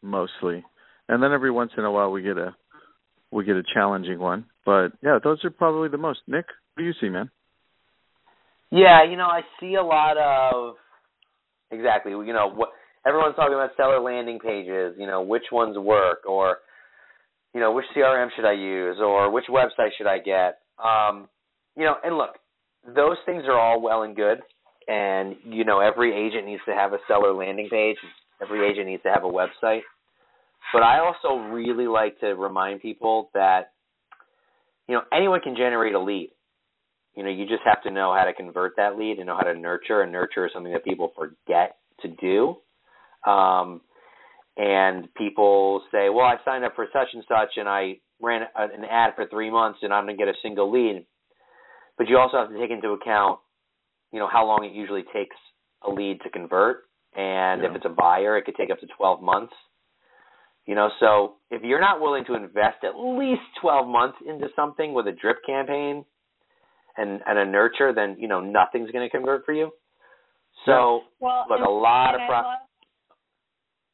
mostly, 0.00 0.64
and 1.08 1.22
then 1.22 1.32
every 1.32 1.50
once 1.50 1.72
in 1.76 1.84
a 1.84 1.90
while 1.90 2.12
we 2.12 2.22
get 2.22 2.38
a 2.38 2.54
we 3.32 3.44
get 3.44 3.56
a 3.56 3.62
challenging 3.74 4.18
one. 4.18 4.46
But 4.64 4.92
yeah, 5.02 5.18
those 5.22 5.44
are 5.44 5.50
probably 5.50 5.88
the 5.88 5.98
most. 5.98 6.20
Nick, 6.28 6.46
what 6.74 6.82
do 6.82 6.84
you 6.84 6.92
see, 7.00 7.08
man? 7.08 7.30
Yeah, 8.70 9.04
you 9.10 9.16
know, 9.16 9.26
I 9.26 9.40
see 9.60 9.74
a 9.74 9.82
lot 9.82 10.16
of 10.18 10.76
exactly. 11.70 12.12
You 12.12 12.32
know, 12.32 12.50
what 12.54 12.70
everyone's 13.06 13.36
talking 13.36 13.54
about 13.54 13.70
seller 13.76 14.00
landing 14.00 14.38
pages. 14.38 14.94
You 14.98 15.06
know, 15.06 15.22
which 15.22 15.44
ones 15.50 15.76
work, 15.76 16.20
or 16.28 16.58
you 17.54 17.60
know, 17.60 17.72
which 17.72 17.86
CRM 17.96 18.28
should 18.36 18.44
I 18.44 18.52
use, 18.52 18.98
or 19.00 19.32
which 19.32 19.46
website 19.50 19.90
should 19.96 20.06
I 20.06 20.18
get? 20.18 20.60
Um, 20.82 21.28
you 21.76 21.84
know, 21.84 21.94
and 22.02 22.16
look, 22.16 22.30
those 22.86 23.16
things 23.26 23.44
are 23.46 23.58
all 23.58 23.80
well 23.80 24.02
and 24.02 24.16
good, 24.16 24.38
and 24.86 25.36
you 25.44 25.64
know, 25.64 25.80
every 25.80 26.14
agent 26.14 26.46
needs 26.46 26.62
to 26.66 26.74
have 26.74 26.92
a 26.92 26.98
seller 27.06 27.32
landing 27.32 27.68
page. 27.70 27.96
Every 28.40 28.68
agent 28.68 28.86
needs 28.86 29.02
to 29.02 29.10
have 29.10 29.24
a 29.24 29.26
website. 29.26 29.80
But 30.72 30.82
I 30.82 31.00
also 31.00 31.42
really 31.50 31.86
like 31.86 32.20
to 32.20 32.28
remind 32.28 32.82
people 32.82 33.30
that 33.34 33.72
you 34.88 34.94
know 34.94 35.02
anyone 35.12 35.40
can 35.40 35.56
generate 35.56 35.94
a 35.94 36.00
lead 36.00 36.30
you 37.18 37.24
know 37.24 37.30
you 37.30 37.46
just 37.46 37.62
have 37.64 37.82
to 37.82 37.90
know 37.90 38.14
how 38.16 38.24
to 38.24 38.32
convert 38.32 38.76
that 38.76 38.96
lead 38.96 39.18
and 39.18 39.26
know 39.26 39.36
how 39.36 39.42
to 39.42 39.58
nurture 39.58 40.02
and 40.02 40.12
nurture 40.12 40.46
is 40.46 40.52
something 40.54 40.72
that 40.72 40.84
people 40.84 41.12
forget 41.16 41.76
to 42.00 42.08
do 42.08 42.56
um 43.30 43.80
and 44.56 45.12
people 45.14 45.82
say 45.92 46.08
well 46.08 46.24
i 46.24 46.36
signed 46.44 46.64
up 46.64 46.74
for 46.74 46.86
such 46.92 47.08
and 47.12 47.24
such 47.28 47.56
and 47.56 47.68
i 47.68 47.94
ran 48.20 48.42
an 48.56 48.84
ad 48.84 49.12
for 49.16 49.26
three 49.26 49.50
months 49.50 49.80
and 49.82 49.92
i'm 49.92 50.04
going 50.04 50.16
to 50.16 50.24
get 50.24 50.28
a 50.28 50.38
single 50.42 50.70
lead. 50.70 51.06
But 51.96 52.08
you 52.08 52.18
also 52.18 52.36
have 52.38 52.50
to 52.50 52.58
take 52.58 52.70
into 52.70 52.90
account 52.90 53.40
you 54.12 54.18
know 54.18 54.28
how 54.30 54.46
long 54.46 54.64
it 54.64 54.72
usually 54.72 55.04
takes 55.12 55.36
a 55.86 55.90
lead 55.90 56.20
to 56.22 56.30
convert. 56.30 56.84
And 57.16 57.64
if 57.64 57.74
it's 57.74 57.84
a 57.84 57.90
buyer 57.90 58.36
it 58.36 58.44
could 58.44 58.56
take 58.56 58.70
up 58.70 58.80
to 58.80 58.86
12 58.96 59.22
months. 59.22 59.52
You 60.66 60.74
know 60.74 60.90
so 61.00 61.36
if 61.50 61.62
you're 61.62 61.80
not 61.80 62.00
willing 62.00 62.24
to 62.26 62.34
invest 62.34 62.84
at 62.84 62.98
least 62.98 63.42
12 63.60 63.88
months 63.88 64.18
into 64.26 64.48
something 64.54 64.94
with 64.94 65.06
a 65.06 65.12
drip 65.12 65.38
campaign 65.46 66.04
and 66.96 67.20
and 67.24 67.38
a 67.38 67.46
nurture, 67.46 67.92
then 67.94 68.16
you 68.18 68.28
know 68.28 68.40
nothing's 68.40 68.90
going 68.90 69.08
to 69.08 69.10
convert 69.10 69.46
for 69.46 69.52
you. 69.52 69.70
So 70.66 71.00
Well, 71.20 71.46
look, 71.48 71.58
and, 71.58 71.66
a 71.66 71.70
lot 71.70 72.14
of 72.14 72.20
and 72.20 72.24
I 72.24 72.26
pro- 72.26 72.48
love, 72.48 72.58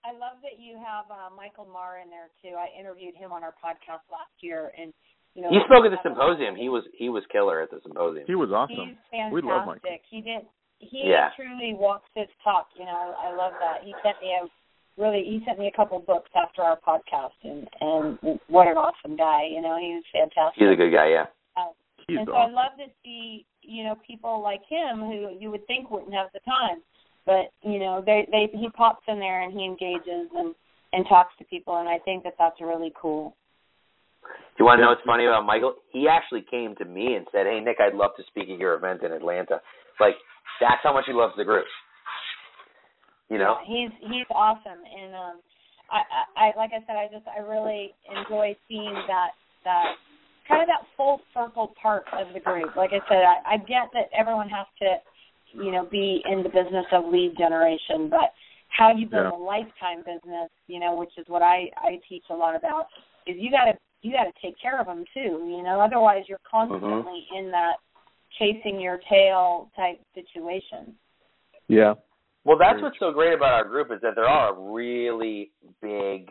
I 0.05 0.12
love 0.12 0.37
that 0.45 0.61
you 0.61 0.77
have 0.77 1.09
uh, 1.09 1.33
Michael 1.35 1.64
Maher 1.64 2.05
in 2.05 2.12
there 2.12 2.29
too. 2.45 2.57
I 2.61 2.69
interviewed 2.79 3.17
him 3.17 3.33
on 3.33 3.43
our 3.43 3.57
podcast 3.57 4.05
last 4.12 4.37
year, 4.40 4.71
and 4.77 4.93
you 5.35 5.43
know 5.43 5.49
he 5.49 5.59
spoke 5.64 5.85
at 5.88 5.90
the 5.90 6.03
symposium. 6.05 6.55
He 6.55 6.69
was 6.69 6.85
he 6.93 7.09
was 7.09 7.25
killer 7.33 7.61
at 7.64 7.71
the 7.71 7.81
symposium. 7.83 8.25
He 8.29 8.35
was 8.37 8.53
awesome. 8.53 8.77
He's 8.77 9.01
fantastic. 9.11 9.33
We 9.33 9.43
love 9.43 9.67
Michael. 9.67 9.97
He 10.11 10.21
did. 10.21 10.45
He 10.79 11.09
Yeah. 11.09 11.31
truly 11.37 11.73
walks 11.73 12.09
his 12.14 12.29
talk. 12.45 12.69
You 12.77 12.85
know, 12.85 13.14
I 13.17 13.33
love 13.33 13.57
that. 13.61 13.83
He 13.83 13.95
sent 14.05 14.21
me 14.21 14.37
a 14.37 14.45
really. 15.01 15.25
He 15.25 15.40
sent 15.47 15.59
me 15.59 15.69
a 15.69 15.75
couple 15.75 15.99
books 16.01 16.31
after 16.37 16.61
our 16.61 16.79
podcast, 16.85 17.40
and 17.43 17.64
and 17.81 18.38
what 18.49 18.69
an 18.69 18.77
awesome 18.77 19.17
guy. 19.17 19.49
You 19.49 19.62
know, 19.62 19.81
he 19.81 19.97
was 19.97 20.05
fantastic. 20.12 20.61
He's 20.61 20.73
a 20.73 20.77
good 20.77 20.93
guy, 20.93 21.09
yeah. 21.09 21.27
Uh, 21.57 21.73
He's 22.07 22.19
and 22.19 22.29
so 22.29 22.35
awesome. 22.37 22.53
I 22.53 22.61
love 22.61 22.77
to 22.77 22.93
see 23.03 23.47
you 23.62 23.85
know 23.85 23.97
people 24.07 24.43
like 24.43 24.61
him 24.69 25.01
who 25.01 25.33
you 25.40 25.51
would 25.51 25.67
think 25.67 25.90
wouldn't 25.90 26.12
have 26.12 26.29
the 26.35 26.40
time, 26.45 26.83
but 27.26 27.52
you 27.62 27.78
know 27.78 28.02
they 28.04 28.26
they 28.30 28.50
he 28.56 28.68
pops 28.70 29.02
in 29.08 29.18
there 29.18 29.42
and 29.42 29.52
he 29.52 29.64
engages 29.64 30.30
and 30.34 30.54
and 30.92 31.04
talks 31.08 31.32
to 31.38 31.44
people, 31.44 31.76
and 31.78 31.88
I 31.88 31.98
think 31.98 32.24
that 32.24 32.34
that's 32.38 32.60
really 32.60 32.92
cool. 33.00 33.37
Do 34.22 34.62
you 34.62 34.64
want 34.64 34.78
to 34.78 34.82
know 34.82 34.90
what's 34.90 35.04
funny 35.04 35.26
about 35.26 35.44
Michael? 35.44 35.74
He 35.90 36.06
actually 36.08 36.44
came 36.48 36.76
to 36.76 36.84
me 36.84 37.14
and 37.14 37.26
said, 37.32 37.46
"Hey 37.46 37.60
Nick, 37.60 37.78
I'd 37.80 37.94
love 37.94 38.12
to 38.16 38.24
speak 38.28 38.48
at 38.48 38.58
your 38.58 38.74
event 38.74 39.02
in 39.02 39.12
Atlanta." 39.12 39.60
Like 40.00 40.14
that's 40.60 40.80
how 40.82 40.92
much 40.92 41.04
he 41.06 41.12
loves 41.12 41.35
the 41.37 41.44
group. 41.44 41.66
You 43.31 43.38
know? 43.38 43.56
Yeah, 43.66 43.88
he's 43.88 43.92
he's 44.00 44.29
awesome, 44.31 44.85
and 44.85 45.14
um, 45.14 45.37
I, 45.90 46.00
I, 46.06 46.22
I 46.37 46.46
like 46.56 46.70
I 46.72 46.81
said, 46.87 46.96
I 46.96 47.08
just 47.10 47.27
I 47.27 47.40
really 47.40 47.94
enjoy 48.08 48.56
seeing 48.68 48.94
that 49.08 49.33
that 49.64 49.96
kind 50.48 50.62
of 50.62 50.68
that 50.68 50.85
full 50.96 51.20
circle 51.33 51.75
part 51.81 52.04
of 52.12 52.33
the 52.33 52.40
group. 52.40 52.77
Like 52.77 52.90
I 52.92 53.00
said, 53.08 53.25
I, 53.25 53.54
I 53.54 53.56
get 53.58 53.88
that 53.92 54.12
everyone 54.16 54.48
has 54.48 54.66
to, 54.81 55.00
you 55.55 55.71
know, 55.71 55.87
be 55.90 56.23
in 56.31 56.42
the 56.42 56.48
business 56.48 56.87
of 56.92 57.05
lead 57.13 57.37
generation, 57.38 58.09
but 58.11 58.33
how 58.69 58.94
you 58.94 59.07
build 59.07 59.25
Yeah. 59.25 59.38
a 59.38 59.40
lifetime 59.40 60.02
business, 60.05 60.50
you 60.67 60.81
know, 60.81 60.94
which 60.94 61.17
is 61.17 61.27
what 61.29 61.42
I 61.42 61.71
I 61.77 62.00
teach 62.09 62.25
a 62.31 62.35
lot 62.35 62.57
about, 62.57 62.88
is 63.27 63.37
you 63.38 63.50
got 63.50 63.67
to 63.67 63.79
you 64.02 64.13
got 64.13 64.25
to 64.25 64.33
take 64.42 64.59
care 64.61 64.81
of 64.81 64.87
them 64.87 65.05
too. 65.15 65.46
You 65.48 65.63
know, 65.63 65.81
otherwise 65.81 66.25
you're 66.29 66.40
constantly 66.50 67.27
in 67.37 67.50
that 67.52 67.77
chasing 68.38 68.81
your 68.81 68.98
tail 69.09 69.71
type 69.77 70.00
situation. 70.15 70.94
Yeah. 71.69 71.94
Well, 72.44 72.59
that's 72.59 72.83
what's 72.83 72.98
so 72.98 73.11
great 73.13 73.33
about 73.33 73.55
our 73.55 73.65
group 73.65 73.90
is 73.90 74.00
that 74.02 74.15
there 74.17 74.29
are 74.29 74.52
really 74.55 75.52
big, 75.81 76.31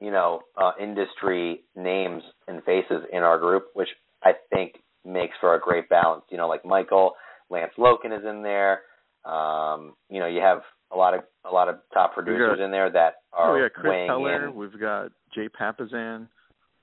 you 0.00 0.10
know, 0.10 0.40
uh, 0.56 0.72
industry 0.80 1.62
names 1.76 2.24
and 2.48 2.64
faces 2.64 3.04
in 3.12 3.22
our 3.22 3.38
group, 3.38 3.66
which 3.74 3.88
I 4.24 4.32
think 4.52 4.82
makes 5.04 5.36
for 5.40 5.54
a 5.54 5.60
great 5.60 5.88
balance. 5.88 6.24
You 6.30 6.38
know, 6.38 6.48
like 6.48 6.64
Michael, 6.64 7.12
Lance 7.52 7.72
Loken 7.78 8.16
is 8.18 8.24
in 8.28 8.42
there. 8.42 8.80
Um, 9.24 9.94
you 10.10 10.18
know, 10.18 10.26
you 10.26 10.40
have 10.40 10.62
a 10.90 10.96
lot 10.96 11.14
of 11.14 11.20
a 11.44 11.50
lot 11.52 11.68
of 11.68 11.76
top 11.94 12.14
producers 12.14 12.58
in 12.64 12.70
there 12.70 12.90
that 12.90 13.22
are 13.32 13.54
we 13.54 13.60
got 13.60 13.72
Chris 13.74 13.90
weighing 13.90 14.08
Heller. 14.08 14.48
in. 14.48 14.54
We've 14.56 14.80
got 14.80 15.12
Jay 15.34 15.48
Papasan. 15.48 16.26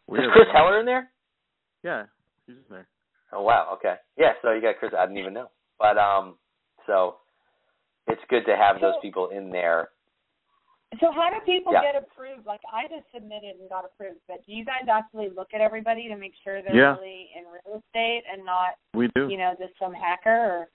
We 0.08 0.20
Is 0.20 0.26
have- 0.26 0.32
Chris 0.34 0.48
Heller 0.54 0.80
in 0.80 0.86
there? 0.86 1.10
Yeah, 1.84 2.04
he's 2.48 2.56
in 2.56 2.64
there. 2.70 2.88
Oh 3.34 3.42
wow, 3.44 3.72
okay. 3.78 3.96
Yeah, 4.18 4.34
so 4.42 4.52
you 4.54 4.62
got 4.62 4.78
Chris 4.80 4.92
I 4.98 5.06
didn't 5.06 5.18
even 5.18 5.34
know. 5.34 5.50
But 5.78 5.98
um 5.98 6.36
so 6.88 7.18
it's 8.08 8.22
good 8.30 8.46
to 8.48 8.56
have 8.56 8.80
those 8.82 8.96
people 9.02 9.30
in 9.30 9.50
there. 9.52 9.90
So 11.00 11.12
how 11.12 11.30
do 11.30 11.40
people 11.46 11.72
Yeah. 11.74 11.82
get 11.84 11.96
approved? 11.96 12.46
Like 12.48 12.62
I 12.74 12.88
just 12.88 13.06
submitted 13.14 13.60
and 13.60 13.70
got 13.70 13.86
approved, 13.86 14.20
but 14.28 14.44
do 14.46 14.52
you 14.54 14.66
guys 14.66 14.88
actually 14.90 15.30
look 15.30 15.54
at 15.54 15.62
everybody 15.62 16.08
to 16.08 16.16
make 16.16 16.34
sure 16.44 16.62
they're 16.62 16.74
Yeah. 16.76 16.96
really 16.98 17.32
in 17.36 17.46
real 17.48 17.78
estate 17.78 18.24
and 18.32 18.44
not, 18.44 18.76
We 18.96 19.08
do. 19.14 19.30
you 19.30 19.38
know, 19.38 19.54
just 19.60 19.78
some 19.78 19.94
hacker 19.94 20.30
or 20.32 20.70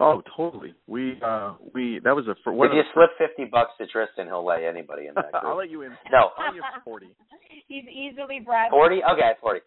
Oh, 0.00 0.20
totally. 0.36 0.74
We 0.88 1.20
uh 1.22 1.54
we 1.74 1.98
that 2.00 2.14
was 2.16 2.26
a 2.26 2.34
for 2.36 2.52
one 2.52 2.68
if 2.68 2.74
you 2.74 2.82
slip 2.92 3.16
fifty 3.18 3.44
bucks 3.44 3.76
to 3.78 3.86
Tristan, 3.86 4.26
he'll 4.26 4.44
let 4.44 4.62
anybody 4.62 5.06
in 5.06 5.14
that 5.14 5.30
I'll 5.44 5.56
let 5.56 5.70
you 5.70 5.82
in. 5.82 5.96
No. 6.10 6.30
I'll 6.36 6.54
you 6.54 6.62
forty. 6.84 7.14
He's 7.68 7.84
easily 7.88 8.40
Brad. 8.40 8.70
Forty? 8.70 9.02
Okay, 9.04 9.32
forty. 9.40 9.60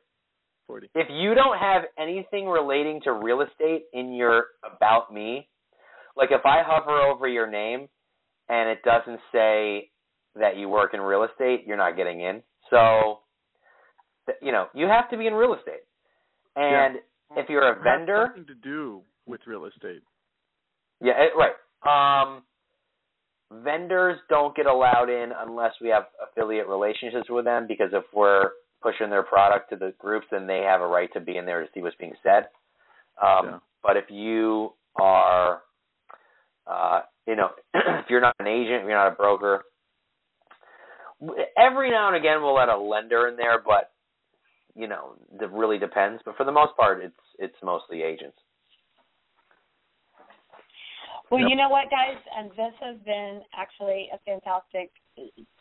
Forty. 0.68 0.90
If 0.96 1.10
you 1.10 1.36
don't 1.36 1.58
have 1.58 1.84
anything 1.98 2.48
relating 2.48 3.00
to 3.02 3.14
real 3.14 3.42
estate 3.42 3.86
in 3.94 4.14
your 4.14 4.48
about 4.64 5.14
me, 5.14 5.48
like 6.18 6.32
if 6.32 6.46
I 6.46 6.64
hover 6.64 7.00
over 7.02 7.28
your 7.28 7.48
name 7.50 7.88
and 8.50 8.70
it 8.70 8.80
doesn't 8.84 9.20
say 9.32 9.90
that 10.36 10.58
you 10.58 10.70
work 10.70 10.94
in 10.94 11.02
real 11.02 11.24
estate, 11.24 11.64
you're 11.66 11.78
not 11.78 11.96
getting 11.96 12.22
in. 12.22 12.42
So, 12.70 13.20
you 14.42 14.52
know, 14.52 14.68
you 14.74 14.88
have 14.88 15.10
to 15.12 15.18
be 15.18 15.28
in 15.28 15.34
real 15.34 15.54
estate. 15.54 15.84
And 16.56 16.98
if 17.36 17.50
you're 17.50 17.72
a 17.72 17.82
vendor, 17.82 18.32
something 18.36 18.54
to 18.54 18.62
do 18.62 19.02
with 19.26 19.42
real 19.46 19.66
estate. 19.66 20.02
yeah, 21.02 21.14
it, 21.18 21.32
right. 21.38 21.54
Um, 21.86 22.44
vendors 23.64 24.20
don't 24.30 24.56
get 24.56 24.66
allowed 24.66 25.10
in 25.10 25.32
unless 25.38 25.74
we 25.82 25.90
have 25.90 26.04
affiliate 26.24 26.68
relationships 26.68 27.30
with 27.30 27.46
them 27.46 27.66
because 27.68 27.90
if 27.94 28.04
we're 28.14 28.52
pushing 28.82 29.10
their 29.10 29.24
product 29.24 29.70
to 29.70 29.76
the 29.76 29.94
groups, 29.98 30.28
then 30.32 30.48
they 30.48 30.60
have 30.60 30.82
a 30.82 30.88
right 30.88 31.12
to 31.14 31.20
be 31.20 31.38
in 31.38 31.46
there 31.46 31.62
to 31.62 31.68
see 31.74 31.82
what's 31.82 31.96
being 31.98 32.14
said. 32.24 32.48
Um, 33.22 33.46
Yeah. 33.46 33.60
But 33.84 33.98
if 33.98 34.06
you 34.10 34.74
are, 34.96 35.62
uh, 36.68 37.02
you 37.28 37.36
know, 37.36 37.50
if 37.74 38.06
you're 38.10 38.22
not 38.22 38.36
an 38.40 38.48
agent, 38.48 38.84
if 38.84 38.88
you're 38.88 38.98
not 38.98 39.14
a 39.14 39.16
broker, 39.16 39.64
every 41.58 41.92
now 41.92 42.08
and 42.08 42.16
again 42.16 42.42
we'll 42.42 42.56
let 42.56 42.70
a 42.70 42.78
lender 42.78 43.28
in 43.28 43.38
there, 43.38 43.62
but 43.66 43.92
you 44.76 44.88
know, 44.88 45.14
it 45.40 45.50
really 45.52 45.78
depends. 45.78 46.22
But 46.26 46.36
for 46.36 46.46
the 46.46 46.52
most 46.52 46.76
part, 46.76 47.04
it's 47.04 47.14
it's 47.40 47.56
mostly 47.64 48.02
agents. 48.02 48.38
Well, 51.32 51.42
you 51.50 51.56
know 51.56 51.70
what, 51.70 51.90
guys, 51.90 52.22
and 52.38 52.52
this 52.52 52.74
has 52.82 52.98
been 53.04 53.42
actually 53.58 54.10
a 54.14 54.20
fantastic 54.26 54.92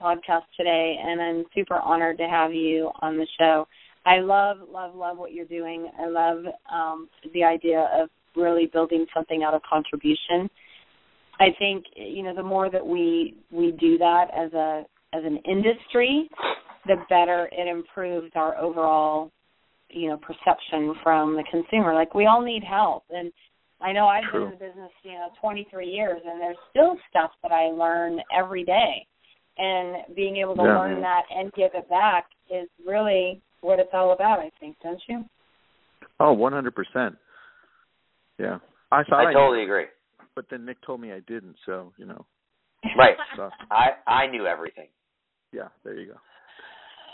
podcast 0.01 0.43
today, 0.59 0.97
and 1.03 1.21
I'm 1.23 1.45
super 1.55 1.77
honored 1.77 2.19
to 2.19 2.29
have 2.29 2.53
you 2.53 2.91
on 3.01 3.17
the 3.17 3.27
show. 3.39 3.67
I 4.05 4.19
love, 4.19 4.59
love, 4.71 4.95
love 4.95 5.17
what 5.17 5.33
you're 5.33 5.47
doing. 5.47 5.91
I 5.99 6.07
love 6.07 6.45
um, 6.71 7.09
the 7.33 7.45
idea 7.45 7.89
of 7.95 8.11
really 8.37 8.67
building 8.67 9.07
something 9.15 9.43
out 9.43 9.55
of 9.55 9.63
contribution. 9.63 10.51
I 11.41 11.49
think 11.59 11.85
you 11.97 12.23
know 12.23 12.35
the 12.35 12.43
more 12.43 12.71
that 12.71 12.87
we 12.87 13.37
we 13.51 13.73
do 13.73 13.99
that 13.99 14.27
as 14.37 14.53
a 14.53 14.85
as 15.13 15.23
an 15.25 15.39
industry, 15.49 16.29
the 16.87 16.97
better 17.09 17.49
it 17.53 17.69
improves 17.69 18.31
our 18.35 18.57
overall 18.59 19.31
you 19.91 20.09
know 20.09 20.17
perception 20.17 20.95
from 21.03 21.35
the 21.35 21.45
consumer. 21.51 21.95
Like 21.95 22.15
we 22.15 22.27
all 22.27 22.43
need 22.43 22.63
help, 22.65 23.05
and 23.11 23.33
I 23.81 23.93
know 23.93 24.07
I've 24.07 24.25
True. 24.31 24.45
been 24.45 24.55
in 24.55 24.59
the 24.59 24.65
business, 24.67 24.91
you 25.03 25.13
know, 25.13 25.29
23 25.41 25.87
years, 25.87 26.21
and 26.25 26.41
there's 26.41 26.57
still 26.71 26.97
stuff 27.11 27.31
that 27.43 27.53
I 27.53 27.67
learn 27.67 28.21
every 28.35 28.65
day. 28.65 29.07
And 29.59 30.15
being 30.17 30.37
able 30.39 30.57
to 30.57 30.63
Yeah. 30.63 30.79
learn 30.79 31.01
that 31.03 31.25
and 31.31 31.53
give 31.53 31.75
it 31.75 31.89
back 31.89 32.27
is 32.51 32.69
really 32.85 33.41
what 33.61 33.79
it's 33.79 33.93
all 33.93 34.13
about, 34.13 34.41
I 34.41 34.51
think, 34.59 34.77
don't 34.81 35.01
you? 35.09 35.25
Oh, 36.19 36.33
one 36.33 36.53
hundred 36.53 36.75
percent. 36.75 37.17
Yeah. 38.39 38.59
I 38.91 39.05
thought 39.05 39.27
I 39.27 39.33
totally 39.33 39.63
agree. 39.63 39.87
But 40.35 40.47
then 40.51 40.65
Nick 40.65 40.81
told 40.85 41.01
me 41.01 41.13
I 41.13 41.21
didn't, 41.21 41.57
so 41.67 41.93
you 41.97 42.07
know. 42.07 42.25
Right. 42.97 43.17
So 43.37 43.51
I 43.71 43.91
I 44.07 44.27
knew 44.27 44.47
everything. 44.47 44.89
yeah, 45.53 45.69
there 45.85 45.99
you 45.99 46.13
go. 46.13 46.19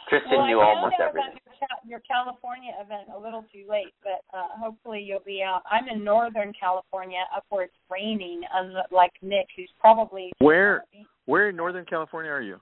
Kristen 0.09 0.33
well, 0.39 0.47
knew 0.47 0.59
I 0.61 0.75
almost 0.75 0.97
everything. 1.01 1.31
About 1.31 1.45
your, 1.47 1.69
Ca- 1.69 1.89
your 1.89 2.01
California 2.01 2.73
event 2.81 3.09
a 3.15 3.19
little 3.19 3.45
too 3.53 3.65
late, 3.71 3.95
but 4.03 4.25
uh, 4.37 4.49
hopefully 4.59 5.01
you'll 5.01 5.23
be 5.25 5.41
out. 5.43 5.63
I'm 5.71 5.89
in 5.89 6.03
Northern 6.03 6.53
California, 6.59 7.21
up 7.35 7.45
where 7.49 7.65
it's 7.65 7.75
raining, 7.89 8.43
um, 8.59 8.75
like 8.91 9.13
Nick, 9.23 9.47
who's 9.57 9.71
probably 9.81 10.33
Where 10.41 10.85
where 11.27 11.51
in 11.51 11.57
Northern 11.57 11.85
California 11.85 12.31
are 12.31 12.43
you? 12.43 12.59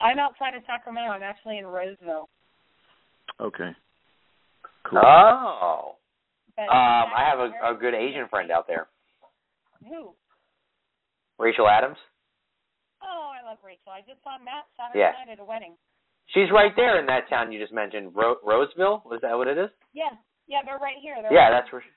I'm 0.00 0.18
outside 0.18 0.54
of 0.54 0.62
Sacramento. 0.66 1.10
I'm 1.10 1.22
actually 1.22 1.58
in 1.58 1.66
Roseville. 1.66 2.28
Okay. 3.40 3.70
Cool. 4.84 5.00
Oh. 5.04 5.94
But 6.56 6.62
Um, 6.62 7.10
I 7.14 7.24
have 7.28 7.38
a, 7.40 7.74
a 7.74 7.78
good 7.78 7.94
Asian 7.94 8.26
friend 8.28 8.50
out 8.50 8.66
there, 8.66 8.86
Who? 9.88 10.14
Rachel 11.38 11.68
Adams. 11.68 11.98
Oh, 13.02 13.30
I 13.34 13.44
love 13.44 13.58
Rachel. 13.64 13.92
I 13.92 14.00
just 14.08 14.22
saw 14.24 14.38
Matt 14.40 14.64
Saturday 14.78 15.00
Yeah. 15.04 15.12
night 15.12 15.32
at 15.32 15.40
a 15.40 15.44
wedding. 15.44 15.76
She's 16.32 16.48
right 16.50 16.72
there 16.74 16.98
in 16.98 17.06
that 17.06 17.28
town 17.28 17.52
you 17.52 17.60
just 17.60 17.72
mentioned, 17.72 18.16
Ro- 18.16 18.40
Roseville. 18.42 19.02
Was 19.04 19.20
that 19.20 19.36
what 19.36 19.46
it 19.48 19.58
is? 19.58 19.68
Yeah, 19.92 20.16
yeah, 20.48 20.62
they're 20.64 20.78
right 20.80 20.96
here. 21.02 21.16
They're 21.20 21.32
Yeah, 21.32 21.50
right 21.52 21.60
that's 21.60 21.70
where. 21.72 21.82
here. 21.82 21.92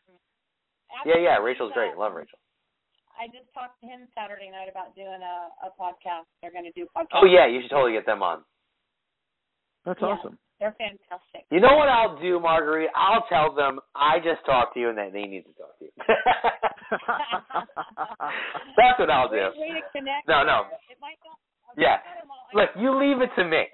Yeah, 1.06 1.18
yeah. 1.22 1.38
Rachel's 1.38 1.72
great. 1.74 1.96
Love 1.96 2.14
Rachel. 2.14 2.40
I 3.20 3.28
just 3.28 3.52
talked 3.54 3.80
to 3.82 3.88
him 3.88 4.08
Saturday 4.14 4.50
night 4.52 4.68
about 4.70 4.96
doing 4.96 5.22
a 5.24 5.38
a 5.68 5.72
podcast. 5.80 6.28
They're 6.42 6.52
going 6.52 6.66
to 6.66 6.72
do 6.76 6.84
a 6.84 7.00
podcast. 7.00 7.24
Oh 7.24 7.26
yeah, 7.26 7.48
you 7.48 7.62
should 7.62 7.72
totally 7.72 7.94
get 7.94 8.06
them 8.06 8.22
on. 8.22 8.44
That's 9.86 10.00
yeah. 10.02 10.08
awesome. 10.08 10.38
They're 10.60 10.76
fantastic. 10.78 11.46
You 11.52 11.60
know 11.62 11.76
what 11.78 11.88
I'll 11.88 12.20
do, 12.20 12.40
Marguerite? 12.40 12.90
I'll 12.96 13.26
tell 13.30 13.54
them 13.56 13.80
I 13.96 14.18
just 14.20 14.44
talked 14.46 14.74
to 14.74 14.80
you 14.80 14.90
and 14.90 14.98
that 14.98 15.14
they 15.14 15.24
need 15.24 15.44
to 15.46 15.54
talk 15.54 15.78
to 15.80 15.86
you. 15.86 15.92
That's 18.78 19.00
what 19.00 19.10
I'll 19.10 19.30
do. 19.30 19.52
Great 19.58 19.60
way 19.60 19.82
to 19.82 19.86
connect. 19.92 20.28
No, 20.28 20.44
no. 20.44 20.66
It 20.90 20.98
might 21.02 21.20
not. 21.26 21.38
Yeah. 21.78 22.00
I 22.02 22.16
got 22.16 22.22
'em 22.24 22.32
all- 22.32 22.48
Look, 22.54 22.70
you 22.78 22.90
leave 22.98 23.22
it 23.22 23.30
to 23.36 23.44
me. 23.46 23.68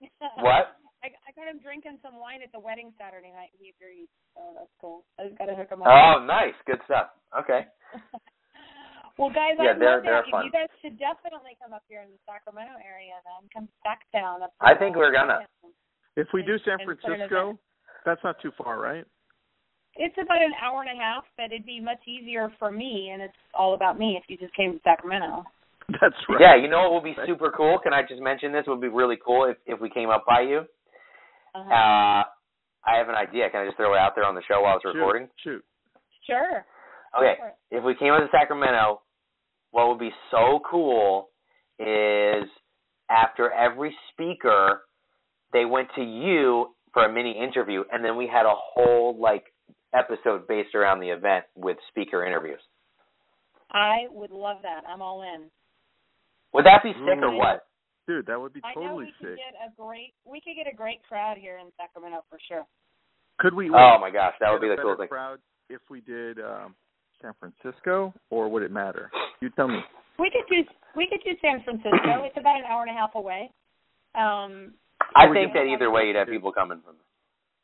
What? 0.38 0.74
I, 1.02 1.14
I 1.26 1.30
got 1.34 1.46
him 1.46 1.58
drinking 1.62 1.98
some 2.02 2.18
wine 2.18 2.42
at 2.42 2.50
the 2.50 2.58
wedding 2.58 2.90
Saturday 2.98 3.30
night. 3.30 3.50
He 3.58 3.70
agreed. 3.70 4.08
So 4.34 4.42
that's 4.58 4.70
cool. 4.80 5.04
I 5.18 5.26
just 5.30 5.38
got 5.38 5.46
to 5.46 5.54
hook 5.54 5.70
him 5.70 5.82
up. 5.82 5.88
Oh, 5.90 6.24
nice, 6.26 6.54
good 6.66 6.78
stuff. 6.86 7.14
Okay. 7.38 7.66
well, 9.18 9.30
guys, 9.30 9.54
Yeah, 9.62 9.74
I 9.74 9.78
they're- 9.78 9.94
love 9.98 10.02
they're 10.02 10.22
that. 10.22 10.30
fun. 10.30 10.44
You 10.46 10.50
guys 10.50 10.70
should 10.82 10.98
definitely 10.98 11.54
come 11.62 11.72
up 11.72 11.82
here 11.86 12.02
in 12.02 12.10
the 12.10 12.18
Sacramento 12.26 12.74
area. 12.82 13.14
Then 13.26 13.46
come 13.54 13.68
back 13.86 14.06
down. 14.12 14.42
Up 14.42 14.50
I 14.60 14.74
think 14.74 14.96
we're 14.96 15.12
gonna. 15.14 15.46
if 16.16 16.26
we 16.34 16.42
do 16.42 16.58
San 16.66 16.78
And 16.82 16.86
put 16.98 16.98
an 17.10 17.26
Francisco, 17.30 17.58
that's 18.04 18.22
not 18.24 18.40
too 18.42 18.50
far, 18.58 18.78
right? 18.82 19.04
It's 19.98 20.14
about 20.22 20.40
an 20.40 20.52
hour 20.62 20.82
and 20.82 20.96
a 20.96 21.02
half, 21.02 21.24
but 21.36 21.46
it'd 21.46 21.66
be 21.66 21.80
much 21.80 21.98
easier 22.06 22.52
for 22.58 22.70
me, 22.70 23.10
and 23.12 23.20
it's 23.20 23.34
all 23.52 23.74
about 23.74 23.98
me 23.98 24.16
if 24.16 24.24
you 24.28 24.36
just 24.36 24.54
came 24.54 24.72
to 24.72 24.78
Sacramento. 24.84 25.44
That's 26.00 26.14
right. 26.28 26.38
Yeah, 26.40 26.56
you 26.56 26.68
know 26.68 26.82
what 26.82 27.02
would 27.02 27.04
be 27.04 27.16
super 27.26 27.50
cool? 27.50 27.78
Can 27.82 27.92
I 27.92 28.02
just 28.02 28.22
mention 28.22 28.52
this? 28.52 28.64
It 28.66 28.70
Would 28.70 28.80
be 28.80 28.88
really 28.88 29.16
cool 29.24 29.44
if 29.50 29.56
if 29.66 29.80
we 29.80 29.90
came 29.90 30.10
up 30.10 30.24
by 30.26 30.42
you. 30.42 30.58
Uh-huh. 31.54 31.68
Uh, 31.68 32.22
I 32.86 32.96
have 32.96 33.08
an 33.08 33.16
idea. 33.16 33.50
Can 33.50 33.62
I 33.62 33.64
just 33.66 33.76
throw 33.76 33.94
it 33.94 33.98
out 33.98 34.12
there 34.14 34.24
on 34.24 34.34
the 34.34 34.42
show 34.46 34.62
while 34.62 34.76
it's 34.76 34.84
Shoot, 34.84 34.94
recording? 34.94 35.28
Shoot. 35.42 35.64
sure. 36.26 36.64
Okay. 37.18 37.34
Go 37.36 37.42
for 37.42 37.48
it. 37.48 37.56
If 37.70 37.84
we 37.84 37.94
came 37.96 38.12
up 38.12 38.20
to 38.20 38.28
Sacramento, 38.30 39.00
what 39.72 39.88
would 39.88 39.98
be 39.98 40.10
so 40.30 40.60
cool 40.70 41.30
is 41.78 42.48
after 43.10 43.50
every 43.50 43.94
speaker, 44.12 44.82
they 45.52 45.64
went 45.64 45.88
to 45.96 46.02
you 46.02 46.74
for 46.92 47.04
a 47.04 47.12
mini 47.12 47.32
interview, 47.32 47.82
and 47.90 48.04
then 48.04 48.16
we 48.16 48.26
had 48.26 48.44
a 48.46 48.54
whole 48.54 49.18
like 49.20 49.44
episode 49.94 50.46
based 50.48 50.74
around 50.74 51.00
the 51.00 51.08
event 51.10 51.44
with 51.56 51.76
speaker 51.88 52.24
interviews. 52.26 52.60
I 53.72 54.06
would 54.10 54.30
love 54.30 54.58
that. 54.62 54.82
I'm 54.88 55.02
all 55.02 55.22
in. 55.22 55.50
Would 56.54 56.64
that 56.64 56.82
be 56.82 56.92
sick 56.92 57.18
or 57.22 57.36
what? 57.36 57.66
Dude, 58.06 58.26
that 58.26 58.40
would 58.40 58.54
be 58.54 58.60
totally 58.60 58.86
I 58.86 58.88
know 58.88 58.88
totally 58.96 59.04
we 59.06 59.12
could 59.20 59.36
sick. 59.36 59.38
get 59.38 59.54
a 59.60 59.68
great 59.76 60.14
we 60.24 60.40
could 60.40 60.56
get 60.56 60.72
a 60.72 60.74
great 60.74 61.02
crowd 61.06 61.36
here 61.36 61.58
in 61.58 61.66
Sacramento 61.76 62.24
for 62.30 62.38
sure. 62.48 62.64
Could 63.38 63.52
we 63.54 63.68
Oh 63.68 63.98
my 64.00 64.10
gosh, 64.10 64.32
that 64.40 64.50
would 64.50 64.62
be 64.62 64.68
get 64.68 64.76
the 64.76 64.82
a 64.82 64.84
cool 64.84 64.96
thing. 64.96 65.08
crowd 65.08 65.38
if 65.68 65.80
we 65.90 66.00
did 66.00 66.40
um 66.40 66.74
San 67.20 67.32
Francisco 67.38 68.14
or 68.30 68.48
would 68.48 68.62
it 68.62 68.70
matter? 68.72 69.10
You 69.42 69.50
tell 69.50 69.68
me. 69.68 69.80
We 70.18 70.30
could 70.30 70.48
do 70.48 70.64
we 70.96 71.06
could 71.06 71.20
do 71.24 71.32
San 71.42 71.62
Francisco. 71.62 72.24
it's 72.24 72.36
about 72.38 72.56
an 72.58 72.64
hour 72.64 72.82
and 72.82 72.90
a 72.90 72.98
half 72.98 73.14
away. 73.14 73.50
Um 74.14 74.72
I 75.14 75.28
think 75.32 75.52
that 75.52 75.64
either 75.68 75.90
way, 75.90 76.04
you'd 76.06 76.16
have 76.16 76.28
people 76.28 76.52
coming 76.52 76.80
from. 76.84 76.96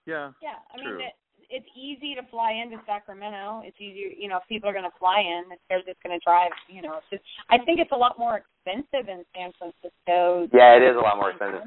Yeah. 0.07 0.31
yeah, 0.43 0.61
I 0.72 0.77
True. 0.83 0.99
mean 0.99 1.07
it, 1.09 1.12
it's 1.51 1.66
easy 1.76 2.14
to 2.14 2.22
fly 2.30 2.53
into 2.53 2.76
Sacramento. 2.86 3.62
It's 3.64 3.76
easier, 3.80 4.09
you 4.11 4.28
know, 4.28 4.38
if 4.38 4.49
people 4.49 4.68
are 4.68 4.72
going 4.72 4.88
to 4.88 4.99
fly 4.99 5.20
in, 5.20 5.53
if 5.53 5.59
they're 5.68 5.82
just 5.84 6.03
going 6.03 6.18
to 6.18 6.22
drive, 6.24 6.51
you 6.68 6.82
know. 6.82 6.99
It's 6.99 7.20
just 7.20 7.24
I 7.51 7.59
think 7.64 7.80
it's 7.80 7.92
a 7.92 7.97
lot 7.97 8.18
more 8.18 8.42
expensive 8.42 9.09
in 9.09 9.24
San 9.34 9.53
Francisco. 9.59 10.49
Yeah, 10.53 10.76
it 10.76 10.82
is 10.82 10.97
a 10.97 11.03
lot 11.03 11.16
more 11.16 11.30
expensive. 11.30 11.62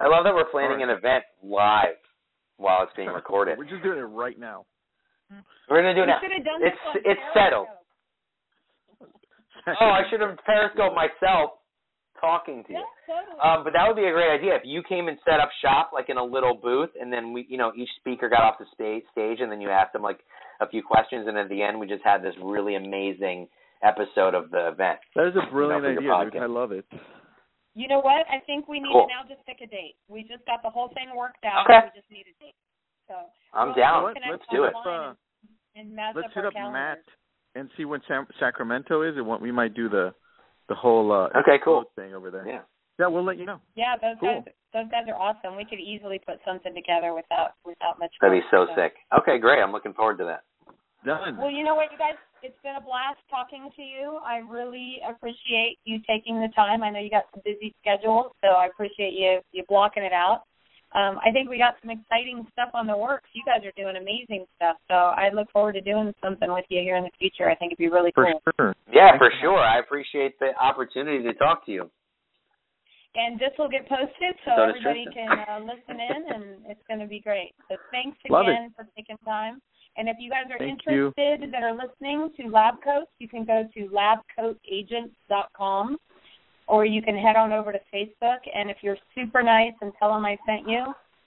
I 0.00 0.08
love 0.08 0.24
that 0.24 0.34
we're 0.34 0.50
planning 0.50 0.82
an 0.82 0.90
event 0.90 1.24
live 1.42 2.00
while 2.56 2.82
it's 2.82 2.92
being 2.96 3.08
recorded. 3.08 3.58
We're 3.58 3.70
just 3.70 3.82
doing 3.82 3.98
it 3.98 4.10
right 4.10 4.38
now. 4.38 4.66
We're 5.68 5.80
gonna 5.80 5.94
do 5.94 6.02
it 6.02 6.06
now. 6.06 6.20
should 6.20 6.32
have 6.32 6.44
done 6.44 6.60
It's 6.60 6.76
this 6.94 7.02
it's 7.16 7.24
settled. 7.32 7.68
Oh, 9.66 9.90
I 9.96 10.02
should 10.10 10.20
have 10.20 10.36
periscoped 10.44 10.94
myself 10.94 11.63
talking 12.24 12.64
to 12.64 12.72
you. 12.72 12.80
Yeah, 12.80 12.88
totally. 13.04 13.36
Um, 13.44 13.64
but 13.64 13.72
that 13.76 13.84
would 13.86 13.96
be 14.00 14.08
a 14.08 14.12
great 14.16 14.32
idea 14.32 14.56
if 14.56 14.62
you 14.64 14.80
came 14.88 15.08
and 15.08 15.18
set 15.28 15.40
up 15.44 15.50
shop 15.60 15.90
like 15.92 16.08
in 16.08 16.16
a 16.16 16.24
little 16.24 16.56
booth, 16.56 16.90
and 16.98 17.12
then 17.12 17.32
we, 17.36 17.44
you 17.52 17.58
know, 17.60 17.72
each 17.76 17.92
speaker 18.00 18.28
got 18.32 18.40
off 18.40 18.56
the 18.58 18.64
sta- 18.72 19.04
stage, 19.12 19.40
and 19.44 19.52
then 19.52 19.60
you 19.60 19.68
asked 19.68 19.92
them 19.92 20.02
like 20.02 20.20
a 20.60 20.68
few 20.68 20.82
questions, 20.82 21.28
and 21.28 21.36
at 21.36 21.48
the 21.52 21.60
end 21.62 21.78
we 21.78 21.86
just 21.86 22.02
had 22.04 22.22
this 22.22 22.34
really 22.42 22.76
amazing 22.76 23.48
episode 23.84 24.32
of 24.34 24.50
the 24.50 24.68
event. 24.72 24.98
That 25.14 25.28
is 25.28 25.36
a 25.36 25.50
brilliant 25.52 25.84
for 25.84 26.00
your 26.00 26.14
idea, 26.14 26.30
dude. 26.32 26.42
I 26.42 26.46
love 26.46 26.72
it. 26.72 26.86
You 27.74 27.88
know 27.88 28.00
what? 28.00 28.24
I 28.30 28.38
think 28.46 28.68
we 28.68 28.78
need 28.80 28.88
Cool. 28.92 29.06
to 29.06 29.12
now 29.12 29.28
just 29.28 29.44
pick 29.44 29.58
a 29.60 29.66
date. 29.68 29.96
We 30.08 30.22
just 30.22 30.46
got 30.46 30.62
the 30.62 30.70
whole 30.70 30.88
thing 30.94 31.10
worked 31.16 31.44
out. 31.44 31.66
Okay. 31.68 31.90
We 31.92 32.00
just 32.00 32.10
need 32.10 32.24
a 32.30 32.36
date. 32.42 32.54
So 33.08 33.14
I'm 33.52 33.68
we'll 33.68 33.76
down. 33.76 34.04
Let- 34.04 34.14
connect 34.14 34.30
let's 34.32 34.48
do 34.50 34.64
it. 34.64 34.72
Uh, 34.74 35.12
And, 35.76 35.90
and 35.90 36.16
let's 36.16 36.28
up 36.28 36.32
hit 36.34 36.44
our 36.44 36.54
up 36.54 36.72
Matt 36.72 37.02
and 37.56 37.68
see 37.76 37.84
when 37.84 38.00
Sam- 38.06 38.28
Sacramento 38.38 39.02
is, 39.02 39.16
and 39.16 39.26
what 39.26 39.40
we 39.42 39.50
might 39.50 39.74
do 39.74 39.88
the 39.88 40.14
the 40.68 40.74
whole 40.74 41.12
uh 41.12 41.28
Okay, 41.40 41.58
cool. 41.64 41.84
thing 41.96 42.14
over 42.14 42.30
there. 42.30 42.46
Yeah. 42.46 42.60
Yeah, 42.98 43.08
we'll 43.08 43.24
let 43.24 43.38
you 43.38 43.44
know. 43.44 43.58
Yeah, 43.74 43.96
those 44.00 44.16
Cool. 44.20 44.42
guys 44.44 44.54
those 44.72 44.90
guys 44.90 45.04
are 45.08 45.16
awesome. 45.18 45.56
We 45.56 45.64
could 45.64 45.80
easily 45.80 46.20
put 46.24 46.38
something 46.44 46.74
together 46.74 47.12
without 47.14 47.54
without 47.64 47.98
much 47.98 48.12
That'd 48.20 48.34
be 48.42 48.46
work, 48.56 48.68
so 48.68 48.74
sick. 48.74 48.94
Okay, 49.20 49.38
great. 49.38 49.60
I'm 49.60 49.72
looking 49.72 49.94
forward 49.94 50.18
to 50.18 50.24
that. 50.24 50.42
Done. 51.04 51.36
Well, 51.36 51.50
you 51.50 51.64
know 51.64 51.74
what, 51.74 51.92
you 51.92 51.98
guys, 51.98 52.14
it's 52.42 52.56
been 52.62 52.76
a 52.76 52.80
blast 52.80 53.20
talking 53.28 53.68
to 53.76 53.82
you. 53.82 54.18
I 54.24 54.38
really 54.38 55.00
appreciate 55.06 55.76
you 55.84 55.98
taking 56.08 56.40
the 56.40 56.48
time. 56.56 56.82
I 56.82 56.88
know 56.88 56.98
you 56.98 57.10
got 57.10 57.24
some 57.34 57.42
busy 57.44 57.74
schedules, 57.82 58.32
so 58.42 58.52
I 58.56 58.66
appreciate 58.66 59.12
you 59.12 59.40
you 59.52 59.64
blocking 59.68 60.02
it 60.02 60.12
out. 60.12 60.44
Um, 60.94 61.18
I 61.26 61.32
think 61.32 61.50
we 61.50 61.58
got 61.58 61.74
some 61.82 61.90
exciting 61.90 62.46
stuff 62.52 62.70
on 62.72 62.86
the 62.86 62.96
works. 62.96 63.28
You 63.34 63.42
guys 63.44 63.64
are 63.66 63.72
doing 63.76 63.96
amazing 63.96 64.46
stuff, 64.54 64.76
so 64.86 64.94
I 64.94 65.30
look 65.34 65.50
forward 65.50 65.72
to 65.74 65.80
doing 65.80 66.14
something 66.22 66.52
with 66.52 66.66
you 66.68 66.80
here 66.82 66.94
in 66.96 67.02
the 67.02 67.10
future. 67.18 67.50
I 67.50 67.56
think 67.56 67.72
it'd 67.72 67.78
be 67.78 67.88
really 67.88 68.12
For 68.14 68.30
cool. 68.30 68.40
sure. 68.56 68.74
Yeah, 68.92 69.18
for 69.18 69.32
sure. 69.42 69.58
I 69.58 69.80
appreciate 69.80 70.38
the 70.38 70.52
opportunity 70.62 71.20
to 71.24 71.34
talk 71.34 71.66
to 71.66 71.72
you. 71.72 71.90
And 73.16 73.38
this 73.38 73.50
will 73.58 73.68
get 73.68 73.88
posted 73.88 74.34
so, 74.44 74.50
So 74.56 74.62
everybody 74.70 75.04
Tristan. 75.06 75.28
can 75.28 75.38
uh, 75.46 75.60
listen 75.66 76.00
in, 76.00 76.32
and 76.34 76.44
it's 76.66 76.82
going 76.88 76.98
to 77.00 77.06
be 77.06 77.20
great. 77.20 77.52
So 77.68 77.76
thanks 77.90 78.18
again 78.26 78.72
for 78.74 78.86
taking 78.96 79.16
time. 79.24 79.60
And 79.96 80.08
if 80.08 80.16
you 80.18 80.28
guys 80.30 80.46
are 80.50 80.58
Thank 80.58 80.80
you. 80.86 81.12
interested 81.14 81.52
that 81.52 81.62
are 81.62 81.72
listening 81.74 82.30
to 82.40 82.48
Lab 82.50 82.82
Coats, 82.82 83.10
you 83.18 83.28
can 83.28 83.44
go 83.44 83.68
to 83.74 83.88
labcoatagents.com 83.90 85.98
or 86.66 86.84
you 86.84 87.02
can 87.02 87.16
head 87.16 87.36
on 87.36 87.52
over 87.52 87.72
to 87.72 87.80
Facebook. 87.92 88.38
And 88.54 88.70
if 88.70 88.78
you're 88.82 88.96
super 89.14 89.42
nice 89.42 89.72
and 89.80 89.92
tell 89.98 90.12
them 90.12 90.24
I 90.24 90.36
sent 90.46 90.68
you, 90.68 90.84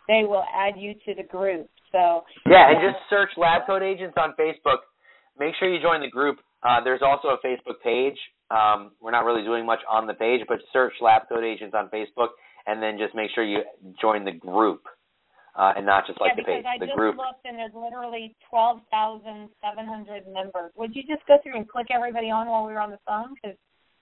they 0.07 0.23
will 0.23 0.43
add 0.55 0.73
you 0.77 0.93
to 1.05 1.13
the 1.15 1.23
group. 1.23 1.69
So 1.91 2.23
Yeah, 2.49 2.69
and 2.69 2.77
just 2.81 2.97
search 3.09 3.29
Lab 3.37 3.65
Coat 3.67 3.83
Agents 3.83 4.15
on 4.17 4.33
Facebook. 4.39 4.79
Make 5.39 5.53
sure 5.59 5.71
you 5.73 5.81
join 5.81 6.01
the 6.01 6.09
group. 6.09 6.37
Uh, 6.63 6.83
there's 6.83 7.01
also 7.01 7.29
a 7.29 7.37
Facebook 7.45 7.79
page. 7.83 8.17
Um, 8.49 8.91
we're 9.01 9.11
not 9.11 9.25
really 9.25 9.43
doing 9.43 9.65
much 9.65 9.79
on 9.89 10.07
the 10.07 10.13
page, 10.13 10.41
but 10.47 10.59
search 10.73 10.93
Lab 11.01 11.23
Coat 11.29 11.43
Agents 11.43 11.75
on 11.77 11.89
Facebook, 11.89 12.29
and 12.65 12.81
then 12.81 12.97
just 12.97 13.13
make 13.13 13.29
sure 13.35 13.43
you 13.43 13.59
join 14.01 14.25
the 14.25 14.31
group, 14.31 14.81
uh, 15.55 15.73
and 15.77 15.85
not 15.85 16.07
just 16.07 16.19
like 16.19 16.31
yeah, 16.35 16.41
the 16.41 16.45
page. 16.45 16.57
because 16.63 16.73
I 16.75 16.79
The 16.79 16.85
just 16.87 16.97
group. 16.97 17.17
looked 17.17 17.45
and 17.45 17.57
there's 17.59 17.75
literally 17.75 18.35
12,700 18.49 20.27
members. 20.31 20.71
Would 20.75 20.95
you 20.95 21.03
just 21.03 21.25
go 21.27 21.37
through 21.43 21.57
and 21.57 21.67
click 21.67 21.87
everybody 21.93 22.31
on 22.31 22.47
while 22.47 22.65
we 22.65 22.73
were 22.73 22.79
on 22.81 22.91
the 22.91 22.99
phone? 23.05 23.35
Because 23.35 23.57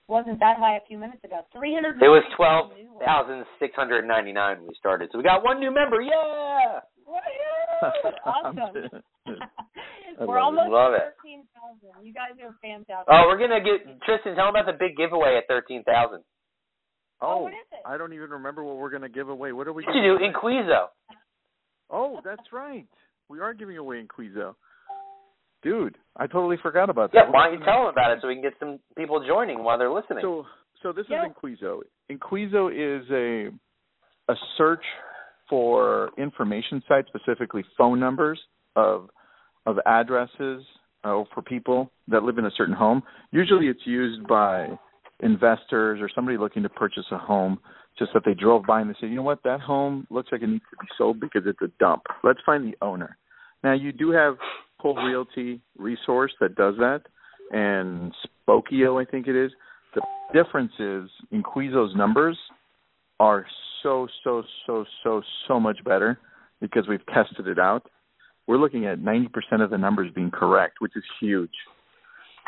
wasn't 0.07 0.39
that 0.39 0.57
high 0.57 0.77
a 0.77 0.85
few 0.87 0.97
minutes 0.97 1.23
ago. 1.23 1.41
300. 1.53 1.97
It 1.97 2.07
was 2.07 2.23
twelve 2.35 2.71
thousand 3.03 3.45
six 3.59 3.75
hundred 3.75 4.05
ninety 4.07 4.31
nine 4.31 4.59
when 4.59 4.67
we 4.67 4.75
started, 4.77 5.09
so 5.11 5.17
we 5.17 5.23
got 5.23 5.43
one 5.43 5.59
new 5.59 5.73
member. 5.73 6.01
Yeah. 6.01 6.79
awesome. 8.25 9.01
We're 10.19 10.39
almost 10.39 10.69
Love 10.71 10.93
at 10.93 11.15
13,000. 11.21 12.05
You 12.05 12.13
guys 12.13 12.39
are 12.41 12.55
fantastic. 12.61 13.11
Oh, 13.11 13.27
we're 13.27 13.37
gonna 13.37 13.59
get 13.59 13.83
Tristan. 14.07 14.35
Tell 14.35 14.47
him 14.47 14.55
about 14.55 14.71
the 14.71 14.77
big 14.79 14.95
giveaway 14.95 15.35
at 15.37 15.43
thirteen 15.49 15.83
thousand. 15.83 16.23
Oh, 17.21 17.27
Oh, 17.27 17.41
what 17.43 17.53
is 17.53 17.67
it? 17.71 17.79
I 17.85 17.97
don't 17.97 18.13
even 18.13 18.29
remember 18.29 18.63
what 18.63 18.77
we're 18.77 18.91
gonna 18.91 19.09
give 19.09 19.27
away. 19.27 19.51
What 19.51 19.67
are 19.67 19.73
we? 19.73 19.83
What 19.83 19.93
you 19.93 20.01
giving 20.01 20.17
do 20.17 20.23
away? 20.23 20.63
Inquizo? 20.63 20.87
Oh, 21.89 22.21
that's 22.23 22.47
right. 22.53 22.87
We 23.27 23.39
are 23.41 23.53
giving 23.53 23.77
away 23.77 24.01
Inquizo. 24.03 24.55
Dude, 25.65 25.97
I 26.15 26.27
totally 26.27 26.57
forgot 26.61 26.91
about 26.91 27.11
that. 27.11 27.23
Yeah. 27.25 27.31
Why 27.31 27.47
don't 27.49 27.59
you 27.59 27.65
tell 27.65 27.79
them 27.79 27.87
about 27.87 28.11
it 28.11 28.19
so 28.21 28.27
we 28.27 28.35
can 28.35 28.43
get 28.43 28.53
some 28.59 28.79
people 28.95 29.25
joining 29.25 29.63
while 29.63 29.79
they're 29.79 29.91
listening? 29.91 30.19
So, 30.21 30.45
so 30.83 30.93
this 30.93 31.07
Yeah. 31.09 31.25
is 31.25 31.31
Inquizo. 31.31 31.81
Inquizo 32.09 32.69
is 32.69 33.09
a 33.09 33.51
a 34.31 34.35
search 34.57 34.85
for 35.49 36.11
information 36.17 36.83
site, 36.87 37.07
specifically 37.07 37.63
phone 37.77 37.99
numbers 37.99 38.39
of 38.75 39.09
of 39.65 39.79
addresses 39.87 40.63
uh, 41.03 41.23
for 41.33 41.41
people 41.41 41.91
that 42.09 42.21
live 42.21 42.37
in 42.37 42.45
a 42.45 42.51
certain 42.51 42.75
home. 42.75 43.01
Usually, 43.31 43.67
it's 43.67 43.87
used 43.87 44.27
by 44.27 44.77
investors 45.21 45.99
or 45.99 46.09
somebody 46.13 46.37
looking 46.37 46.61
to 46.61 46.69
purchase 46.69 47.05
a 47.11 47.17
home. 47.17 47.59
Just 47.97 48.13
that 48.13 48.23
they 48.23 48.35
drove 48.35 48.65
by 48.67 48.81
and 48.81 48.89
they 48.89 48.95
said, 48.99 49.09
you 49.09 49.15
know 49.15 49.23
what, 49.23 49.41
that 49.43 49.61
home 49.61 50.05
looks 50.11 50.31
like 50.31 50.43
it 50.43 50.47
needs 50.47 50.65
to 50.69 50.77
be 50.77 50.87
sold 50.97 51.19
because 51.19 51.43
it's 51.47 51.61
a 51.61 51.69
dump. 51.79 52.03
Let's 52.23 52.41
find 52.45 52.63
the 52.71 52.77
owner. 52.81 53.17
Now, 53.63 53.73
you 53.73 53.91
do 53.93 54.11
have 54.11 54.35
Pull 54.81 54.95
Realty 54.95 55.61
resource 55.77 56.31
that 56.39 56.55
does 56.55 56.75
that, 56.77 57.01
and 57.51 58.13
Spokeo, 58.47 59.01
I 59.01 59.09
think 59.09 59.27
it 59.27 59.35
is. 59.35 59.51
The 59.93 60.01
difference 60.33 60.73
is 60.79 61.09
Inquizo's 61.33 61.95
numbers 61.95 62.37
are 63.19 63.45
so, 63.81 64.07
so, 64.23 64.43
so, 64.65 64.85
so, 65.03 65.21
so 65.47 65.59
much 65.59 65.83
better 65.83 66.19
because 66.59 66.87
we've 66.87 67.05
tested 67.07 67.47
it 67.47 67.59
out. 67.59 67.89
We're 68.47 68.57
looking 68.57 68.85
at 68.85 68.99
90% 68.99 69.27
of 69.61 69.69
the 69.69 69.77
numbers 69.77 70.11
being 70.13 70.31
correct, 70.31 70.75
which 70.79 70.93
is 70.95 71.03
huge. 71.19 71.53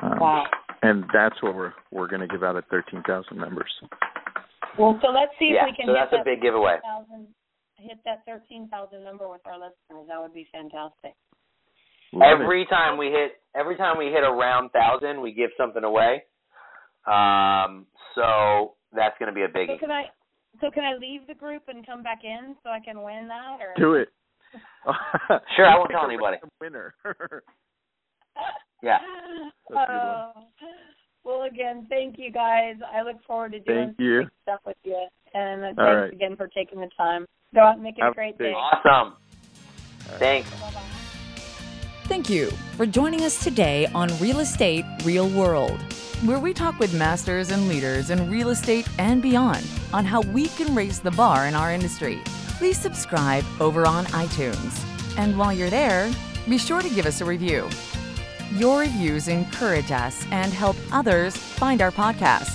Um, 0.01 0.19
Wow. 0.19 0.45
And 0.83 1.05
that's 1.11 1.41
what 1.41 1.55
we're 1.55 1.73
we're 1.89 2.07
going 2.07 2.21
to 2.21 2.27
give 2.27 2.43
out 2.43 2.55
at 2.55 2.69
13,000 2.69 3.35
members. 3.35 3.71
Well, 4.77 4.99
so 5.01 5.09
let's 5.09 5.31
see 5.39 5.53
yeah. 5.55 5.65
if 5.65 5.71
we 5.71 5.75
can 5.75 5.87
So 5.87 5.93
hit 5.93 6.05
that's 6.05 6.13
a 6.13 6.17
that 6.17 6.25
big 6.25 6.41
giveaway. 6.41 6.77
13,000 7.09 7.27
hit 7.79 7.97
that 8.05 8.25
13,000 8.25 9.03
number 9.03 9.29
with 9.29 9.41
our 9.45 9.57
listeners. 9.57 10.05
That 10.07 10.21
would 10.21 10.33
be 10.33 10.47
fantastic. 10.51 11.13
Love 12.13 12.39
it. 12.39 12.43
every 12.43 12.65
time 12.67 12.97
we 12.97 13.07
hit 13.07 13.33
every 13.55 13.75
time 13.77 13.97
we 13.97 14.05
hit 14.05 14.23
around 14.23 14.69
thousand 14.71 15.21
we 15.21 15.31
give 15.33 15.49
something 15.57 15.83
away 15.83 16.23
um 17.05 17.85
so 18.15 18.73
that's 18.93 19.15
going 19.19 19.27
to 19.31 19.35
be 19.35 19.41
a 19.43 19.47
So 19.47 19.77
can 19.79 19.91
I 19.91 20.05
so 20.61 20.71
can 20.71 20.83
I 20.83 20.93
leave 20.97 21.27
the 21.27 21.33
group 21.35 21.63
and 21.67 21.85
come 21.85 22.03
back 22.03 22.19
in 22.23 22.55
so 22.63 22.69
I 22.69 22.79
can 22.79 23.01
win 23.03 23.27
that 23.27 23.59
or 23.61 23.73
Do 23.77 23.93
it. 23.95 24.09
Sure, 25.55 25.65
I 25.67 25.77
won't 25.77 25.91
tell 25.91 26.05
anybody. 26.07 26.37
random 26.37 26.49
Winner. 26.61 26.95
yeah 28.81 28.97
That's 29.69 29.89
a 29.89 29.91
good 29.91 30.07
one. 30.07 30.17
Oh. 30.17 30.31
Well, 31.25 31.41
again, 31.43 31.85
thank 31.89 32.15
you 32.17 32.31
guys. 32.31 32.75
I 32.95 33.01
look 33.01 33.17
forward 33.27 33.51
to 33.51 33.59
doing 33.59 33.87
Thank 33.87 33.99
you. 33.99 34.21
some 34.21 34.31
stuff 34.43 34.59
with 34.65 34.77
you. 34.85 35.05
And 35.33 35.61
uh, 35.61 35.67
thanks 35.67 35.79
All 35.81 35.95
right. 35.95 36.13
again 36.13 36.37
for 36.37 36.47
taking 36.55 36.79
the 36.79 36.89
time. 36.95 37.25
Go 37.53 37.61
out 37.61 37.73
and 37.73 37.83
make 37.83 37.97
it 37.97 38.03
Have 38.03 38.13
a 38.13 38.15
great 38.15 38.37
day. 38.37 38.53
awesome 38.53 39.15
thanks 40.19 40.49
Bye-bye. 40.61 40.96
Thank 42.07 42.29
you 42.29 42.51
for 42.77 42.85
joining 42.85 43.23
us 43.23 43.43
today 43.43 43.85
on 43.87 44.17
Real 44.19 44.39
Estate 44.39 44.85
Real 45.03 45.27
World, 45.27 45.77
where 46.23 46.39
we 46.39 46.53
talk 46.53 46.79
with 46.79 46.93
masters 46.93 47.51
and 47.51 47.67
leaders 47.67 48.11
in 48.11 48.31
real 48.31 48.47
estate 48.47 48.87
and 48.97 49.21
beyond 49.21 49.67
on 49.91 50.05
how 50.05 50.21
we 50.21 50.47
can 50.47 50.73
raise 50.73 51.01
the 51.01 51.11
bar 51.11 51.47
in 51.47 51.53
our 51.53 51.73
industry. 51.73 52.21
Please 52.57 52.79
subscribe 52.79 53.43
over 53.59 53.85
on 53.85 54.05
iTunes. 54.05 54.81
And 55.17 55.37
while 55.37 55.51
you're 55.51 55.69
there, 55.69 56.09
be 56.47 56.57
sure 56.57 56.81
to 56.81 56.89
give 56.89 57.05
us 57.05 57.19
a 57.19 57.25
review. 57.25 57.67
Your 58.53 58.79
reviews 58.79 59.27
encourage 59.27 59.91
us 59.91 60.25
and 60.31 60.53
help 60.53 60.77
others 60.93 61.35
find 61.35 61.81
our 61.81 61.91
podcast. 61.91 62.51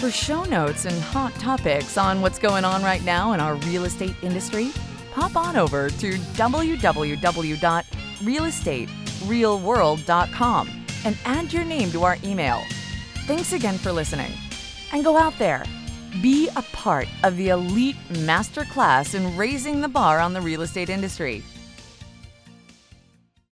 For 0.00 0.10
show 0.10 0.42
notes 0.42 0.84
and 0.84 1.00
hot 1.00 1.32
topics 1.36 1.96
on 1.96 2.20
what's 2.22 2.40
going 2.40 2.64
on 2.64 2.82
right 2.82 3.04
now 3.04 3.34
in 3.34 3.40
our 3.40 3.54
real 3.54 3.84
estate 3.84 4.16
industry, 4.20 4.72
pop 5.12 5.36
on 5.36 5.56
over 5.56 5.90
to 5.90 6.18
www.realestaterealworld.com 8.20 10.70
and 11.04 11.18
add 11.24 11.52
your 11.52 11.64
name 11.64 11.90
to 11.92 12.04
our 12.04 12.16
email. 12.24 12.62
Thanks 13.26 13.52
again 13.52 13.76
for 13.78 13.92
listening. 13.92 14.32
And 14.92 15.04
go 15.04 15.16
out 15.16 15.38
there, 15.38 15.64
be 16.20 16.48
a 16.56 16.62
part 16.72 17.06
of 17.22 17.36
the 17.36 17.50
elite 17.50 17.94
masterclass 18.10 19.14
in 19.14 19.36
raising 19.36 19.80
the 19.80 19.86
bar 19.88 20.18
on 20.18 20.32
the 20.32 20.40
real 20.40 20.62
estate 20.62 20.90
industry. 20.90 21.44